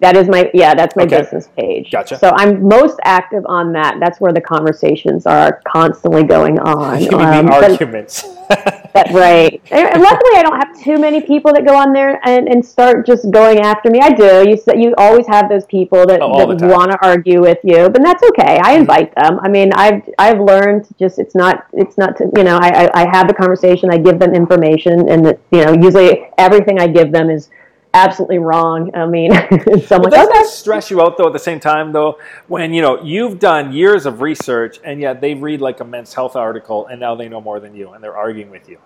[0.00, 1.18] That is my yeah, that's my okay.
[1.18, 1.90] business page.
[1.90, 2.18] Gotcha.
[2.18, 3.96] So I'm most active on that.
[3.98, 6.98] That's where the conversations are constantly going on.
[7.18, 8.22] Um, arguments.
[8.48, 9.60] that, right.
[9.70, 13.06] And luckily, I don't have too many people that go on there and, and start
[13.06, 13.98] just going after me.
[14.00, 14.48] I do.
[14.48, 18.02] You you always have those people that, oh, that want to argue with you, but
[18.02, 18.58] that's okay.
[18.58, 18.80] I mm-hmm.
[18.80, 19.40] invite them.
[19.42, 23.02] I mean, I've I've learned just it's not it's not to, you know I, I
[23.02, 23.90] I have the conversation.
[23.90, 27.50] I give them information, and that you know usually everything I give them is
[27.94, 28.94] absolutely wrong.
[28.94, 29.32] I mean,
[29.86, 32.82] someone well, does that stress you out though at the same time though when you
[32.82, 36.86] know you've done years of research and yet they read like a men's health article
[36.86, 38.78] and now they know more than you and they're arguing with you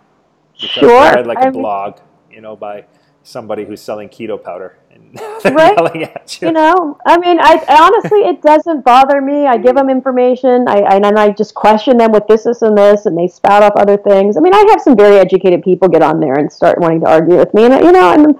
[0.55, 1.11] because sure.
[1.11, 1.99] they read like a I'm, blog,
[2.31, 2.85] you know, by
[3.25, 5.75] somebody who's selling keto powder and they're right?
[5.77, 6.49] yelling at you.
[6.49, 9.47] You know, I mean, I honestly, it doesn't bother me.
[9.47, 12.77] I give them information, I, I, and I just question them with this, this, and
[12.77, 14.37] this, and they spout off other things.
[14.37, 17.09] I mean, I have some very educated people get on there and start wanting to
[17.09, 18.37] argue with me, and you know, and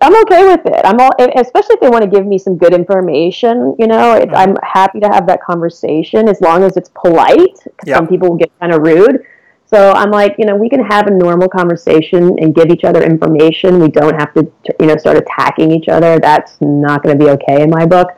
[0.00, 0.80] I'm okay with it.
[0.84, 3.76] I'm all, especially if they want to give me some good information.
[3.78, 4.34] You know, it, mm-hmm.
[4.34, 7.58] I'm happy to have that conversation as long as it's polite.
[7.84, 7.96] Yep.
[7.96, 9.24] Some people will get kind of rude.
[9.66, 13.02] So I'm like, you know, we can have a normal conversation and give each other
[13.04, 13.78] information.
[13.78, 14.50] We don't have to,
[14.80, 16.18] you know, start attacking each other.
[16.18, 18.08] That's not going to be okay in my book.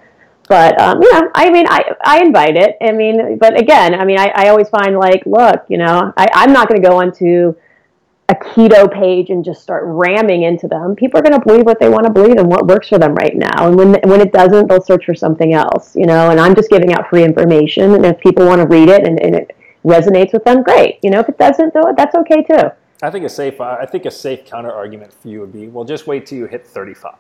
[0.49, 2.77] But um, yeah, I mean, I I invite it.
[2.81, 6.27] I mean, but again, I mean, I, I always find like, look, you know, I,
[6.35, 7.55] I'm not going to go onto
[8.33, 10.97] a keto page and just start ramming into them.
[10.97, 13.15] People are going to believe what they want to believe and what works for them
[13.15, 13.69] right now.
[13.69, 16.31] And when when it doesn't, they'll search for something else, you know.
[16.31, 17.95] And I'm just giving out free information.
[17.95, 19.55] And if people want to read it and, and it
[19.85, 20.99] resonates with them, great.
[21.03, 22.71] You know, if it doesn't, though, that's okay too.
[23.03, 25.85] I think a safe I think a safe counter argument for you would be, well,
[25.85, 27.13] just wait till you hit 35.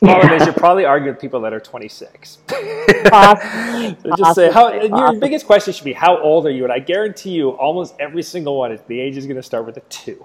[0.00, 2.38] Problem is, you're probably arguing with people that are 26.
[2.46, 4.12] Possibly.
[4.16, 4.72] Just say how.
[4.72, 8.22] Your biggest question should be, "How old are you?" And I guarantee you, almost every
[8.22, 10.24] single one, is the age is going to start with a two.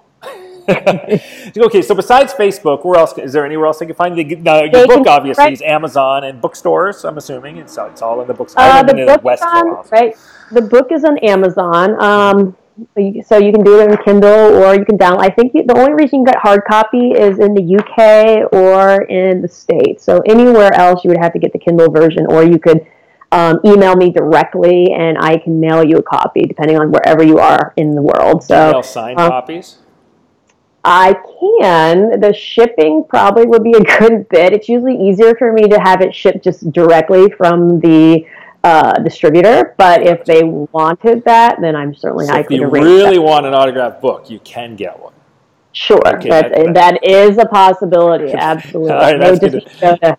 [0.70, 4.38] okay, so besides Facebook, where else is there anywhere else they can find the, your
[4.70, 5.04] They book?
[5.04, 5.54] can- Obviously, right.
[5.54, 7.04] is Amazon and bookstores.
[7.04, 8.54] I'm assuming it's, it's all in the books.
[8.56, 10.16] Uh, the book on right.
[10.52, 12.02] The book is on Amazon.
[12.02, 12.56] Um,
[12.96, 15.20] so you can do it in Kindle or you can download.
[15.20, 18.52] I think you, the only reason you can get hard copy is in the UK
[18.52, 20.04] or in the States.
[20.04, 22.86] So anywhere else, you would have to get the Kindle version, or you could
[23.32, 27.38] um, email me directly, and I can mail you a copy depending on wherever you
[27.38, 28.44] are in the world.
[28.44, 29.78] So Email signed um, copies.
[30.84, 32.20] I can.
[32.20, 34.52] The shipping probably would be a good bit.
[34.52, 38.26] It's usually easier for me to have it shipped just directly from the
[38.64, 39.76] uh, distributor.
[39.78, 43.22] But if they wanted that, then I'm certainly So I if could you really that.
[43.22, 45.14] want an autographed book, you can get one.
[45.76, 48.32] Sure, Okay, that, that- that is a possibility.
[48.32, 48.92] Absolutely.
[48.94, 49.82] All right, They that's just good.
[49.82, 50.18] go to,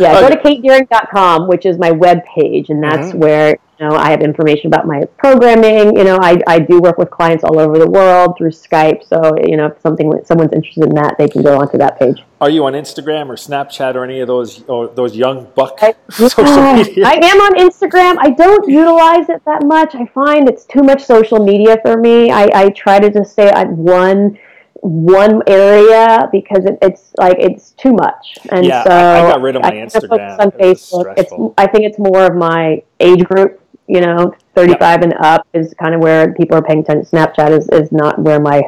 [0.00, 3.16] yeah, go to katedeering.com, which is my web page, and that's Mhm.
[3.16, 5.96] where you know I have information about my programming.
[5.96, 9.06] You know, I, I do work with clients all over the world through Skype.
[9.06, 12.22] So you know, if something someone's interested in that, they can go onto that page.
[12.40, 15.94] Are you on Instagram or Snapchat or any of those or those young buck I,
[16.10, 17.06] social media?
[17.06, 18.16] I am on Instagram.
[18.20, 19.94] I don't utilize it that much.
[19.94, 22.30] I find it's too much social media for me.
[22.30, 24.38] I, I try to just stay at one
[24.84, 28.36] one area because it, it's like it's too much.
[28.50, 30.38] And Yeah, so I- I got rid of my focus Instagram.
[30.40, 31.14] on It Facebook.
[31.16, 31.32] It's.
[31.56, 33.61] I think it's more of my age group.
[33.92, 37.04] You know, thirty five and up is kind of where people are paying attention.
[37.04, 38.62] Snapchat is, is not where my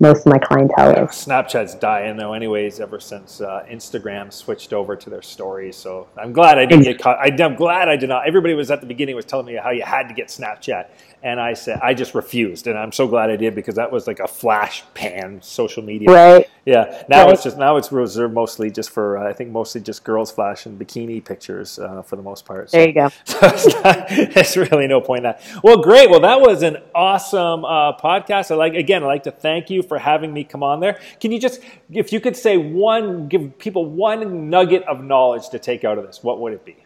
[0.00, 1.10] most of my clientele is.
[1.10, 2.80] Snapchat's dying though, anyways.
[2.80, 7.00] Ever since uh, Instagram switched over to their stories, so I'm glad I didn't get
[7.00, 7.18] caught.
[7.18, 8.28] I, am glad I did not.
[8.28, 10.88] Everybody was at the beginning was telling me how you had to get Snapchat,
[11.22, 14.06] and I said I just refused, and I'm so glad I did because that was
[14.06, 16.10] like a flash pan social media.
[16.10, 16.48] Right.
[16.64, 17.04] Yeah.
[17.08, 17.34] Now Right.
[17.34, 20.76] it's just now it's reserved mostly just for uh, I think mostly just girls flashing
[20.76, 22.70] bikini pictures uh, for the most part.
[22.70, 23.08] So- There you go.
[23.24, 25.42] so it's not, really no point in that.
[25.62, 26.10] Well, great.
[26.10, 28.50] Well, that was an awesome uh, podcast.
[28.50, 29.02] I like again.
[29.04, 30.98] I'd like to thank you for having me come on there.
[31.20, 31.60] Can you just,
[31.90, 36.06] if you could say one, give people one nugget of knowledge to take out of
[36.06, 36.76] this, what would it be?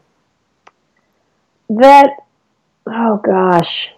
[1.68, 2.10] that
[2.88, 3.90] oh gosh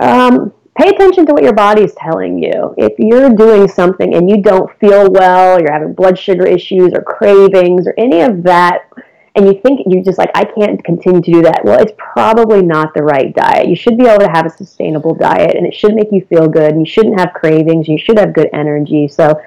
[0.00, 4.40] um, pay attention to what your body's telling you if you're doing something and you
[4.40, 8.88] don't feel well you're having blood sugar issues or cravings or any of that
[9.34, 12.62] and you think you're just like i can't continue to do that well it's probably
[12.62, 15.74] not the right diet you should be able to have a sustainable diet and it
[15.74, 19.08] should make you feel good and you shouldn't have cravings you should have good energy
[19.08, 19.40] so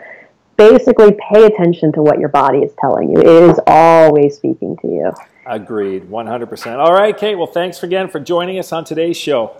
[0.58, 4.88] basically pay attention to what your body is telling you it is always speaking to
[4.88, 5.12] you
[5.44, 6.78] Agreed, 100%.
[6.78, 7.34] All right, Kate.
[7.34, 9.60] Well, thanks again for joining us on today's show.